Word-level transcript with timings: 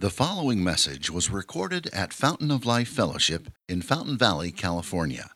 The 0.00 0.08
following 0.08 0.64
message 0.64 1.10
was 1.10 1.28
recorded 1.28 1.90
at 1.92 2.14
Fountain 2.14 2.50
of 2.50 2.64
Life 2.64 2.88
Fellowship 2.88 3.50
in 3.68 3.82
Fountain 3.82 4.16
Valley, 4.16 4.50
California. 4.50 5.28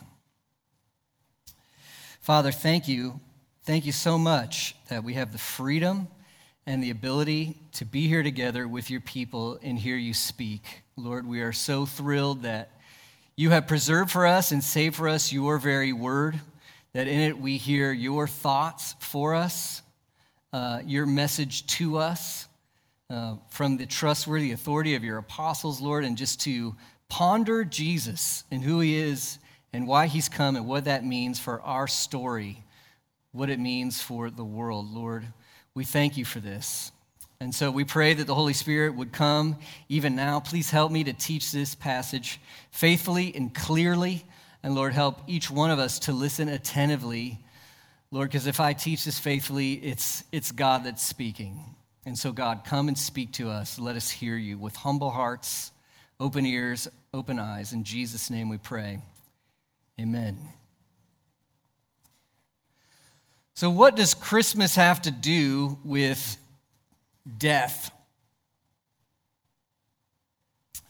Father, 2.20 2.52
thank 2.52 2.86
you. 2.86 3.20
Thank 3.62 3.86
you 3.86 3.92
so 3.92 4.18
much 4.18 4.76
that 4.90 5.02
we 5.02 5.14
have 5.14 5.32
the 5.32 5.38
freedom 5.38 6.08
and 6.66 6.82
the 6.82 6.90
ability 6.90 7.56
to 7.72 7.86
be 7.86 8.06
here 8.06 8.22
together 8.22 8.68
with 8.68 8.90
your 8.90 9.00
people 9.00 9.58
and 9.62 9.78
hear 9.78 9.96
you 9.96 10.12
speak. 10.12 10.82
Lord, 10.98 11.28
we 11.28 11.42
are 11.42 11.52
so 11.52 11.86
thrilled 11.86 12.42
that 12.42 12.72
you 13.36 13.50
have 13.50 13.68
preserved 13.68 14.10
for 14.10 14.26
us 14.26 14.50
and 14.50 14.64
saved 14.64 14.96
for 14.96 15.08
us 15.08 15.32
your 15.32 15.56
very 15.58 15.92
word, 15.92 16.40
that 16.92 17.06
in 17.06 17.20
it 17.20 17.38
we 17.38 17.56
hear 17.56 17.92
your 17.92 18.26
thoughts 18.26 18.96
for 18.98 19.32
us, 19.32 19.82
uh, 20.52 20.80
your 20.84 21.06
message 21.06 21.64
to 21.68 21.98
us 21.98 22.48
uh, 23.10 23.36
from 23.48 23.76
the 23.76 23.86
trustworthy 23.86 24.50
authority 24.50 24.96
of 24.96 25.04
your 25.04 25.18
apostles, 25.18 25.80
Lord, 25.80 26.04
and 26.04 26.16
just 26.16 26.40
to 26.42 26.74
ponder 27.08 27.64
Jesus 27.64 28.42
and 28.50 28.60
who 28.64 28.80
he 28.80 28.96
is 28.96 29.38
and 29.72 29.86
why 29.86 30.08
he's 30.08 30.28
come 30.28 30.56
and 30.56 30.66
what 30.66 30.86
that 30.86 31.04
means 31.04 31.38
for 31.38 31.62
our 31.62 31.86
story, 31.86 32.64
what 33.30 33.50
it 33.50 33.60
means 33.60 34.02
for 34.02 34.30
the 34.30 34.44
world, 34.44 34.92
Lord. 34.92 35.24
We 35.74 35.84
thank 35.84 36.16
you 36.16 36.24
for 36.24 36.40
this. 36.40 36.90
And 37.40 37.54
so 37.54 37.70
we 37.70 37.84
pray 37.84 38.14
that 38.14 38.26
the 38.26 38.34
Holy 38.34 38.52
Spirit 38.52 38.96
would 38.96 39.12
come 39.12 39.56
even 39.88 40.16
now. 40.16 40.40
Please 40.40 40.70
help 40.70 40.90
me 40.90 41.04
to 41.04 41.12
teach 41.12 41.52
this 41.52 41.74
passage 41.74 42.40
faithfully 42.72 43.32
and 43.34 43.54
clearly. 43.54 44.24
And 44.64 44.74
Lord, 44.74 44.92
help 44.92 45.20
each 45.28 45.48
one 45.48 45.70
of 45.70 45.78
us 45.78 46.00
to 46.00 46.12
listen 46.12 46.48
attentively. 46.48 47.38
Lord, 48.10 48.30
because 48.30 48.48
if 48.48 48.58
I 48.58 48.72
teach 48.72 49.04
this 49.04 49.20
faithfully, 49.20 49.74
it's, 49.74 50.24
it's 50.32 50.50
God 50.50 50.82
that's 50.82 51.06
speaking. 51.06 51.60
And 52.04 52.18
so, 52.18 52.32
God, 52.32 52.62
come 52.64 52.88
and 52.88 52.98
speak 52.98 53.32
to 53.34 53.50
us. 53.50 53.78
Let 53.78 53.94
us 53.94 54.10
hear 54.10 54.36
you 54.36 54.58
with 54.58 54.74
humble 54.74 55.10
hearts, 55.10 55.70
open 56.18 56.44
ears, 56.44 56.88
open 57.14 57.38
eyes. 57.38 57.72
In 57.72 57.84
Jesus' 57.84 58.30
name 58.30 58.48
we 58.48 58.58
pray. 58.58 58.98
Amen. 60.00 60.38
So, 63.54 63.70
what 63.70 63.94
does 63.94 64.14
Christmas 64.14 64.74
have 64.76 65.02
to 65.02 65.10
do 65.10 65.78
with 65.84 66.38
death? 67.36 67.90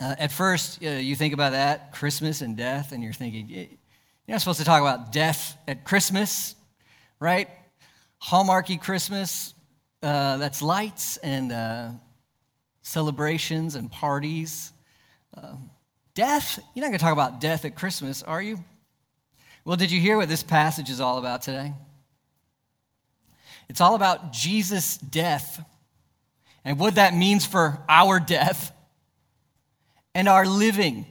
Uh, 0.00 0.14
at 0.19 0.31
first, 0.31 0.83
uh, 0.84 0.91
you 0.91 1.17
think 1.17 1.34
about 1.34 1.53
that, 1.53 1.92
Christmas 1.92 2.41
and 2.41 2.56
death, 2.56 2.92
and 2.92 3.03
you're 3.03 3.12
thinking, 3.12 3.48
you're 3.48 3.67
not 4.28 4.41
supposed 4.41 4.61
to 4.61 4.64
talk 4.64 4.81
about 4.81 5.12
death 5.12 5.56
at 5.66 5.84
Christmas, 5.84 6.55
right? 7.19 7.48
Hallmarky 8.22 8.81
Christmas, 8.81 9.55
uh, 10.03 10.36
that's 10.36 10.62
lights 10.62 11.16
and 11.16 11.50
uh, 11.50 11.91
celebrations 12.83 13.75
and 13.75 13.91
parties. 13.91 14.72
Uh, 15.36 15.55
death, 16.14 16.61
you're 16.75 16.83
not 16.83 16.89
going 16.89 16.98
to 16.98 17.05
talk 17.05 17.12
about 17.12 17.41
death 17.41 17.64
at 17.64 17.75
Christmas, 17.75 18.22
are 18.22 18.41
you? 18.41 18.62
Well, 19.64 19.77
did 19.77 19.91
you 19.91 20.00
hear 20.00 20.16
what 20.16 20.28
this 20.28 20.44
passage 20.44 20.91
is 20.91 21.00
all 21.00 21.19
about 21.19 21.42
today? 21.42 21.72
It's 23.69 23.81
all 23.81 23.97
about 23.97 24.33
Jesus' 24.33 24.97
death 24.97 25.64
and 26.69 26.78
what 26.78 26.97
that 26.97 27.14
means 27.14 27.47
for 27.47 27.78
our 27.88 28.20
death 28.20 28.72
and 30.14 30.28
our 30.28 30.44
living. 30.44 31.06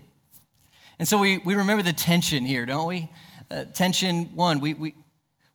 And 1.00 1.08
so 1.08 1.18
we, 1.18 1.40
we 1.40 1.56
remember 1.56 1.82
the 1.82 1.94
tension 1.94 2.46
here, 2.46 2.68
don't 2.68 2.88
we? 2.88 3.10
Uh, 3.50 3.64
tension 3.74 4.26
one, 4.36 4.60
we, 4.60 4.76
we, 4.76 4.94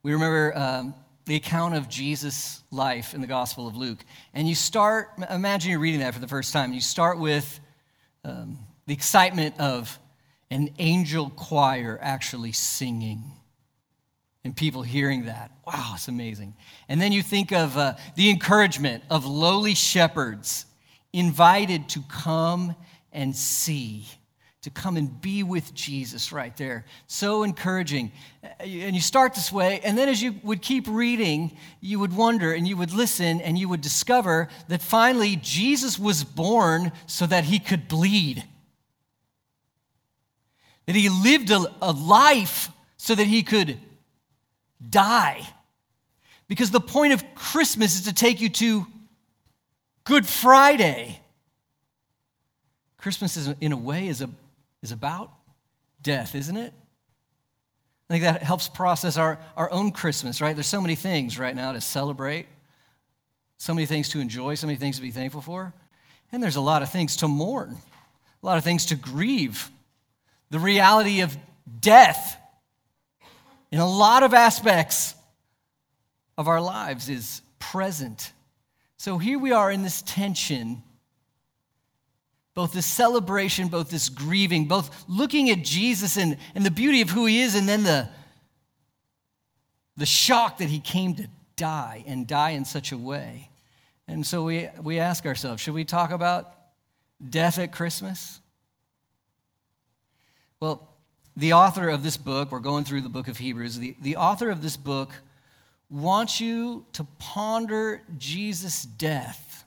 we 0.03 0.12
remember 0.12 0.59
um, 0.59 0.94
the 1.27 1.36
account 1.36 1.77
of 1.77 1.89
Jesus' 1.89 2.65
life 2.72 3.15
in 3.15 3.21
the 3.21 3.28
Gospel 3.28 3.69
of 3.69 3.76
Luke. 3.76 4.04
And 4.34 4.49
you 4.49 4.56
start, 4.56 5.10
imagine 5.31 5.71
you're 5.71 5.78
reading 5.78 6.00
that 6.00 6.15
for 6.15 6.21
the 6.21 6.26
first 6.26 6.53
time. 6.53 6.72
You 6.72 6.81
start 6.81 7.21
with 7.21 7.60
um, 8.25 8.59
the 8.88 8.94
excitement 8.94 9.60
of 9.60 10.00
an 10.50 10.71
angel 10.81 11.31
choir 11.31 11.97
actually 12.03 12.50
singing 12.50 13.22
and 14.44 14.56
people 14.56 14.82
hearing 14.82 15.26
that. 15.26 15.53
Wow, 15.66 15.92
it's 15.94 16.08
amazing. 16.08 16.54
And 16.88 17.00
then 17.00 17.12
you 17.12 17.22
think 17.22 17.53
of 17.53 17.76
uh, 17.76 17.94
the 18.16 18.30
encouragement 18.30 19.04
of 19.08 19.25
lowly 19.25 19.75
shepherds 19.75 20.66
invited 21.12 21.88
to 21.91 22.03
come 22.08 22.75
and 23.12 23.36
see, 23.36 24.06
to 24.62 24.70
come 24.70 24.97
and 24.97 25.20
be 25.20 25.42
with 25.42 25.72
Jesus 25.75 26.32
right 26.32 26.56
there. 26.56 26.86
So 27.06 27.44
encouraging. 27.44 28.10
And 28.58 28.97
you 28.97 29.00
start 29.00 29.34
this 29.34 29.52
way, 29.52 29.81
and 29.84 29.97
then 29.97 30.08
as 30.08 30.20
you 30.20 30.34
would 30.42 30.60
keep 30.62 30.88
reading, 30.88 31.56
you 31.81 32.00
would 32.00 32.16
wonder 32.16 32.52
and 32.52 32.66
you 32.66 32.76
would 32.76 32.92
listen 32.92 33.41
and 33.41 33.56
you 33.56 33.69
would 33.69 33.81
discover 33.81 34.48
that 34.69 34.82
finally 34.82 35.36
Jesus 35.36 35.98
was 35.98 36.25
born 36.25 36.91
so 37.06 37.26
that 37.26 37.44
he 37.44 37.60
could 37.60 37.86
bleed. 37.86 38.42
That 40.86 40.97
he 40.97 41.08
lived 41.08 41.50
a, 41.50 41.64
a 41.81 41.92
life 41.92 42.70
so 42.97 43.14
that 43.14 43.26
he 43.28 43.44
could 43.44 43.78
die. 44.91 45.47
Because 46.48 46.70
the 46.70 46.81
point 46.81 47.12
of 47.12 47.34
Christmas 47.34 47.94
is 47.94 48.03
to 48.03 48.15
take 48.15 48.41
you 48.41 48.48
to 48.50 48.87
Good 50.04 50.26
Friday. 50.26 51.20
Christmas, 52.98 53.37
is, 53.37 53.48
in 53.60 53.72
a 53.72 53.76
way, 53.76 54.09
is, 54.09 54.20
a, 54.20 54.31
is 54.82 54.93
about 54.93 55.31
death, 56.03 56.34
isn't 56.34 56.56
it? 56.56 56.72
I 58.09 58.12
think 58.12 58.25
that 58.25 58.43
helps 58.43 58.69
process 58.69 59.16
our, 59.16 59.38
our 59.56 59.72
own 59.72 59.91
Christmas, 59.93 60.41
right? 60.41 60.54
There's 60.54 60.66
so 60.66 60.81
many 60.81 60.94
things 60.94 61.38
right 61.38 61.56
now 61.56 61.72
to 61.72 61.81
celebrate, 61.81 62.47
so 63.56 63.72
many 63.75 63.87
things 63.87 64.10
to 64.10 64.20
enjoy, 64.20 64.54
so 64.54 64.66
many 64.66 64.78
things 64.78 64.97
to 64.97 65.03
be 65.03 65.10
thankful 65.10 65.41
for. 65.41 65.72
And 66.31 66.43
there's 66.43 66.56
a 66.56 66.60
lot 66.60 66.82
of 66.82 66.91
things 66.91 67.16
to 67.16 67.28
mourn, 67.28 67.76
a 68.43 68.47
lot 68.47 68.59
of 68.59 68.64
things 68.64 68.87
to 68.87 68.97
grieve. 68.97 69.70
The 70.50 70.59
reality 70.59 71.20
of 71.20 71.37
death 71.81 72.37
in 73.72 73.81
a 73.81 73.88
lot 73.88 74.22
of 74.22 74.34
aspects 74.34 75.15
of 76.37 76.47
our 76.47 76.60
lives 76.60 77.09
is 77.09 77.41
present. 77.59 78.33
So 78.99 79.16
here 79.16 79.38
we 79.38 79.50
are 79.50 79.71
in 79.71 79.83
this 79.83 80.03
tension, 80.03 80.83
both 82.55 82.75
this 82.75 82.87
celebration, 82.87 83.69
both 83.69 83.91
this 83.91 84.11
grieving, 84.11 84.66
both 84.69 85.05
looking 85.09 85.49
at 85.49 85.65
Jesus 85.65 86.19
and, 86.19 86.37
and 86.55 86.66
the 86.66 86.71
beauty 86.71 87.00
of 87.00 87.11
who 87.11 87.25
he 87.25 87.41
is, 87.41 87.55
and 87.55 87.66
then 87.66 87.82
the, 87.82 88.09
the 89.97 90.06
shock 90.06 90.59
that 90.59 90.69
he 90.69 90.78
came 90.78 91.15
to 91.15 91.27
die 91.56 92.05
and 92.06 92.27
die 92.27 92.50
in 92.50 92.66
such 92.66 92.93
a 92.93 92.99
way. 92.99 93.49
And 94.06 94.27
so 94.27 94.44
we, 94.44 94.69
we 94.82 94.99
ask 94.99 95.25
ourselves 95.25 95.62
should 95.62 95.75
we 95.75 95.84
talk 95.84 96.11
about 96.11 96.53
death 97.27 97.59
at 97.59 97.72
Christmas? 97.72 98.38
Well, 100.61 100.91
the 101.37 101.53
author 101.54 101.88
of 101.88 102.03
this 102.03 102.16
book, 102.16 102.53
we're 102.53 102.60
going 102.60 102.84
through 102.84 103.00
the 103.03 103.09
book 103.09 103.28
of 103.28 103.38
Hebrews, 103.38 103.78
the, 103.78 103.97
the 104.00 104.16
author 104.16 104.50
of 104.50 104.62
this 104.62 104.76
book 104.76 105.10
wants 105.88 106.41
you 106.41 106.84
to 106.93 107.04
ponder 107.19 108.03
Jesus' 108.19 108.82
death 108.82 109.65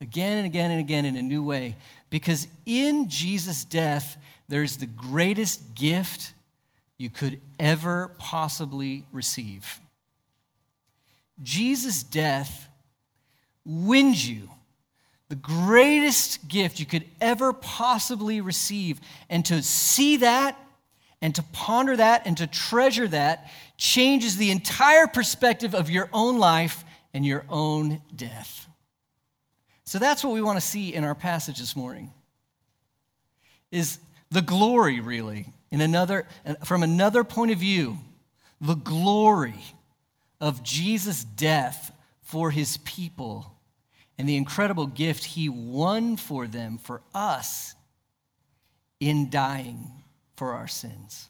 again 0.00 0.38
and 0.38 0.46
again 0.46 0.70
and 0.70 0.80
again 0.80 1.04
in 1.04 1.16
a 1.16 1.22
new 1.22 1.42
way. 1.42 1.76
Because 2.10 2.48
in 2.66 3.08
Jesus' 3.08 3.64
death, 3.64 4.16
there's 4.48 4.76
the 4.76 4.86
greatest 4.86 5.74
gift 5.74 6.34
you 6.98 7.10
could 7.10 7.40
ever 7.58 8.12
possibly 8.18 9.04
receive. 9.12 9.80
Jesus' 11.42 12.02
death 12.02 12.68
wins 13.64 14.28
you 14.28 14.48
the 15.28 15.34
greatest 15.34 16.46
gift 16.46 16.78
you 16.78 16.86
could 16.86 17.04
ever 17.20 17.52
possibly 17.52 18.40
receive. 18.40 19.00
And 19.28 19.44
to 19.46 19.62
see 19.62 20.18
that 20.18 20.56
and 21.22 21.34
to 21.34 21.42
ponder 21.52 21.96
that 21.96 22.26
and 22.26 22.36
to 22.38 22.46
treasure 22.46 23.08
that 23.08 23.50
changes 23.76 24.36
the 24.36 24.50
entire 24.50 25.06
perspective 25.06 25.74
of 25.74 25.90
your 25.90 26.08
own 26.12 26.38
life 26.38 26.84
and 27.14 27.24
your 27.24 27.44
own 27.48 28.02
death. 28.14 28.66
So 29.84 29.98
that's 29.98 30.22
what 30.22 30.34
we 30.34 30.42
want 30.42 30.60
to 30.60 30.66
see 30.66 30.94
in 30.94 31.04
our 31.04 31.14
passage 31.14 31.58
this 31.58 31.76
morning. 31.76 32.12
Is 33.70 33.98
the 34.30 34.42
glory 34.42 35.00
really 35.00 35.52
in 35.70 35.80
another 35.80 36.26
from 36.64 36.82
another 36.82 37.24
point 37.24 37.50
of 37.50 37.58
view, 37.58 37.98
the 38.60 38.74
glory 38.74 39.64
of 40.40 40.62
Jesus' 40.62 41.24
death 41.24 41.92
for 42.22 42.50
his 42.50 42.76
people 42.78 43.52
and 44.18 44.28
the 44.28 44.36
incredible 44.36 44.86
gift 44.86 45.24
he 45.24 45.48
won 45.48 46.16
for 46.16 46.46
them 46.46 46.78
for 46.78 47.02
us 47.14 47.74
in 49.00 49.30
dying 49.30 49.95
for 50.36 50.52
our 50.52 50.68
sins. 50.68 51.28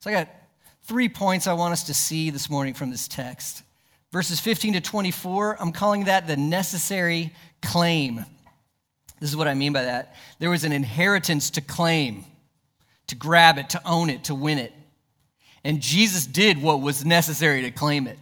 So 0.00 0.10
I 0.10 0.14
got 0.14 0.28
three 0.84 1.08
points 1.08 1.46
I 1.46 1.52
want 1.52 1.72
us 1.72 1.84
to 1.84 1.94
see 1.94 2.30
this 2.30 2.48
morning 2.50 2.74
from 2.74 2.90
this 2.90 3.08
text. 3.08 3.62
Verses 4.10 4.40
15 4.40 4.74
to 4.74 4.80
24, 4.80 5.60
I'm 5.60 5.72
calling 5.72 6.04
that 6.04 6.26
the 6.26 6.36
necessary 6.36 7.32
claim. 7.62 8.24
This 9.20 9.30
is 9.30 9.36
what 9.36 9.48
I 9.48 9.54
mean 9.54 9.72
by 9.72 9.84
that. 9.84 10.16
There 10.38 10.50
was 10.50 10.64
an 10.64 10.72
inheritance 10.72 11.50
to 11.50 11.60
claim, 11.60 12.24
to 13.06 13.14
grab 13.14 13.58
it, 13.58 13.70
to 13.70 13.80
own 13.86 14.10
it, 14.10 14.24
to 14.24 14.34
win 14.34 14.58
it. 14.58 14.72
And 15.64 15.80
Jesus 15.80 16.26
did 16.26 16.60
what 16.60 16.80
was 16.80 17.04
necessary 17.04 17.62
to 17.62 17.70
claim 17.70 18.06
it. 18.06 18.18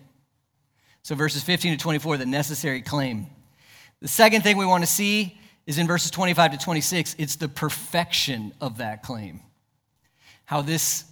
So, 1.02 1.14
verses 1.14 1.42
15 1.42 1.78
to 1.78 1.82
24, 1.82 2.18
the 2.18 2.26
necessary 2.26 2.82
claim. 2.82 3.26
The 4.02 4.08
second 4.08 4.42
thing 4.42 4.58
we 4.58 4.66
want 4.66 4.84
to 4.84 4.90
see 4.90 5.40
is 5.66 5.78
in 5.78 5.86
verses 5.86 6.10
25 6.10 6.52
to 6.52 6.58
26, 6.58 7.16
it's 7.18 7.36
the 7.36 7.48
perfection 7.48 8.52
of 8.60 8.78
that 8.78 9.02
claim. 9.02 9.40
How 10.50 10.62
this 10.62 11.04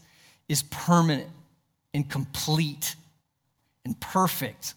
is 0.49 0.63
permanent 0.65 1.31
and 1.95 2.09
complete 2.09 2.97
and 3.85 3.99
perfect 4.01 4.75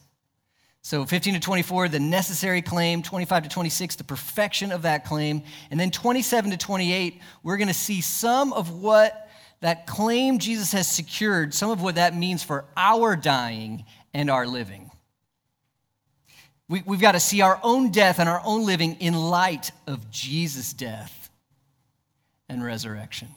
so 0.83 1.05
15 1.05 1.35
to 1.35 1.39
24, 1.39 1.89
the 1.89 1.99
necessary 1.99 2.61
claim, 2.61 3.03
25 3.03 3.43
to 3.43 3.49
26, 3.49 3.97
the 3.97 4.03
perfection 4.03 4.71
of 4.71 4.81
that 4.81 5.05
claim. 5.05 5.43
And 5.69 5.79
then 5.79 5.91
27 5.91 6.51
to 6.51 6.57
28, 6.57 7.21
we're 7.43 7.57
going 7.57 7.67
to 7.67 7.73
see 7.73 8.01
some 8.01 8.51
of 8.51 8.71
what 8.71 9.29
that 9.59 9.85
claim 9.85 10.39
Jesus 10.39 10.71
has 10.71 10.87
secured, 10.87 11.53
some 11.53 11.69
of 11.69 11.83
what 11.83 11.95
that 11.95 12.15
means 12.15 12.41
for 12.41 12.65
our 12.75 13.15
dying 13.15 13.85
and 14.11 14.31
our 14.31 14.47
living. 14.47 14.89
We, 16.67 16.81
we've 16.83 17.01
got 17.01 17.11
to 17.11 17.19
see 17.19 17.41
our 17.41 17.59
own 17.61 17.91
death 17.91 18.19
and 18.19 18.27
our 18.27 18.41
own 18.43 18.65
living 18.65 18.95
in 18.99 19.13
light 19.13 19.71
of 19.85 20.09
Jesus' 20.09 20.73
death 20.73 21.29
and 22.49 22.63
resurrection. 22.63 23.27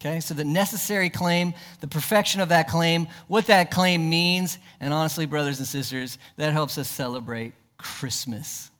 Okay, 0.00 0.20
so 0.20 0.34
the 0.34 0.44
necessary 0.44 1.08
claim, 1.08 1.54
the 1.80 1.88
perfection 1.88 2.40
of 2.40 2.50
that 2.50 2.68
claim, 2.68 3.08
what 3.26 3.46
that 3.46 3.70
claim 3.70 4.10
means, 4.10 4.58
and 4.80 4.92
honestly, 4.92 5.24
brothers 5.24 5.58
and 5.58 5.68
sisters, 5.68 6.18
that 6.36 6.52
helps 6.52 6.76
us 6.76 6.88
celebrate 6.88 7.54
Christmas. 7.78 8.70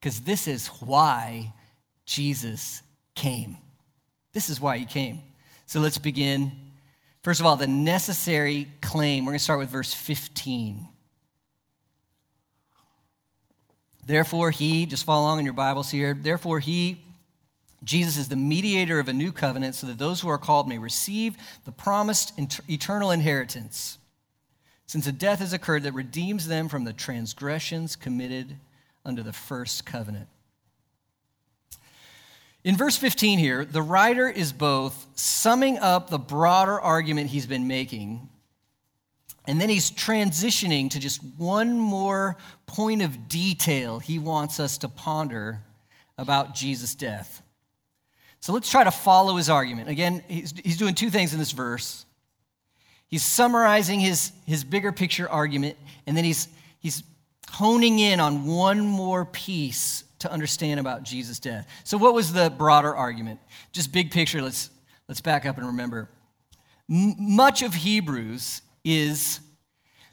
Because 0.00 0.20
this 0.20 0.48
is 0.48 0.68
why 0.68 1.52
Jesus 2.04 2.82
came. 3.14 3.58
This 4.32 4.48
is 4.48 4.60
why 4.60 4.78
he 4.78 4.86
came. 4.86 5.20
So 5.66 5.80
let's 5.80 5.98
begin. 5.98 6.52
First 7.22 7.40
of 7.40 7.46
all, 7.46 7.56
the 7.56 7.66
necessary 7.66 8.68
claim. 8.80 9.24
We're 9.24 9.32
going 9.32 9.38
to 9.38 9.44
start 9.44 9.58
with 9.58 9.68
verse 9.68 9.92
15. 9.92 10.86
Therefore, 14.06 14.50
he, 14.50 14.86
just 14.86 15.04
follow 15.04 15.22
along 15.24 15.40
in 15.40 15.44
your 15.44 15.54
Bibles 15.54 15.90
here, 15.90 16.14
therefore, 16.14 16.60
he 16.60 17.04
Jesus 17.84 18.16
is 18.16 18.28
the 18.28 18.36
mediator 18.36 18.98
of 18.98 19.08
a 19.08 19.12
new 19.12 19.30
covenant 19.30 19.74
so 19.74 19.86
that 19.86 19.98
those 19.98 20.20
who 20.20 20.28
are 20.28 20.38
called 20.38 20.68
may 20.68 20.78
receive 20.78 21.36
the 21.64 21.72
promised 21.72 22.32
eternal 22.68 23.10
inheritance, 23.10 23.98
since 24.86 25.06
a 25.06 25.12
death 25.12 25.38
has 25.38 25.52
occurred 25.52 25.84
that 25.84 25.94
redeems 25.94 26.48
them 26.48 26.68
from 26.68 26.84
the 26.84 26.92
transgressions 26.92 27.94
committed 27.94 28.56
under 29.04 29.22
the 29.22 29.32
first 29.32 29.86
covenant. 29.86 30.28
In 32.64 32.76
verse 32.76 32.96
15 32.96 33.38
here, 33.38 33.64
the 33.64 33.80
writer 33.80 34.28
is 34.28 34.52
both 34.52 35.06
summing 35.14 35.78
up 35.78 36.10
the 36.10 36.18
broader 36.18 36.78
argument 36.80 37.30
he's 37.30 37.46
been 37.46 37.68
making, 37.68 38.28
and 39.46 39.60
then 39.60 39.68
he's 39.68 39.90
transitioning 39.90 40.90
to 40.90 40.98
just 40.98 41.22
one 41.38 41.78
more 41.78 42.36
point 42.66 43.00
of 43.00 43.28
detail 43.28 44.00
he 44.00 44.18
wants 44.18 44.58
us 44.58 44.76
to 44.78 44.88
ponder 44.88 45.62
about 46.18 46.54
Jesus' 46.54 46.94
death. 46.96 47.42
So 48.40 48.52
let's 48.52 48.70
try 48.70 48.84
to 48.84 48.90
follow 48.90 49.36
his 49.36 49.50
argument. 49.50 49.88
Again, 49.88 50.22
he's, 50.28 50.54
he's 50.64 50.76
doing 50.76 50.94
two 50.94 51.10
things 51.10 51.32
in 51.32 51.38
this 51.38 51.52
verse. 51.52 52.06
He's 53.08 53.24
summarizing 53.24 54.00
his, 54.00 54.32
his 54.46 54.64
bigger 54.64 54.92
picture 54.92 55.28
argument, 55.28 55.76
and 56.06 56.16
then 56.16 56.24
he's, 56.24 56.48
he's 56.78 57.02
honing 57.50 57.98
in 57.98 58.20
on 58.20 58.46
one 58.46 58.80
more 58.80 59.24
piece 59.24 60.04
to 60.20 60.30
understand 60.30 60.78
about 60.78 61.04
Jesus' 61.04 61.38
death. 61.38 61.66
So, 61.84 61.96
what 61.96 62.12
was 62.12 62.32
the 62.32 62.50
broader 62.50 62.94
argument? 62.94 63.40
Just 63.72 63.92
big 63.92 64.10
picture, 64.10 64.42
let's, 64.42 64.70
let's 65.08 65.20
back 65.20 65.46
up 65.46 65.56
and 65.56 65.66
remember. 65.66 66.08
M- 66.90 67.14
much 67.18 67.62
of 67.62 67.74
Hebrews 67.74 68.62
is 68.84 69.40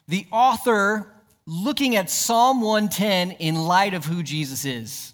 the 0.08 0.26
author 0.32 1.08
looking 1.46 1.96
at 1.96 2.10
Psalm 2.10 2.62
110 2.62 3.32
in 3.32 3.56
light 3.56 3.94
of 3.94 4.06
who 4.06 4.24
Jesus 4.24 4.66
is. 4.66 5.14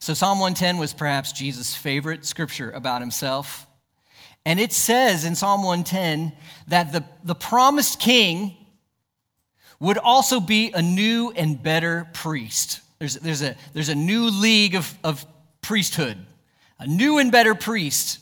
So, 0.00 0.14
Psalm 0.14 0.38
110 0.38 0.78
was 0.78 0.92
perhaps 0.92 1.32
Jesus' 1.32 1.74
favorite 1.74 2.24
scripture 2.24 2.70
about 2.70 3.00
himself. 3.00 3.66
And 4.44 4.60
it 4.60 4.72
says 4.72 5.24
in 5.24 5.34
Psalm 5.34 5.62
110 5.62 6.32
that 6.68 6.92
the, 6.92 7.04
the 7.24 7.34
promised 7.34 8.00
king 8.00 8.56
would 9.80 9.98
also 9.98 10.40
be 10.40 10.72
a 10.72 10.82
new 10.82 11.32
and 11.36 11.62
better 11.62 12.08
priest. 12.12 12.80
There's, 12.98 13.14
there's, 13.14 13.42
a, 13.42 13.56
there's 13.74 13.88
a 13.88 13.94
new 13.94 14.30
league 14.30 14.74
of, 14.74 14.96
of 15.04 15.24
priesthood, 15.60 16.16
a 16.78 16.86
new 16.86 17.18
and 17.18 17.30
better 17.30 17.54
priest. 17.54 18.20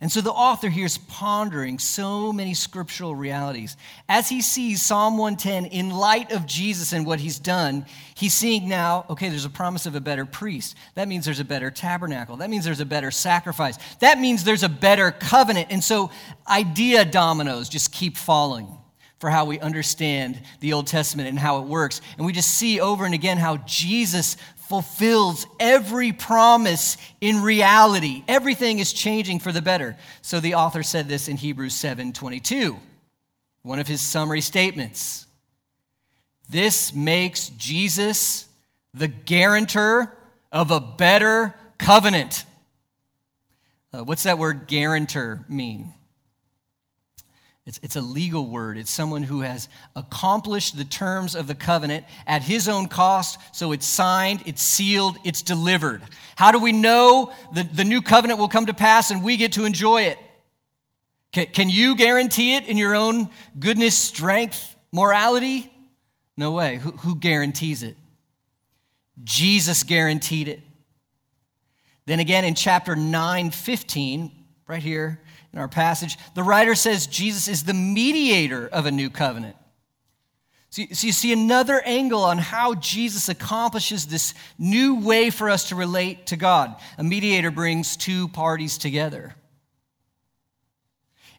And 0.00 0.12
so 0.12 0.20
the 0.20 0.30
author 0.30 0.68
here 0.68 0.86
is 0.86 0.96
pondering 0.96 1.80
so 1.80 2.32
many 2.32 2.54
scriptural 2.54 3.16
realities. 3.16 3.76
As 4.08 4.28
he 4.28 4.40
sees 4.40 4.80
Psalm 4.80 5.18
110 5.18 5.66
in 5.66 5.90
light 5.90 6.30
of 6.30 6.46
Jesus 6.46 6.92
and 6.92 7.04
what 7.04 7.18
he's 7.18 7.40
done, 7.40 7.84
he's 8.14 8.32
seeing 8.32 8.68
now, 8.68 9.06
okay, 9.10 9.28
there's 9.28 9.44
a 9.44 9.50
promise 9.50 9.86
of 9.86 9.96
a 9.96 10.00
better 10.00 10.24
priest. 10.24 10.76
That 10.94 11.08
means 11.08 11.24
there's 11.24 11.40
a 11.40 11.44
better 11.44 11.72
tabernacle. 11.72 12.36
That 12.36 12.48
means 12.48 12.64
there's 12.64 12.78
a 12.78 12.86
better 12.86 13.10
sacrifice. 13.10 13.76
That 13.98 14.20
means 14.20 14.44
there's 14.44 14.62
a 14.62 14.68
better 14.68 15.10
covenant. 15.10 15.66
And 15.70 15.82
so 15.82 16.10
idea 16.46 17.04
dominoes 17.04 17.68
just 17.68 17.92
keep 17.92 18.16
falling 18.16 18.68
for 19.18 19.30
how 19.30 19.46
we 19.46 19.58
understand 19.58 20.40
the 20.60 20.72
Old 20.74 20.86
Testament 20.86 21.28
and 21.28 21.38
how 21.38 21.60
it 21.60 21.66
works. 21.66 22.00
And 22.16 22.24
we 22.24 22.32
just 22.32 22.50
see 22.50 22.80
over 22.80 23.04
and 23.04 23.14
again 23.14 23.36
how 23.36 23.56
Jesus 23.58 24.36
fulfills 24.68 25.46
every 25.58 26.12
promise 26.12 26.98
in 27.20 27.42
reality. 27.42 28.22
Everything 28.28 28.78
is 28.78 28.92
changing 28.92 29.38
for 29.38 29.50
the 29.50 29.62
better. 29.62 29.96
So 30.20 30.40
the 30.40 30.54
author 30.54 30.82
said 30.82 31.08
this 31.08 31.28
in 31.28 31.36
Hebrews 31.36 31.74
7 31.74 32.12
22, 32.12 32.76
one 33.62 33.78
of 33.78 33.88
his 33.88 34.00
summary 34.00 34.42
statements. 34.42 35.26
This 36.50 36.94
makes 36.94 37.48
Jesus 37.50 38.46
the 38.94 39.08
guarantor 39.08 40.14
of 40.52 40.70
a 40.70 40.80
better 40.80 41.54
covenant. 41.78 42.44
Uh, 43.92 44.04
what's 44.04 44.24
that 44.24 44.38
word 44.38 44.66
guarantor 44.66 45.44
mean? 45.48 45.94
It's, 47.68 47.78
it's 47.82 47.96
a 47.96 48.00
legal 48.00 48.46
word. 48.46 48.78
It's 48.78 48.90
someone 48.90 49.22
who 49.22 49.42
has 49.42 49.68
accomplished 49.94 50.78
the 50.78 50.86
terms 50.86 51.34
of 51.34 51.46
the 51.46 51.54
covenant 51.54 52.06
at 52.26 52.40
his 52.40 52.66
own 52.66 52.88
cost. 52.88 53.38
So 53.52 53.72
it's 53.72 53.84
signed, 53.84 54.42
it's 54.46 54.62
sealed, 54.62 55.18
it's 55.22 55.42
delivered. 55.42 56.00
How 56.34 56.50
do 56.50 56.58
we 56.58 56.72
know 56.72 57.30
that 57.52 57.76
the 57.76 57.84
new 57.84 58.00
covenant 58.00 58.40
will 58.40 58.48
come 58.48 58.64
to 58.66 58.74
pass 58.74 59.10
and 59.10 59.22
we 59.22 59.36
get 59.36 59.52
to 59.52 59.66
enjoy 59.66 60.04
it? 60.04 60.18
Can, 61.32 61.44
can 61.48 61.68
you 61.68 61.94
guarantee 61.94 62.56
it 62.56 62.66
in 62.66 62.78
your 62.78 62.94
own 62.94 63.28
goodness, 63.58 63.98
strength, 63.98 64.74
morality? 64.90 65.70
No 66.38 66.52
way. 66.52 66.76
Who, 66.76 66.92
who 66.92 67.16
guarantees 67.16 67.82
it? 67.82 67.98
Jesus 69.24 69.82
guaranteed 69.82 70.48
it. 70.48 70.60
Then 72.06 72.18
again 72.18 72.46
in 72.46 72.54
chapter 72.54 72.96
9, 72.96 73.50
15, 73.50 74.32
right 74.66 74.82
here, 74.82 75.20
in 75.52 75.58
our 75.58 75.68
passage, 75.68 76.16
the 76.34 76.42
writer 76.42 76.74
says 76.74 77.06
Jesus 77.06 77.48
is 77.48 77.64
the 77.64 77.74
mediator 77.74 78.68
of 78.68 78.86
a 78.86 78.90
new 78.90 79.10
covenant. 79.10 79.56
So 80.70 80.82
you, 80.82 81.12
see 81.12 81.32
another 81.32 81.80
angle 81.80 82.22
on 82.22 82.36
how 82.36 82.74
Jesus 82.74 83.30
accomplishes 83.30 84.06
this 84.06 84.34
new 84.58 85.00
way 85.00 85.30
for 85.30 85.48
us 85.48 85.70
to 85.70 85.74
relate 85.74 86.26
to 86.26 86.36
God. 86.36 86.76
A 86.98 87.04
mediator 87.04 87.50
brings 87.50 87.96
two 87.96 88.28
parties 88.28 88.76
together. 88.76 89.34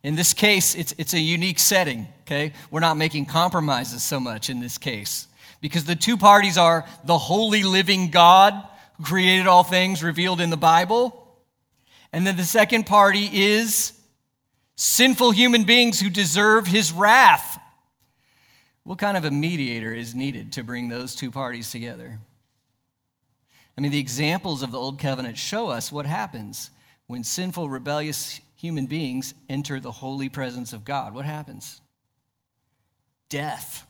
In 0.01 0.15
this 0.15 0.33
case, 0.33 0.73
it's, 0.73 0.95
it's 0.97 1.13
a 1.13 1.19
unique 1.19 1.59
setting, 1.59 2.07
okay? 2.21 2.53
We're 2.71 2.79
not 2.79 2.97
making 2.97 3.27
compromises 3.27 4.01
so 4.01 4.19
much 4.19 4.49
in 4.49 4.61
this 4.61 4.79
case 4.79 5.27
because 5.61 5.83
the 5.83 5.95
two 5.95 6.17
parties 6.17 6.57
are 6.57 6.85
the 7.03 7.17
holy 7.17 7.63
living 7.63 8.09
God 8.09 8.53
who 8.97 9.03
created 9.03 9.45
all 9.45 9.63
things 9.63 10.01
revealed 10.01 10.41
in 10.41 10.49
the 10.49 10.57
Bible. 10.57 11.27
And 12.11 12.25
then 12.25 12.35
the 12.35 12.45
second 12.45 12.87
party 12.87 13.29
is 13.31 13.98
sinful 14.79 15.31
human 15.31 15.65
beings 15.65 15.99
who 15.99 16.09
deserve 16.09 16.65
his 16.65 16.93
wrath. 16.93 17.59
What 18.83 18.97
kind 18.97 19.17
of 19.17 19.25
a 19.25 19.31
mediator 19.31 19.93
is 19.93 20.15
needed 20.15 20.53
to 20.53 20.63
bring 20.63 20.87
those 20.87 21.15
two 21.15 21.31
parties 21.31 21.69
together? 21.69 22.17
I 23.77 23.81
mean, 23.81 23.91
the 23.91 23.99
examples 23.99 24.63
of 24.63 24.71
the 24.71 24.79
Old 24.79 24.97
Covenant 24.97 25.37
show 25.37 25.67
us 25.67 25.91
what 25.91 26.05
happens 26.05 26.71
when 27.07 27.25
sinful, 27.25 27.69
rebellious 27.69 28.39
human 28.55 28.85
beings 28.85 29.33
enter 29.49 29.81
the 29.81 29.91
holy 29.91 30.29
presence 30.29 30.71
of 30.71 30.85
God. 30.85 31.13
What 31.13 31.25
happens? 31.25 31.81
Death. 33.27 33.85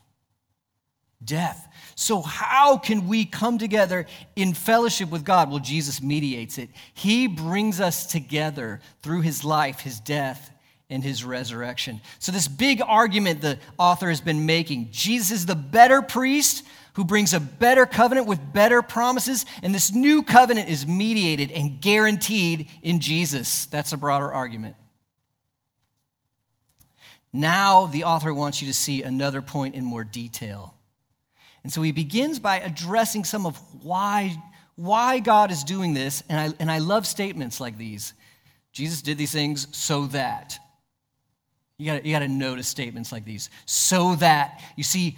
Death. 1.24 1.68
So, 1.94 2.20
how 2.20 2.78
can 2.78 3.06
we 3.06 3.26
come 3.26 3.58
together 3.58 4.06
in 4.34 4.54
fellowship 4.54 5.10
with 5.10 5.24
God? 5.24 5.50
Well, 5.50 5.60
Jesus 5.60 6.02
mediates 6.02 6.58
it. 6.58 6.70
He 6.94 7.28
brings 7.28 7.80
us 7.80 8.06
together 8.06 8.80
through 9.02 9.20
his 9.20 9.44
life, 9.44 9.80
his 9.80 10.00
death, 10.00 10.49
in 10.90 11.02
his 11.02 11.24
resurrection. 11.24 12.00
So, 12.18 12.32
this 12.32 12.48
big 12.48 12.82
argument 12.84 13.40
the 13.40 13.58
author 13.78 14.08
has 14.08 14.20
been 14.20 14.44
making 14.44 14.88
Jesus 14.90 15.30
is 15.30 15.46
the 15.46 15.54
better 15.54 16.02
priest 16.02 16.64
who 16.94 17.04
brings 17.04 17.32
a 17.32 17.40
better 17.40 17.86
covenant 17.86 18.26
with 18.26 18.52
better 18.52 18.82
promises. 18.82 19.46
And 19.62 19.74
this 19.74 19.94
new 19.94 20.22
covenant 20.22 20.68
is 20.68 20.86
mediated 20.86 21.50
and 21.52 21.80
guaranteed 21.80 22.68
in 22.82 23.00
Jesus. 23.00 23.66
That's 23.66 23.92
a 23.92 23.96
broader 23.96 24.30
argument. 24.30 24.76
Now, 27.32 27.86
the 27.86 28.04
author 28.04 28.34
wants 28.34 28.60
you 28.60 28.66
to 28.68 28.74
see 28.74 29.02
another 29.02 29.40
point 29.40 29.76
in 29.76 29.84
more 29.84 30.02
detail. 30.02 30.74
And 31.62 31.72
so 31.72 31.80
he 31.82 31.92
begins 31.92 32.40
by 32.40 32.58
addressing 32.58 33.24
some 33.24 33.46
of 33.46 33.56
why, 33.84 34.36
why 34.74 35.20
God 35.20 35.52
is 35.52 35.62
doing 35.62 35.94
this. 35.94 36.24
And 36.28 36.40
I, 36.40 36.56
and 36.58 36.70
I 36.70 36.78
love 36.78 37.06
statements 37.06 37.60
like 37.60 37.78
these 37.78 38.14
Jesus 38.72 39.02
did 39.02 39.18
these 39.18 39.32
things 39.32 39.66
so 39.76 40.06
that. 40.06 40.58
You 41.80 41.86
gotta, 41.86 42.06
you 42.06 42.14
gotta 42.14 42.28
notice 42.28 42.68
statements 42.68 43.10
like 43.12 43.24
these. 43.24 43.50
So 43.66 44.14
that. 44.16 44.62
You 44.76 44.84
see 44.84 45.16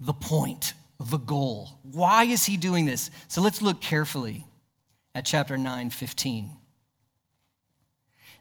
the 0.00 0.12
point, 0.12 0.74
the 0.98 1.18
goal. 1.18 1.78
Why 1.82 2.24
is 2.24 2.44
he 2.44 2.56
doing 2.56 2.86
this? 2.86 3.10
So 3.28 3.40
let's 3.40 3.62
look 3.62 3.80
carefully 3.80 4.46
at 5.14 5.24
chapter 5.24 5.56
9, 5.56 5.90
15. 5.90 6.50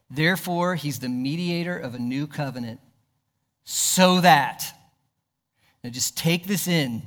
Therefore, 0.09 0.75
he's 0.75 0.99
the 0.99 1.09
mediator 1.09 1.77
of 1.77 1.95
a 1.95 1.99
new 1.99 2.27
covenant, 2.27 2.79
so 3.63 4.19
that. 4.21 4.73
Now 5.83 5.89
just 5.89 6.17
take 6.17 6.47
this 6.47 6.67
in. 6.67 7.01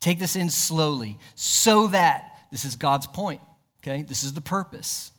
Take 0.00 0.18
this 0.18 0.36
in 0.36 0.50
slowly, 0.50 1.18
so 1.34 1.86
that. 1.88 2.26
This 2.50 2.64
is 2.64 2.74
God's 2.74 3.06
point, 3.06 3.40
okay? 3.80 4.02
This 4.02 4.24
is 4.24 4.32
the 4.32 4.40
purpose 4.40 5.12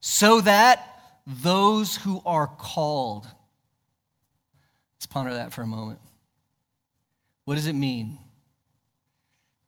so 0.00 0.40
that 0.40 0.86
those 1.26 1.96
who 1.96 2.22
are 2.24 2.46
called, 2.46 3.26
let's 5.00 5.06
ponder 5.06 5.32
that 5.32 5.50
for 5.50 5.62
a 5.62 5.66
moment. 5.66 5.98
What 7.46 7.54
does 7.54 7.66
it 7.66 7.72
mean 7.72 8.18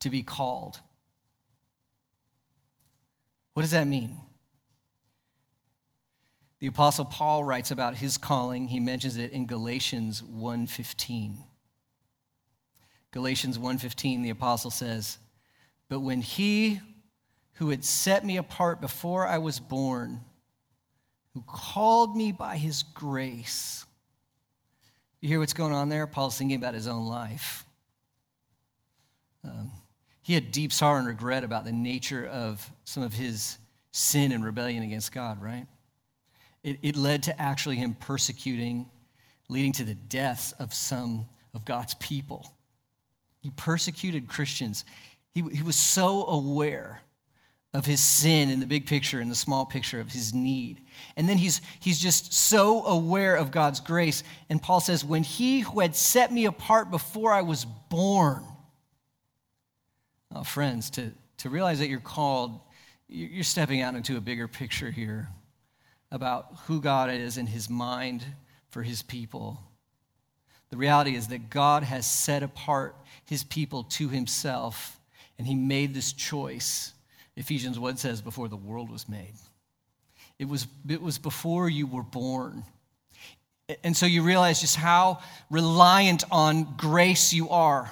to 0.01 0.11
be 0.11 0.23
called? 0.23 0.79
What 3.55 3.63
does 3.63 3.71
that 3.71 3.87
mean? 3.87 4.19
The 6.59 6.67
apostle 6.67 7.07
Paul 7.07 7.45
writes 7.45 7.71
about 7.71 7.97
his 7.97 8.19
calling. 8.19 8.69
He 8.69 8.79
mentions 8.79 9.17
it 9.17 9.33
in 9.33 9.47
Galatians 9.47 10.23
1:15. 10.23 11.39
Galatians 13.11 13.59
1:15 13.59 14.23
the 14.23 14.31
apostle 14.31 14.71
says, 14.71 15.19
"But 15.89 16.01
when 16.01 16.21
he 16.21 16.83
who 17.55 17.71
had 17.71 17.85
set 17.85 18.23
me 18.23 18.37
apart 18.37 18.83
before 18.83 19.27
I 19.27 19.39
was 19.39 19.61
born, 19.61 20.25
who 21.33 21.43
called 21.43 22.17
me 22.17 22.33
by 22.33 22.59
his 22.59 22.83
grace. 22.83 23.87
You 25.23 25.29
hear 25.29 25.39
what's 25.39 25.53
going 25.53 25.73
on 25.73 25.89
there? 25.89 26.09
Paul's 26.09 26.37
thinking 26.37 26.57
about 26.57 26.75
his 26.75 26.89
own 26.89 27.07
life. 27.07 27.65
Um, 29.45 29.71
he 30.21 30.35
had 30.35 30.51
deep 30.51 30.73
sorrow 30.73 30.99
and 30.99 31.07
regret 31.07 31.45
about 31.45 31.65
the 31.65 31.71
nature 31.71 32.27
of 32.27 32.69
some 32.85 33.05
of 33.05 33.15
his 33.15 33.57
sin 33.93 34.33
and 34.33 34.45
rebellion 34.45 34.83
against 34.83 35.13
God, 35.13 35.41
right? 35.41 35.67
It, 36.65 36.81
it 36.83 36.97
led 36.97 37.23
to 37.25 37.41
actually 37.41 37.77
him 37.77 37.95
persecuting, 37.95 38.91
leading 39.49 39.71
to 39.75 39.85
the 39.85 39.95
deaths 39.95 40.53
of 40.59 40.75
some 40.75 41.27
of 41.55 41.65
God's 41.65 41.95
people. 41.95 42.53
He 43.39 43.51
persecuted 43.51 44.27
Christians. 44.27 44.85
He, 45.35 45.43
he 45.53 45.63
was 45.63 45.77
so 45.77 46.27
aware 46.27 47.01
of 47.75 47.87
his 47.87 48.01
sin 48.01 48.51
in 48.51 48.61
the 48.61 48.67
big 48.67 48.87
picture 48.87 49.21
and 49.21 49.31
the 49.31 49.35
small 49.35 49.65
picture 49.65 49.99
of 49.99 50.13
his 50.13 50.35
need. 50.35 50.83
And 51.17 51.27
then 51.29 51.39
he's, 51.39 51.63
he's 51.81 51.99
just 51.99 52.33
so 52.33 52.85
aware 52.85 53.35
of 53.35 53.51
God's 53.51 53.81
grace. 53.81 54.23
And 54.51 54.61
Paul 54.61 54.81
says, 54.81 55.05
When 55.05 55.23
he 55.23 55.61
who 55.61 55.81
had 55.81 55.97
set 55.97 56.31
me 56.31 56.45
apart 56.45 56.91
before 56.91 57.33
I 57.33 57.43
was 57.43 57.65
born, 57.65 58.45
oh, 60.35 60.45
friends, 60.45 60.91
to, 60.91 61.13
to 61.39 61.49
realize 61.49 61.79
that 61.79 61.89
you're 61.89 62.01
called, 62.01 62.61
you're 63.09 63.43
stepping 63.43 63.81
out 63.81 63.95
into 63.95 64.19
a 64.19 64.21
bigger 64.21 64.49
picture 64.49 64.91
here 64.91 65.29
about 66.11 66.55
who 66.67 66.79
God 66.81 67.11
is 67.11 67.39
and 67.39 67.49
his 67.49 67.71
mind 67.71 68.23
for 68.69 68.83
his 68.83 69.03
people. 69.03 69.63
The 70.69 70.77
reality 70.77 71.17
is 71.17 71.29
that 71.29 71.49
God 71.49 71.85
has 71.85 72.05
set 72.07 72.43
apart 72.43 72.97
his 73.25 73.45
people 73.45 73.85
to 73.85 74.09
himself, 74.09 75.01
and 75.39 75.47
he 75.47 75.55
made 75.55 75.95
this 75.95 76.13
choice 76.13 76.92
Ephesians 77.37 77.79
1 77.79 77.97
says, 77.97 78.21
before 78.21 78.49
the 78.49 78.57
world 78.57 78.91
was 78.91 79.09
made. 79.09 79.35
It 80.39 80.49
was, 80.49 80.67
it 80.89 81.01
was 81.01 81.19
before 81.19 81.69
you 81.69 81.87
were 81.87 82.03
born. 82.03 82.65
And 83.85 83.97
so 83.97 84.07
you 84.07 84.23
realize 84.23 84.61
just 84.61 84.77
how 84.77 85.21
reliant 85.51 86.25
on 86.31 86.75
grace 86.77 87.33
you 87.33 87.49
are, 87.51 87.91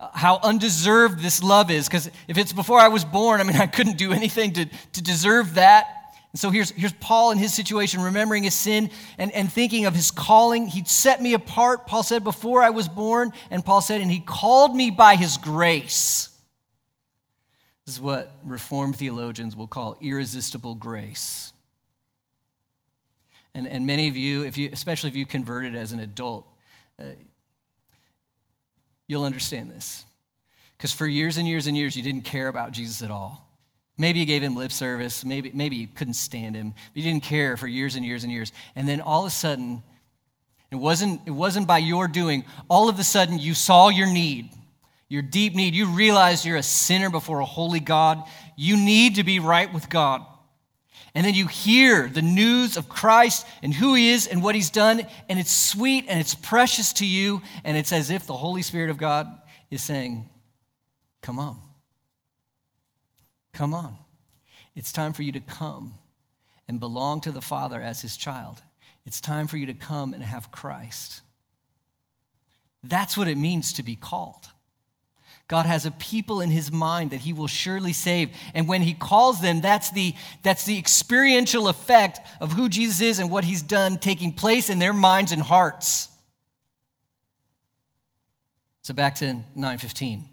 uh, 0.00 0.08
how 0.12 0.38
undeserved 0.42 1.20
this 1.20 1.42
love 1.42 1.70
is. 1.70 1.88
Because 1.88 2.10
if 2.28 2.38
it's 2.38 2.52
before 2.52 2.78
I 2.78 2.88
was 2.88 3.04
born, 3.04 3.40
I 3.40 3.44
mean, 3.44 3.56
I 3.60 3.66
couldn't 3.66 3.98
do 3.98 4.12
anything 4.12 4.52
to, 4.54 4.66
to 4.92 5.02
deserve 5.02 5.54
that. 5.54 5.86
And 6.32 6.40
so 6.40 6.50
here's, 6.50 6.70
here's 6.70 6.92
Paul 6.94 7.30
in 7.30 7.38
his 7.38 7.54
situation, 7.54 8.00
remembering 8.00 8.42
his 8.42 8.54
sin 8.54 8.90
and, 9.18 9.30
and 9.32 9.52
thinking 9.52 9.86
of 9.86 9.94
his 9.94 10.10
calling. 10.10 10.66
He'd 10.66 10.88
set 10.88 11.22
me 11.22 11.34
apart, 11.34 11.86
Paul 11.86 12.02
said, 12.02 12.24
before 12.24 12.62
I 12.62 12.70
was 12.70 12.88
born. 12.88 13.32
And 13.50 13.64
Paul 13.64 13.80
said, 13.80 14.00
and 14.00 14.10
he 14.10 14.20
called 14.20 14.74
me 14.74 14.90
by 14.90 15.16
his 15.16 15.36
grace. 15.36 16.33
This 17.86 17.96
is 17.96 18.00
what 18.00 18.32
Reformed 18.44 18.96
theologians 18.96 19.54
will 19.54 19.66
call 19.66 19.96
irresistible 20.00 20.74
grace. 20.74 21.52
And, 23.54 23.68
and 23.68 23.86
many 23.86 24.08
of 24.08 24.16
you, 24.16 24.44
if 24.44 24.56
you, 24.56 24.70
especially 24.72 25.10
if 25.10 25.16
you 25.16 25.26
converted 25.26 25.76
as 25.76 25.92
an 25.92 26.00
adult, 26.00 26.46
uh, 26.98 27.04
you'll 29.06 29.24
understand 29.24 29.70
this. 29.70 30.04
Because 30.76 30.92
for 30.92 31.06
years 31.06 31.36
and 31.36 31.46
years 31.46 31.66
and 31.66 31.76
years, 31.76 31.94
you 31.94 32.02
didn't 32.02 32.24
care 32.24 32.48
about 32.48 32.72
Jesus 32.72 33.02
at 33.02 33.10
all. 33.10 33.48
Maybe 33.96 34.18
you 34.18 34.26
gave 34.26 34.42
him 34.42 34.56
lip 34.56 34.72
service, 34.72 35.24
maybe, 35.24 35.52
maybe 35.54 35.76
you 35.76 35.86
couldn't 35.86 36.14
stand 36.14 36.56
him, 36.56 36.74
you 36.94 37.02
didn't 37.02 37.22
care 37.22 37.56
for 37.56 37.68
years 37.68 37.94
and 37.94 38.04
years 38.04 38.24
and 38.24 38.32
years. 38.32 38.50
And 38.74 38.88
then 38.88 39.00
all 39.00 39.20
of 39.20 39.28
a 39.28 39.30
sudden, 39.30 39.84
it 40.72 40.76
wasn't, 40.76 41.20
it 41.26 41.30
wasn't 41.30 41.68
by 41.68 41.78
your 41.78 42.08
doing, 42.08 42.44
all 42.68 42.88
of 42.88 42.98
a 42.98 43.04
sudden 43.04 43.38
you 43.38 43.54
saw 43.54 43.90
your 43.90 44.10
need 44.10 44.50
your 45.14 45.22
deep 45.22 45.54
need. 45.54 45.74
You 45.74 45.86
realize 45.86 46.44
you're 46.44 46.56
a 46.56 46.62
sinner 46.62 47.08
before 47.08 47.38
a 47.38 47.44
holy 47.44 47.80
God. 47.80 48.22
You 48.56 48.76
need 48.76 49.14
to 49.14 49.24
be 49.24 49.38
right 49.38 49.72
with 49.72 49.88
God. 49.88 50.26
And 51.14 51.24
then 51.24 51.34
you 51.34 51.46
hear 51.46 52.08
the 52.08 52.20
news 52.20 52.76
of 52.76 52.88
Christ 52.88 53.46
and 53.62 53.72
who 53.72 53.94
he 53.94 54.10
is 54.10 54.26
and 54.26 54.42
what 54.42 54.56
he's 54.56 54.70
done, 54.70 55.06
and 55.28 55.38
it's 55.38 55.52
sweet 55.52 56.06
and 56.08 56.18
it's 56.18 56.34
precious 56.34 56.92
to 56.94 57.06
you, 57.06 57.40
and 57.62 57.76
it's 57.76 57.92
as 57.92 58.10
if 58.10 58.26
the 58.26 58.36
Holy 58.36 58.62
Spirit 58.62 58.90
of 58.90 58.98
God 58.98 59.28
is 59.70 59.80
saying, 59.80 60.28
Come 61.22 61.38
on. 61.38 61.58
Come 63.52 63.72
on. 63.72 63.96
It's 64.74 64.92
time 64.92 65.12
for 65.12 65.22
you 65.22 65.30
to 65.32 65.40
come 65.40 65.94
and 66.66 66.80
belong 66.80 67.20
to 67.22 67.30
the 67.30 67.40
Father 67.40 67.80
as 67.80 68.02
his 68.02 68.16
child. 68.16 68.60
It's 69.06 69.20
time 69.20 69.46
for 69.46 69.56
you 69.56 69.66
to 69.66 69.74
come 69.74 70.12
and 70.12 70.22
have 70.22 70.50
Christ. 70.50 71.22
That's 72.82 73.16
what 73.16 73.28
it 73.28 73.38
means 73.38 73.74
to 73.74 73.82
be 73.84 73.94
called. 73.94 74.48
God 75.46 75.66
has 75.66 75.84
a 75.84 75.90
people 75.90 76.40
in 76.40 76.50
his 76.50 76.72
mind 76.72 77.10
that 77.10 77.20
he 77.20 77.32
will 77.32 77.46
surely 77.46 77.92
save. 77.92 78.30
And 78.54 78.66
when 78.66 78.80
he 78.82 78.94
calls 78.94 79.40
them, 79.40 79.60
that's 79.60 79.90
the, 79.90 80.14
that's 80.42 80.64
the 80.64 80.78
experiential 80.78 81.68
effect 81.68 82.20
of 82.40 82.52
who 82.52 82.68
Jesus 82.68 83.00
is 83.00 83.18
and 83.18 83.30
what 83.30 83.44
he's 83.44 83.62
done 83.62 83.98
taking 83.98 84.32
place 84.32 84.70
in 84.70 84.78
their 84.78 84.94
minds 84.94 85.32
and 85.32 85.42
hearts. 85.42 86.08
So 88.82 88.94
back 88.94 89.16
to 89.16 89.26
915. 89.26 90.24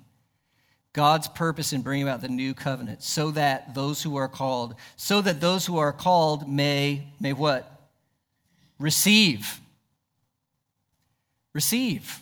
God's 0.93 1.27
purpose 1.27 1.71
in 1.71 1.81
bringing 1.81 2.07
about 2.07 2.21
the 2.21 2.27
new 2.27 2.53
covenant 2.53 3.01
so 3.01 3.31
that 3.31 3.75
those 3.75 4.03
who 4.03 4.17
are 4.17 4.27
called, 4.27 4.75
so 4.97 5.21
that 5.21 5.39
those 5.39 5.65
who 5.65 5.77
are 5.77 5.93
called 5.93 6.49
may, 6.49 7.07
may 7.19 7.31
what? 7.31 7.69
Receive. 8.77 9.59
Receive. 11.53 12.21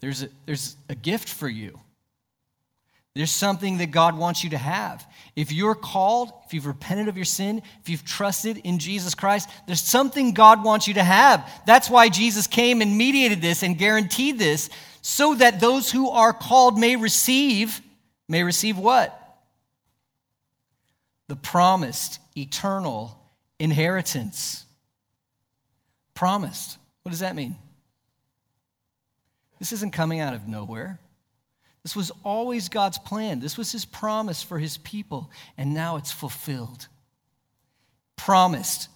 There's 0.00 0.22
a, 0.22 0.28
there's 0.44 0.76
a 0.88 0.94
gift 0.94 1.28
for 1.28 1.48
you. 1.48 1.80
There's 3.16 3.30
something 3.30 3.78
that 3.78 3.92
God 3.92 4.18
wants 4.18 4.44
you 4.44 4.50
to 4.50 4.58
have. 4.58 5.06
If 5.36 5.50
you're 5.50 5.74
called, 5.74 6.32
if 6.44 6.52
you've 6.52 6.66
repented 6.66 7.08
of 7.08 7.16
your 7.16 7.24
sin, 7.24 7.62
if 7.80 7.88
you've 7.88 8.04
trusted 8.04 8.58
in 8.58 8.78
Jesus 8.78 9.14
Christ, 9.14 9.48
there's 9.66 9.80
something 9.80 10.34
God 10.34 10.62
wants 10.62 10.86
you 10.86 10.94
to 10.94 11.02
have. 11.02 11.50
That's 11.66 11.88
why 11.88 12.10
Jesus 12.10 12.46
came 12.46 12.82
and 12.82 12.98
mediated 12.98 13.40
this 13.40 13.62
and 13.62 13.78
guaranteed 13.78 14.38
this 14.38 14.68
so 15.00 15.34
that 15.34 15.60
those 15.60 15.90
who 15.90 16.10
are 16.10 16.34
called 16.34 16.78
may 16.78 16.96
receive, 16.96 17.80
may 18.28 18.42
receive 18.42 18.76
what? 18.76 19.18
The 21.28 21.36
promised 21.36 22.18
eternal 22.36 23.18
inheritance. 23.58 24.66
Promised. 26.12 26.76
What 27.02 27.12
does 27.12 27.20
that 27.20 27.34
mean? 27.34 27.56
This 29.58 29.72
isn't 29.72 29.92
coming 29.92 30.20
out 30.20 30.34
of 30.34 30.46
nowhere. 30.46 31.00
This 31.82 31.94
was 31.94 32.10
always 32.24 32.68
God's 32.68 32.98
plan. 32.98 33.40
This 33.40 33.56
was 33.56 33.70
his 33.70 33.84
promise 33.84 34.42
for 34.42 34.58
his 34.58 34.76
people, 34.78 35.30
and 35.56 35.72
now 35.72 35.96
it's 35.96 36.10
fulfilled. 36.10 36.88
Promised. 38.16 38.88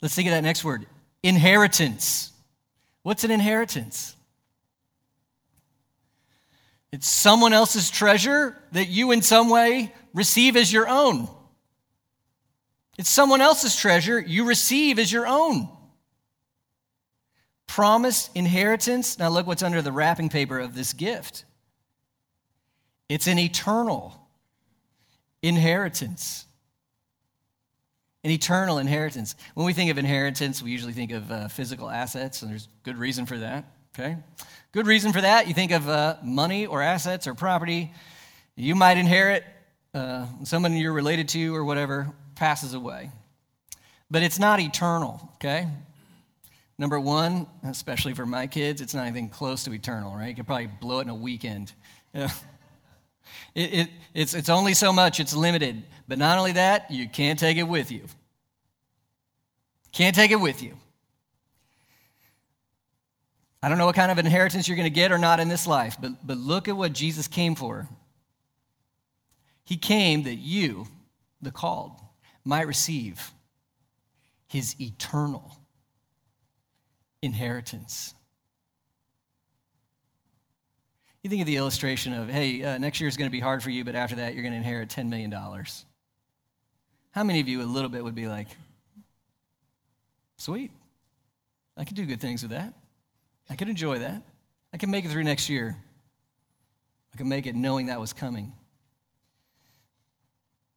Let's 0.00 0.14
think 0.14 0.28
of 0.28 0.32
that 0.32 0.42
next 0.42 0.64
word 0.64 0.86
inheritance. 1.22 2.32
What's 3.02 3.24
an 3.24 3.30
inheritance? 3.30 4.16
It's 6.92 7.08
someone 7.08 7.52
else's 7.52 7.90
treasure 7.90 8.56
that 8.72 8.88
you, 8.88 9.12
in 9.12 9.22
some 9.22 9.48
way, 9.48 9.92
receive 10.12 10.56
as 10.56 10.72
your 10.72 10.88
own. 10.88 11.28
It's 12.98 13.10
someone 13.10 13.40
else's 13.40 13.76
treasure 13.76 14.18
you 14.18 14.46
receive 14.46 14.98
as 14.98 15.12
your 15.12 15.26
own. 15.26 15.68
Promised 17.70 18.30
inheritance. 18.34 19.16
Now, 19.16 19.28
look 19.28 19.46
what's 19.46 19.62
under 19.62 19.80
the 19.80 19.92
wrapping 19.92 20.28
paper 20.28 20.58
of 20.58 20.74
this 20.74 20.92
gift 20.92 21.44
it's 23.08 23.28
an 23.28 23.38
eternal 23.38 24.28
inheritance. 25.40 26.46
An 28.24 28.32
eternal 28.32 28.78
inheritance. 28.78 29.36
When 29.54 29.66
we 29.66 29.72
think 29.72 29.92
of 29.92 29.98
inheritance, 29.98 30.60
we 30.60 30.72
usually 30.72 30.92
think 30.92 31.12
of 31.12 31.30
uh, 31.30 31.46
physical 31.46 31.88
assets, 31.88 32.42
and 32.42 32.50
there's 32.50 32.66
good 32.82 32.96
reason 32.96 33.24
for 33.24 33.38
that, 33.38 33.64
okay? 33.94 34.16
Good 34.72 34.88
reason 34.88 35.12
for 35.12 35.20
that. 35.20 35.46
You 35.46 35.54
think 35.54 35.70
of 35.70 35.88
uh, 35.88 36.16
money 36.24 36.66
or 36.66 36.82
assets 36.82 37.28
or 37.28 37.34
property. 37.34 37.92
You 38.56 38.74
might 38.74 38.96
inherit 38.96 39.44
uh, 39.94 40.26
someone 40.42 40.76
you're 40.76 40.92
related 40.92 41.28
to 41.28 41.54
or 41.54 41.64
whatever 41.64 42.12
passes 42.34 42.74
away. 42.74 43.12
But 44.10 44.24
it's 44.24 44.40
not 44.40 44.58
eternal, 44.58 45.30
okay? 45.36 45.68
Number 46.80 46.98
one, 46.98 47.46
especially 47.62 48.14
for 48.14 48.24
my 48.24 48.46
kids, 48.46 48.80
it's 48.80 48.94
not 48.94 49.02
anything 49.04 49.28
close 49.28 49.64
to 49.64 49.74
eternal, 49.74 50.16
right? 50.16 50.28
You 50.28 50.34
could 50.34 50.46
probably 50.46 50.68
blow 50.80 51.00
it 51.00 51.02
in 51.02 51.08
a 51.10 51.14
weekend. 51.14 51.74
It, 52.14 52.30
it, 53.54 53.90
it's, 54.14 54.32
it's 54.32 54.48
only 54.48 54.72
so 54.72 54.90
much, 54.90 55.20
it's 55.20 55.36
limited. 55.36 55.84
But 56.08 56.16
not 56.16 56.38
only 56.38 56.52
that, 56.52 56.90
you 56.90 57.06
can't 57.06 57.38
take 57.38 57.58
it 57.58 57.64
with 57.64 57.92
you. 57.92 58.06
Can't 59.92 60.16
take 60.16 60.30
it 60.30 60.40
with 60.40 60.62
you. 60.62 60.74
I 63.62 63.68
don't 63.68 63.76
know 63.76 63.84
what 63.86 63.94
kind 63.94 64.10
of 64.10 64.18
inheritance 64.18 64.66
you're 64.66 64.76
going 64.76 64.84
to 64.84 64.90
get 64.90 65.12
or 65.12 65.18
not 65.18 65.38
in 65.38 65.48
this 65.48 65.66
life, 65.66 65.98
but, 66.00 66.26
but 66.26 66.38
look 66.38 66.66
at 66.66 66.76
what 66.76 66.94
Jesus 66.94 67.28
came 67.28 67.56
for. 67.56 67.88
He 69.64 69.76
came 69.76 70.22
that 70.22 70.36
you, 70.36 70.86
the 71.42 71.50
called, 71.50 71.92
might 72.42 72.66
receive 72.66 73.32
his 74.48 74.74
eternal 74.80 75.59
inheritance. 77.22 78.14
You 81.22 81.28
think 81.28 81.42
of 81.42 81.46
the 81.46 81.56
illustration 81.56 82.14
of, 82.14 82.30
hey, 82.30 82.62
uh, 82.62 82.78
next 82.78 83.00
year 83.00 83.08
is 83.08 83.16
going 83.16 83.28
to 83.28 83.32
be 83.32 83.40
hard 83.40 83.62
for 83.62 83.70
you, 83.70 83.84
but 83.84 83.94
after 83.94 84.16
that, 84.16 84.34
you're 84.34 84.42
going 84.42 84.52
to 84.52 84.58
inherit 84.58 84.88
$10 84.88 85.08
million. 85.08 85.30
How 87.10 87.24
many 87.24 87.40
of 87.40 87.48
you, 87.48 87.62
a 87.62 87.64
little 87.64 87.90
bit, 87.90 88.02
would 88.02 88.14
be 88.14 88.26
like, 88.26 88.48
sweet, 90.38 90.70
I 91.76 91.84
can 91.84 91.94
do 91.94 92.06
good 92.06 92.20
things 92.20 92.42
with 92.42 92.52
that. 92.52 92.72
I 93.50 93.56
can 93.56 93.68
enjoy 93.68 93.98
that. 93.98 94.22
I 94.72 94.78
can 94.78 94.90
make 94.90 95.04
it 95.04 95.10
through 95.10 95.24
next 95.24 95.48
year. 95.50 95.76
I 97.12 97.16
can 97.18 97.28
make 97.28 97.46
it 97.46 97.54
knowing 97.54 97.86
that 97.86 98.00
was 98.00 98.12
coming. 98.12 98.52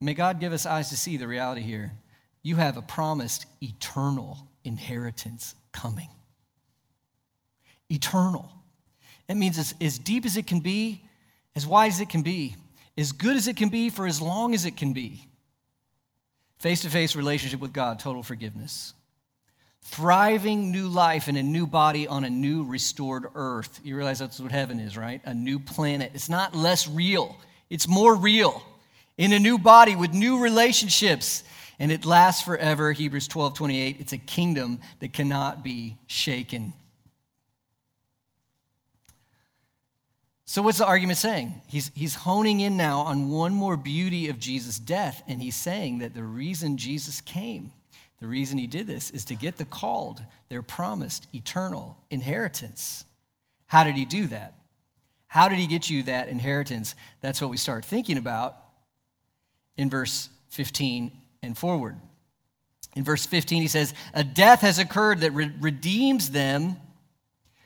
May 0.01 0.13
God 0.13 0.41
give 0.41 0.51
us 0.51 0.65
eyes 0.65 0.89
to 0.89 0.97
see 0.97 1.15
the 1.15 1.27
reality 1.27 1.61
here. 1.61 1.93
You 2.41 2.57
have 2.57 2.75
a 2.75 2.81
promised 2.81 3.45
eternal 3.61 4.49
inheritance 4.65 5.55
coming. 5.71 6.09
Eternal. 7.89 8.49
It 9.27 9.35
means 9.35 9.57
it's 9.57 9.73
as 9.81 9.97
deep 9.97 10.25
as 10.25 10.37
it 10.37 10.47
can 10.47 10.59
be, 10.59 11.03
as 11.55 11.65
wide 11.65 11.91
as 11.91 11.99
it 11.99 12.09
can 12.09 12.21
be, 12.21 12.55
as 12.97 13.11
good 13.11 13.35
as 13.35 13.47
it 13.47 13.55
can 13.55 13.69
be 13.69 13.89
for 13.89 14.05
as 14.05 14.21
long 14.21 14.53
as 14.53 14.65
it 14.65 14.77
can 14.77 14.93
be. 14.93 15.27
Face 16.59 16.81
to 16.81 16.89
face 16.89 17.15
relationship 17.15 17.59
with 17.59 17.73
God, 17.73 17.99
total 17.99 18.23
forgiveness. 18.23 18.93
Thriving 19.81 20.71
new 20.71 20.87
life 20.87 21.27
in 21.27 21.35
a 21.35 21.43
new 21.43 21.67
body 21.67 22.07
on 22.07 22.23
a 22.23 22.29
new 22.29 22.63
restored 22.63 23.25
earth. 23.35 23.81
You 23.83 23.97
realize 23.97 24.19
that's 24.19 24.39
what 24.39 24.51
heaven 24.51 24.79
is, 24.79 24.97
right? 24.97 25.21
A 25.25 25.33
new 25.33 25.59
planet. 25.59 26.11
It's 26.13 26.29
not 26.29 26.55
less 26.55 26.87
real, 26.87 27.35
it's 27.69 27.87
more 27.87 28.15
real. 28.15 28.63
In 29.17 29.33
a 29.33 29.39
new 29.39 29.59
body 29.59 29.95
with 29.95 30.13
new 30.13 30.41
relationships. 30.41 31.43
And 31.79 31.91
it 31.91 32.05
lasts 32.05 32.43
forever. 32.43 32.91
Hebrews 32.91 33.27
12 33.27 33.55
28. 33.55 33.97
It's 33.99 34.13
a 34.13 34.17
kingdom 34.17 34.79
that 34.99 35.11
cannot 35.11 35.63
be 35.63 35.97
shaken. 36.07 36.73
So, 40.53 40.61
what's 40.61 40.77
the 40.77 40.85
argument 40.85 41.17
saying? 41.17 41.63
He's, 41.65 41.89
he's 41.95 42.13
honing 42.13 42.59
in 42.59 42.77
now 42.77 42.99
on 42.99 43.31
one 43.31 43.55
more 43.55 43.75
beauty 43.75 44.29
of 44.29 44.37
Jesus' 44.37 44.77
death, 44.77 45.23
and 45.27 45.41
he's 45.41 45.55
saying 45.55 45.97
that 45.97 46.13
the 46.13 46.21
reason 46.21 46.77
Jesus 46.77 47.21
came, 47.21 47.71
the 48.19 48.27
reason 48.27 48.59
he 48.59 48.67
did 48.67 48.85
this, 48.85 49.09
is 49.09 49.25
to 49.25 49.35
get 49.35 49.57
the 49.57 49.65
called 49.65 50.21
their 50.49 50.61
promised 50.61 51.25
eternal 51.33 51.97
inheritance. 52.11 53.03
How 53.65 53.83
did 53.83 53.95
he 53.95 54.05
do 54.05 54.27
that? 54.27 54.53
How 55.25 55.47
did 55.47 55.57
he 55.57 55.65
get 55.65 55.89
you 55.89 56.03
that 56.03 56.27
inheritance? 56.27 56.93
That's 57.19 57.41
what 57.41 57.49
we 57.49 57.57
start 57.57 57.83
thinking 57.83 58.19
about 58.19 58.55
in 59.75 59.89
verse 59.89 60.29
15 60.49 61.11
and 61.41 61.57
forward. 61.57 61.95
In 62.95 63.03
verse 63.03 63.25
15, 63.25 63.63
he 63.63 63.67
says, 63.67 63.95
A 64.13 64.23
death 64.23 64.61
has 64.61 64.77
occurred 64.77 65.21
that 65.21 65.31
re- 65.31 65.51
redeems 65.59 66.29
them 66.29 66.75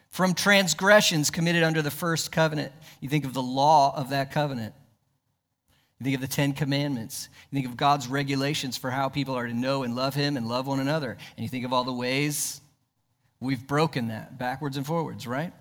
from 0.10 0.34
transgressions 0.34 1.30
committed 1.30 1.64
under 1.64 1.82
the 1.82 1.92
first 1.92 2.32
covenant. 2.32 2.72
You 3.02 3.10
think 3.10 3.26
of 3.26 3.34
the 3.34 3.42
law 3.42 3.96
of 3.96 4.10
that 4.10 4.32
covenant. 4.32 4.74
You 6.00 6.04
think 6.04 6.16
of 6.16 6.22
the 6.22 6.28
Ten 6.28 6.54
Commandments. 6.54 7.30
You 7.52 7.58
think 7.58 7.72
of 7.72 7.78
God's 7.78 8.08
regulations 8.08 8.78
for 8.78 8.92
how 8.92 9.10
people 9.10 9.36
are 9.36 9.48
to 9.48 9.54
know 9.54 9.84
and 9.84 9.96
love 9.96 10.14
Him 10.14 10.38
and 10.38 10.48
love 10.48 10.68
one 10.68 10.80
another. 10.80 11.18
And 11.36 11.44
you 11.44 11.50
think 11.50 11.66
of 11.66 11.74
all 11.74 11.84
the 11.84 11.94
ways 11.94 12.62
we've 13.40 13.66
broken 13.66 14.10
that 14.10 14.38
backwards 14.38 14.78
and 14.78 14.86
forwards, 14.86 15.26
right? 15.28 15.54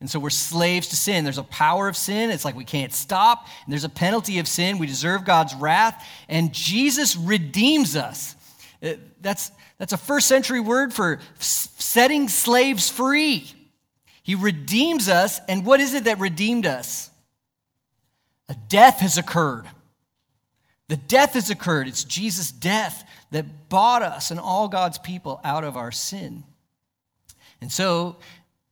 And 0.00 0.10
so 0.10 0.18
we're 0.18 0.30
slaves 0.30 0.88
to 0.88 0.96
sin. 0.96 1.24
There's 1.24 1.38
a 1.38 1.44
power 1.44 1.88
of 1.88 1.96
sin. 1.96 2.30
It's 2.30 2.44
like 2.44 2.56
we 2.56 2.64
can't 2.64 2.92
stop. 2.92 3.46
And 3.64 3.72
there's 3.72 3.84
a 3.84 3.88
penalty 3.90 4.38
of 4.38 4.48
sin. 4.48 4.78
We 4.78 4.86
deserve 4.86 5.24
God's 5.24 5.54
wrath. 5.54 6.06
And 6.28 6.52
Jesus 6.52 7.16
redeems 7.16 7.96
us. 7.96 8.36
Uh, 8.82 8.94
that's, 9.20 9.50
that's 9.78 9.92
a 9.92 9.96
first 9.96 10.28
century 10.28 10.60
word 10.60 10.92
for 10.92 11.20
setting 11.38 12.28
slaves 12.28 12.90
free. 12.90 13.50
He 14.24 14.34
redeems 14.34 15.08
us. 15.08 15.40
And 15.48 15.64
what 15.64 15.78
is 15.78 15.94
it 15.94 16.04
that 16.04 16.18
redeemed 16.18 16.66
us? 16.66 17.10
A 18.48 18.56
death 18.68 19.00
has 19.00 19.16
occurred. 19.16 19.66
The 20.88 20.96
death 20.96 21.34
has 21.34 21.50
occurred. 21.50 21.86
It's 21.86 22.04
Jesus' 22.04 22.50
death 22.50 23.08
that 23.30 23.68
bought 23.68 24.02
us 24.02 24.30
and 24.30 24.40
all 24.40 24.66
God's 24.66 24.98
people 24.98 25.40
out 25.44 25.62
of 25.62 25.76
our 25.76 25.92
sin. 25.92 26.44
And 27.60 27.70
so 27.70 28.16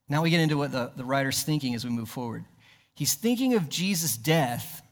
now 0.09 0.23
we 0.23 0.31
get 0.31 0.41
into 0.41 0.57
what 0.57 0.73
the, 0.73 0.91
the 0.97 1.05
writer's 1.05 1.43
thinking 1.43 1.75
as 1.75 1.85
we 1.85 1.91
move 1.91 2.09
forward. 2.09 2.45
He's 2.95 3.15
thinking 3.15 3.55
of 3.55 3.69
Jesus' 3.69 4.17
death, 4.17 4.83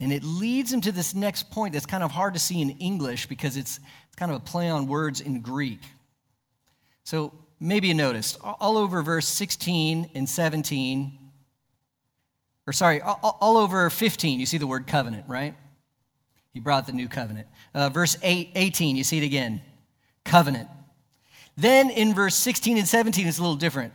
and 0.00 0.12
it 0.12 0.22
leads 0.22 0.72
him 0.72 0.80
to 0.82 0.92
this 0.92 1.14
next 1.14 1.50
point 1.50 1.72
that's 1.72 1.86
kind 1.86 2.04
of 2.04 2.10
hard 2.10 2.34
to 2.34 2.40
see 2.40 2.60
in 2.60 2.70
English 2.70 3.26
because 3.26 3.56
it's, 3.56 3.78
it's 4.06 4.16
kind 4.16 4.30
of 4.30 4.36
a 4.36 4.40
play 4.40 4.68
on 4.68 4.86
words 4.86 5.20
in 5.20 5.40
Greek. 5.40 5.80
So 7.02 7.32
maybe 7.64 7.88
you 7.88 7.94
noticed 7.94 8.38
all 8.42 8.76
over 8.76 9.02
verse 9.02 9.26
16 9.26 10.10
and 10.14 10.28
17, 10.28 11.18
or 12.66 12.72
sorry, 12.72 13.00
all, 13.00 13.56
over 13.56 13.88
15, 13.90 14.38
you 14.38 14.46
see 14.46 14.58
the 14.58 14.66
word 14.66 14.86
covenant, 14.86 15.24
right? 15.28 15.54
He 16.52 16.60
brought 16.60 16.86
the 16.86 16.92
new 16.92 17.08
covenant. 17.08 17.48
Uh, 17.74 17.88
verse 17.88 18.16
8, 18.22 18.50
18, 18.54 18.96
you 18.96 19.04
see 19.04 19.18
it 19.18 19.24
again 19.24 19.62
covenant. 20.24 20.68
Then 21.56 21.90
in 21.90 22.14
verse 22.14 22.34
16 22.34 22.78
and 22.78 22.86
17, 22.86 23.26
it's 23.26 23.38
a 23.38 23.42
little 23.42 23.56
different. 23.56 23.92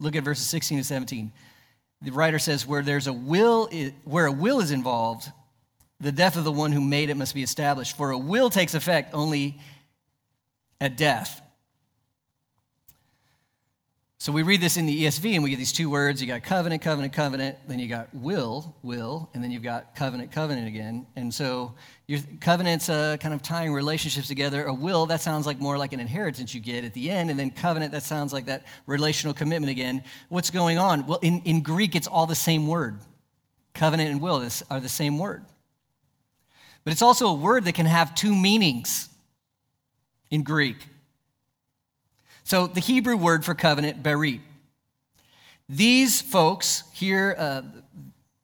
Look 0.00 0.16
at 0.16 0.24
verses 0.24 0.46
16 0.46 0.78
and 0.78 0.86
17. 0.86 1.32
The 2.02 2.10
writer 2.10 2.38
says, 2.38 2.66
where 2.66 2.82
there's 2.82 3.06
a 3.06 3.12
will, 3.12 3.70
where 4.04 4.26
a 4.26 4.32
will 4.32 4.60
is 4.60 4.70
involved, 4.70 5.30
the 6.00 6.12
death 6.12 6.36
of 6.36 6.44
the 6.44 6.52
one 6.52 6.72
who 6.72 6.80
made 6.80 7.10
it 7.10 7.16
must 7.16 7.34
be 7.34 7.42
established. 7.42 7.96
For 7.96 8.10
a 8.10 8.18
will 8.18 8.50
takes 8.50 8.74
effect 8.74 9.14
only 9.14 9.58
at 10.80 10.96
death. 10.96 11.41
So 14.22 14.30
we 14.30 14.44
read 14.44 14.60
this 14.60 14.76
in 14.76 14.86
the 14.86 15.02
ESV 15.02 15.34
and 15.34 15.42
we 15.42 15.50
get 15.50 15.56
these 15.56 15.72
two 15.72 15.90
words. 15.90 16.20
You 16.20 16.28
got 16.28 16.44
covenant, 16.44 16.80
covenant, 16.80 17.12
covenant. 17.12 17.58
Then 17.66 17.80
you 17.80 17.88
got 17.88 18.06
will, 18.14 18.72
will, 18.84 19.28
and 19.34 19.42
then 19.42 19.50
you've 19.50 19.64
got 19.64 19.96
covenant, 19.96 20.30
covenant 20.30 20.68
again. 20.68 21.08
And 21.16 21.34
so 21.34 21.74
your 22.06 22.20
covenant's 22.40 22.88
uh, 22.88 23.16
kind 23.18 23.34
of 23.34 23.42
tying 23.42 23.72
relationships 23.72 24.28
together. 24.28 24.66
A 24.66 24.72
will, 24.72 25.06
that 25.06 25.22
sounds 25.22 25.44
like 25.44 25.58
more 25.58 25.76
like 25.76 25.92
an 25.92 25.98
inheritance 25.98 26.54
you 26.54 26.60
get 26.60 26.84
at 26.84 26.94
the 26.94 27.10
end. 27.10 27.30
And 27.30 27.40
then 27.40 27.50
covenant, 27.50 27.90
that 27.90 28.04
sounds 28.04 28.32
like 28.32 28.46
that 28.46 28.64
relational 28.86 29.34
commitment 29.34 29.72
again. 29.72 30.04
What's 30.28 30.50
going 30.50 30.78
on? 30.78 31.04
Well, 31.04 31.18
in, 31.20 31.40
in 31.40 31.60
Greek, 31.60 31.96
it's 31.96 32.06
all 32.06 32.26
the 32.26 32.36
same 32.36 32.68
word. 32.68 33.00
Covenant 33.74 34.08
and 34.08 34.20
will 34.20 34.48
are 34.70 34.78
the 34.78 34.88
same 34.88 35.18
word. 35.18 35.44
But 36.84 36.92
it's 36.92 37.02
also 37.02 37.26
a 37.26 37.34
word 37.34 37.64
that 37.64 37.74
can 37.74 37.86
have 37.86 38.14
two 38.14 38.36
meanings 38.36 39.08
in 40.30 40.44
Greek. 40.44 40.76
So 42.52 42.66
the 42.66 42.80
Hebrew 42.80 43.16
word 43.16 43.46
for 43.46 43.54
covenant, 43.54 44.02
berit. 44.02 44.40
These 45.70 46.20
folks 46.20 46.82
here, 46.92 47.34
uh, 47.38 47.62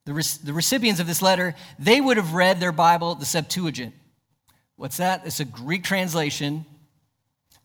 the, 0.07 0.39
the 0.43 0.55
recipients 0.55 0.99
of 0.99 1.07
this 1.07 1.21
letter, 1.21 1.55
they 1.79 2.01
would 2.01 2.17
have 2.17 2.33
read 2.33 2.59
their 2.59 2.73
Bible, 2.73 3.17
the 3.17 3.27
Septuagint. 3.27 3.95
What's 4.77 4.97
that? 4.97 5.27
It's 5.27 5.41
a 5.41 5.45
Greek 5.45 5.85
translation 5.85 6.65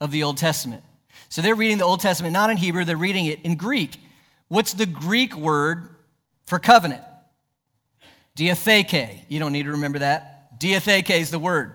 of 0.02 0.12
the 0.12 0.24
Old 0.24 0.38
Testament. 0.38 0.84
So 1.30 1.42
they're 1.42 1.56
reading 1.56 1.78
the 1.78 1.86
Old 1.86 2.02
Testament 2.02 2.34
not 2.34 2.50
in 2.50 2.58
Hebrew, 2.58 2.84
they're 2.84 2.98
reading 2.98 3.28
it 3.28 3.40
in 3.44 3.56
Greek. 3.56 4.02
What's 4.50 4.74
the 4.74 4.86
Greek 4.86 5.38
word 5.38 5.96
for 6.46 6.60
covenant? 6.60 7.04
Diatheke. 8.36 9.22
You 9.30 9.40
don't 9.40 9.54
need 9.54 9.64
to 9.64 9.72
remember 9.72 10.00
that. 10.00 10.60
Diatheke 10.60 11.22
is 11.22 11.32
the 11.32 11.40
word. 11.40 11.74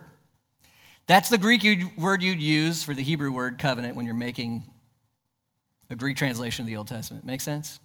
That's 1.08 1.30
the 1.30 1.38
Greek 1.38 1.64
word 1.96 2.22
you'd 2.22 2.40
use 2.40 2.84
for 2.84 2.92
the 2.92 3.02
Hebrew 3.02 3.32
word 3.32 3.58
covenant 3.58 3.96
when 3.96 4.04
you're 4.04 4.14
making 4.14 4.62
a 5.88 5.96
Greek 5.96 6.18
translation 6.18 6.64
of 6.64 6.66
the 6.66 6.76
Old 6.76 6.86
Testament. 6.86 7.24
Make 7.24 7.40
sense? 7.40 7.80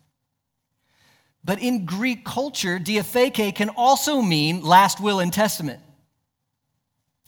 But 1.45 1.61
in 1.61 1.85
Greek 1.85 2.25
culture, 2.25 2.79
diatheke 2.79 3.55
can 3.55 3.69
also 3.69 4.21
mean 4.21 4.61
last 4.61 4.99
will 4.99 5.21
and 5.21 5.31
testament. 5.31 5.79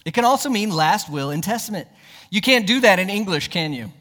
It 0.03 0.13
can 0.13 0.25
also 0.25 0.49
mean 0.49 0.69
last 0.69 1.10
will 1.10 1.31
and 1.31 1.41
testament. 1.41 1.88
You 2.29 2.41
can't 2.41 2.67
do 2.67 2.81
that 2.81 2.99
in 2.99 3.10
English, 3.10 3.47
can 3.47 3.71
you? 3.71 3.91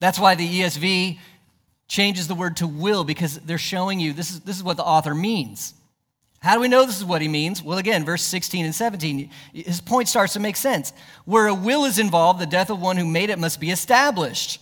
That's 0.00 0.18
why 0.18 0.34
the 0.34 0.60
ESV 0.60 1.18
changes 1.88 2.28
the 2.28 2.34
word 2.34 2.58
to 2.58 2.66
will 2.66 3.02
because 3.02 3.38
they're 3.40 3.56
showing 3.56 3.98
you 3.98 4.12
this 4.12 4.30
is, 4.30 4.40
this 4.40 4.56
is 4.56 4.62
what 4.62 4.76
the 4.76 4.84
author 4.84 5.14
means. 5.14 5.72
How 6.40 6.54
do 6.54 6.60
we 6.60 6.68
know 6.68 6.86
this 6.86 6.98
is 6.98 7.04
what 7.04 7.20
he 7.20 7.28
means? 7.28 7.62
Well, 7.62 7.78
again, 7.78 8.04
verse 8.04 8.22
16 8.22 8.64
and 8.64 8.74
17, 8.74 9.30
his 9.52 9.80
point 9.80 10.08
starts 10.08 10.34
to 10.34 10.40
make 10.40 10.56
sense. 10.56 10.92
Where 11.24 11.48
a 11.48 11.54
will 11.54 11.84
is 11.84 11.98
involved, 11.98 12.40
the 12.40 12.46
death 12.46 12.70
of 12.70 12.80
one 12.80 12.96
who 12.96 13.06
made 13.06 13.30
it 13.30 13.38
must 13.38 13.60
be 13.60 13.70
established. 13.70 14.60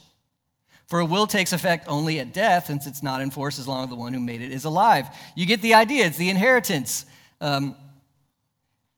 For 0.86 1.00
a 1.00 1.04
will 1.04 1.26
takes 1.26 1.52
effect 1.52 1.86
only 1.88 2.18
at 2.20 2.32
death, 2.32 2.66
since 2.66 2.86
it's 2.86 3.02
not 3.02 3.20
enforced 3.20 3.58
as 3.58 3.68
long 3.68 3.84
as 3.84 3.90
the 3.90 3.96
one 3.96 4.14
who 4.14 4.20
made 4.20 4.40
it 4.40 4.52
is 4.52 4.64
alive. 4.64 5.06
You 5.34 5.44
get 5.44 5.60
the 5.60 5.74
idea, 5.74 6.06
it's 6.06 6.16
the 6.16 6.30
inheritance. 6.30 7.04
Um, 7.40 7.76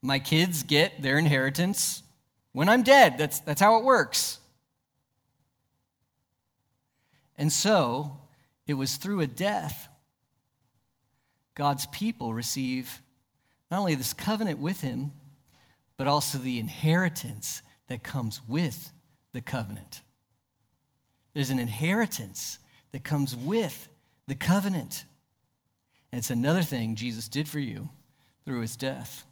my 0.01 0.21
kids 0.21 0.62
get 0.62 1.03
their 1.03 1.19
inheritance 1.19 2.03
when 2.53 2.69
I'm 2.69 2.85
dead. 2.85 3.19
That's, 3.19 3.41
that's 3.41 3.61
how 3.61 3.79
it 3.79 3.85
works. 3.85 4.38
And 7.37 7.53
so, 7.53 8.19
it 8.67 8.75
was 8.75 8.97
through 8.97 9.23
a 9.23 9.27
death 9.27 9.88
God's 11.59 11.87
people 11.87 12.33
receive 12.33 13.03
not 13.68 13.81
only 13.81 13.97
this 13.97 14.14
covenant 14.14 14.61
with 14.61 14.81
Him, 14.81 15.11
but 15.97 16.07
also 16.07 16.38
the 16.38 16.61
inheritance 16.61 17.62
that 17.88 18.05
comes 18.05 18.40
with 18.49 18.92
the 19.33 19.40
covenant. 19.40 20.03
There's 21.35 21.51
an 21.51 21.59
inheritance 21.59 22.61
that 22.92 23.03
comes 23.03 23.37
with 23.37 23.88
the 24.29 24.37
covenant. 24.37 25.05
And 26.12 26.21
it's 26.21 26.31
another 26.31 26.62
thing 26.62 26.94
Jesus 26.94 27.29
did 27.29 27.49
for 27.49 27.59
you 27.59 27.88
through 28.44 28.61
his 28.61 28.77
death. 28.77 29.25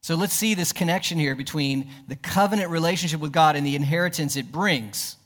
So 0.00 0.14
let's 0.14 0.32
see 0.32 0.54
this 0.54 0.72
connection 0.72 1.18
here 1.18 1.34
between 1.34 1.90
the 2.08 2.16
covenant 2.16 2.70
relationship 2.70 3.20
with 3.20 3.32
God 3.32 3.56
and 3.56 3.66
the 3.66 3.76
inheritance 3.76 4.36
it 4.36 4.50
brings. 4.50 5.16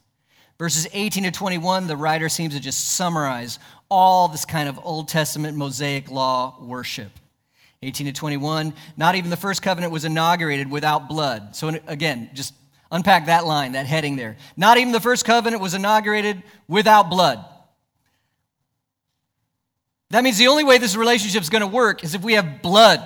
Verses 0.63 0.87
18 0.93 1.25
to 1.25 1.33
21, 1.33 1.89
the 1.89 1.97
writer 1.97 2.29
seems 2.29 2.55
to 2.55 2.61
just 2.61 2.93
summarize 2.93 3.59
all 3.89 4.29
this 4.29 4.45
kind 4.45 4.69
of 4.69 4.79
Old 4.85 5.09
Testament 5.09 5.57
Mosaic 5.57 6.09
law 6.09 6.57
worship. 6.61 7.11
18 7.83 8.07
to 8.07 8.13
21, 8.13 8.73
not 8.97 9.17
even 9.17 9.29
the 9.29 9.37
first 9.37 9.61
covenant 9.61 9.93
was 9.93 10.05
inaugurated 10.05 10.71
without 10.71 11.09
blood. 11.09 11.57
So, 11.57 11.81
again, 11.89 12.31
just 12.33 12.55
unpack 12.93 13.27
that 13.27 13.45
line, 13.45 13.73
that 13.73 13.87
heading 13.87 14.15
there. 14.15 14.37
Not 14.57 14.79
even 14.79 14.93
the 14.93 15.01
first 15.01 15.25
covenant 15.25 15.61
was 15.61 15.75
inaugurated 15.75 16.45
without 16.69 17.11
blood. 17.11 17.45
That 20.11 20.23
means 20.23 20.39
the 20.39 20.47
only 20.47 20.63
way 20.63 20.79
this 20.79 20.95
relationship 20.95 21.43
is 21.43 21.51
going 21.51 21.63
to 21.63 21.67
work 21.67 22.05
is 22.05 22.15
if 22.15 22.23
we 22.23 22.35
have 22.35 22.63
blood. 22.63 23.03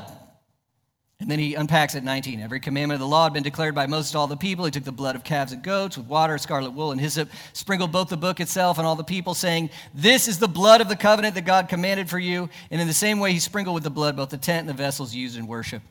And 1.19 1.31
then 1.31 1.39
he 1.39 1.55
unpacks 1.55 1.95
at 1.95 2.05
19. 2.05 2.41
Every 2.41 2.61
commandment 2.61 2.97
of 2.97 3.01
the 3.01 3.07
law 3.07 3.25
had 3.25 3.33
been 3.33 3.43
declared 3.43 3.75
by 3.75 3.87
Moses 3.87 4.15
all 4.15 4.27
the 4.27 4.37
people. 4.37 4.67
He 4.67 4.71
took 4.71 4.85
the 4.85 4.93
blood 4.93 5.17
of 5.17 5.25
calves 5.25 5.53
and 5.53 5.63
goats 5.63 5.97
with 5.97 6.07
water, 6.07 6.37
scarlet 6.37 6.73
wool, 6.73 6.93
and 6.93 7.01
hyssop, 7.01 7.31
sprinkled 7.55 7.91
both 7.91 8.09
the 8.09 8.19
book 8.19 8.39
itself 8.39 8.77
and 8.77 8.87
all 8.87 8.97
the 8.97 9.03
people, 9.03 9.33
saying, 9.33 9.71
This 9.95 10.29
is 10.29 10.39
the 10.39 10.49
blood 10.49 10.83
of 10.83 10.91
the 10.91 10.97
covenant 10.97 11.35
that 11.37 11.47
God 11.47 11.71
commanded 11.71 12.11
for 12.11 12.19
you. 12.19 12.51
And 12.71 12.83
in 12.83 12.87
the 12.87 12.93
same 12.93 13.19
way, 13.19 13.33
he 13.33 13.39
sprinkled 13.39 13.75
with 13.75 13.85
the 13.85 13.91
blood 13.91 14.15
both 14.15 14.29
the 14.29 14.37
tent 14.37 14.61
and 14.61 14.69
the 14.69 14.75
vessels 14.75 15.15
used 15.15 15.39
in 15.39 15.47
worship. 15.47 15.83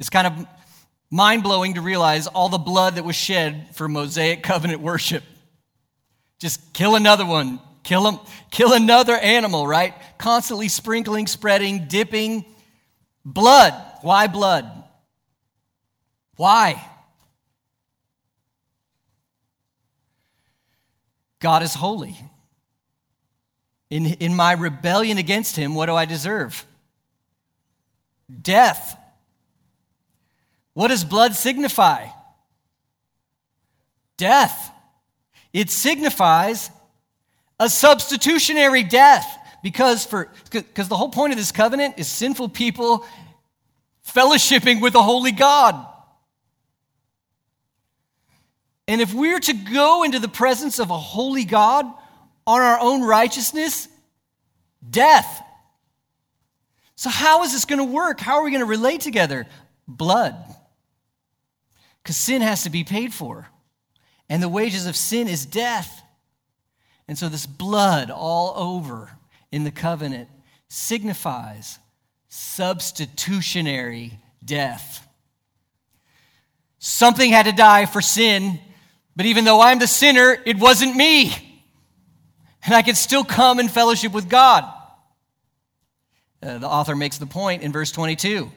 It's 0.00 0.08
kind 0.08 0.26
of 0.26 0.46
mind 1.10 1.42
blowing 1.42 1.74
to 1.74 1.82
realize 1.82 2.26
all 2.26 2.48
the 2.48 2.56
blood 2.56 2.94
that 2.94 3.04
was 3.04 3.16
shed 3.16 3.68
for 3.74 3.88
Mosaic 3.88 4.42
covenant 4.42 4.80
worship. 4.80 5.22
Just 6.38 6.72
kill 6.72 6.96
another 6.96 7.26
one, 7.26 7.60
kill, 7.82 8.04
them, 8.04 8.20
kill 8.50 8.72
another 8.72 9.16
animal, 9.16 9.66
right? 9.66 9.94
Constantly 10.16 10.68
sprinkling, 10.68 11.26
spreading, 11.26 11.88
dipping 11.88 12.46
blood. 13.24 13.74
Why 14.06 14.28
blood? 14.28 14.70
Why? 16.36 16.80
God 21.40 21.64
is 21.64 21.74
holy. 21.74 22.14
In, 23.90 24.06
in 24.06 24.36
my 24.36 24.52
rebellion 24.52 25.18
against 25.18 25.56
him, 25.56 25.74
what 25.74 25.86
do 25.86 25.96
I 25.96 26.04
deserve? 26.04 26.64
Death. 28.42 28.96
What 30.74 30.86
does 30.86 31.02
blood 31.02 31.34
signify? 31.34 32.06
Death. 34.16 34.70
It 35.52 35.68
signifies 35.68 36.70
a 37.58 37.68
substitutionary 37.68 38.84
death 38.84 39.26
because 39.64 40.06
for 40.06 40.30
because 40.52 40.86
the 40.86 40.96
whole 40.96 41.08
point 41.08 41.32
of 41.32 41.38
this 41.38 41.50
covenant 41.50 41.94
is 41.96 42.06
sinful 42.06 42.50
people 42.50 43.04
fellowshipping 44.06 44.80
with 44.80 44.94
a 44.94 45.02
holy 45.02 45.32
God. 45.32 45.86
And 48.88 49.00
if 49.00 49.12
we're 49.12 49.40
to 49.40 49.52
go 49.52 50.04
into 50.04 50.18
the 50.18 50.28
presence 50.28 50.78
of 50.78 50.90
a 50.90 50.98
holy 50.98 51.44
God 51.44 51.86
on 52.46 52.60
our 52.60 52.78
own 52.80 53.02
righteousness, 53.02 53.88
death. 54.88 55.42
So, 56.94 57.10
how 57.10 57.42
is 57.42 57.52
this 57.52 57.64
going 57.64 57.78
to 57.78 57.92
work? 57.92 58.20
How 58.20 58.36
are 58.36 58.44
we 58.44 58.50
going 58.50 58.60
to 58.60 58.66
relate 58.66 59.00
together? 59.00 59.46
Blood. 59.88 60.36
Because 62.02 62.16
sin 62.16 62.42
has 62.42 62.62
to 62.62 62.70
be 62.70 62.84
paid 62.84 63.12
for. 63.12 63.48
And 64.28 64.42
the 64.42 64.48
wages 64.48 64.86
of 64.86 64.96
sin 64.96 65.28
is 65.28 65.44
death. 65.44 66.02
And 67.08 67.18
so, 67.18 67.28
this 67.28 67.46
blood 67.46 68.10
all 68.10 68.54
over 68.56 69.10
in 69.50 69.64
the 69.64 69.70
covenant 69.70 70.28
signifies 70.68 71.78
substitutionary 72.36 74.18
death. 74.44 75.06
Something 76.78 77.30
had 77.30 77.46
to 77.46 77.52
die 77.52 77.86
for 77.86 78.02
sin, 78.02 78.60
but 79.16 79.26
even 79.26 79.44
though 79.44 79.62
I'm 79.62 79.78
the 79.78 79.86
sinner, 79.86 80.36
it 80.44 80.58
wasn't 80.58 80.94
me. 80.94 81.32
And 82.64 82.74
I 82.74 82.82
could 82.82 82.96
still 82.96 83.24
come 83.24 83.58
in 83.58 83.68
fellowship 83.68 84.12
with 84.12 84.28
God. 84.28 84.64
Uh, 86.42 86.58
the 86.58 86.68
author 86.68 86.94
makes 86.94 87.16
the 87.16 87.26
point 87.26 87.62
in 87.62 87.72
verse 87.72 87.90
22. 87.90 88.50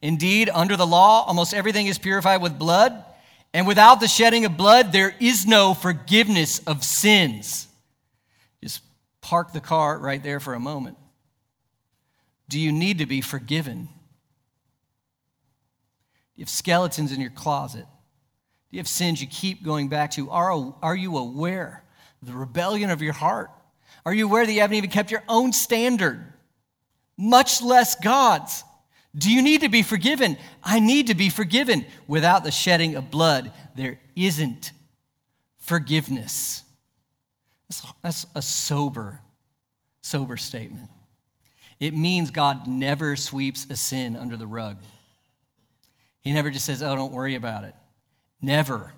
Indeed, 0.00 0.48
under 0.52 0.76
the 0.76 0.86
law, 0.86 1.24
almost 1.26 1.52
everything 1.52 1.86
is 1.86 1.98
purified 1.98 2.40
with 2.40 2.58
blood, 2.58 3.04
and 3.52 3.66
without 3.66 3.98
the 3.98 4.08
shedding 4.08 4.44
of 4.44 4.56
blood, 4.56 4.92
there 4.92 5.14
is 5.18 5.46
no 5.46 5.74
forgiveness 5.74 6.60
of 6.60 6.84
sins. 6.84 7.66
Just 8.62 8.82
park 9.20 9.52
the 9.52 9.60
car 9.60 9.98
right 9.98 10.22
there 10.22 10.38
for 10.38 10.54
a 10.54 10.60
moment. 10.60 10.96
Do 12.48 12.60
you 12.60 12.72
need 12.72 12.98
to 12.98 13.06
be 13.06 13.20
forgiven? 13.20 13.88
Do 16.34 16.40
you 16.40 16.42
have 16.42 16.50
skeletons 16.50 17.12
in 17.12 17.20
your 17.20 17.30
closet? 17.30 17.86
Do 18.70 18.76
you 18.76 18.78
have 18.78 18.88
sins 18.88 19.20
you 19.20 19.26
keep 19.26 19.64
going 19.64 19.88
back 19.88 20.12
to? 20.12 20.30
Are, 20.30 20.74
are 20.82 20.96
you 20.96 21.16
aware 21.16 21.82
of 22.20 22.28
the 22.28 22.34
rebellion 22.34 22.90
of 22.90 23.02
your 23.02 23.12
heart? 23.12 23.50
Are 24.04 24.14
you 24.14 24.28
aware 24.28 24.46
that 24.46 24.52
you 24.52 24.60
haven't 24.60 24.76
even 24.76 24.90
kept 24.90 25.10
your 25.10 25.24
own 25.28 25.52
standard, 25.52 26.32
much 27.16 27.62
less 27.62 27.94
God's? 27.96 28.62
Do 29.16 29.32
you 29.32 29.40
need 29.42 29.62
to 29.62 29.68
be 29.68 29.82
forgiven? 29.82 30.36
I 30.62 30.78
need 30.78 31.06
to 31.06 31.14
be 31.14 31.30
forgiven. 31.30 31.86
Without 32.06 32.44
the 32.44 32.50
shedding 32.50 32.96
of 32.96 33.10
blood, 33.10 33.50
there 33.74 33.98
isn't 34.14 34.72
forgiveness. 35.58 36.62
That's, 37.68 37.92
that's 38.02 38.26
a 38.34 38.42
sober, 38.42 39.20
sober 40.02 40.36
statement. 40.36 40.90
It 41.78 41.94
means 41.94 42.30
God 42.30 42.66
never 42.66 43.16
sweeps 43.16 43.66
a 43.68 43.76
sin 43.76 44.16
under 44.16 44.36
the 44.36 44.46
rug. 44.46 44.78
He 46.20 46.32
never 46.32 46.50
just 46.50 46.64
says, 46.64 46.82
oh, 46.82 46.96
don't 46.96 47.12
worry 47.12 47.34
about 47.34 47.64
it. 47.64 47.74
Never. 48.40 48.92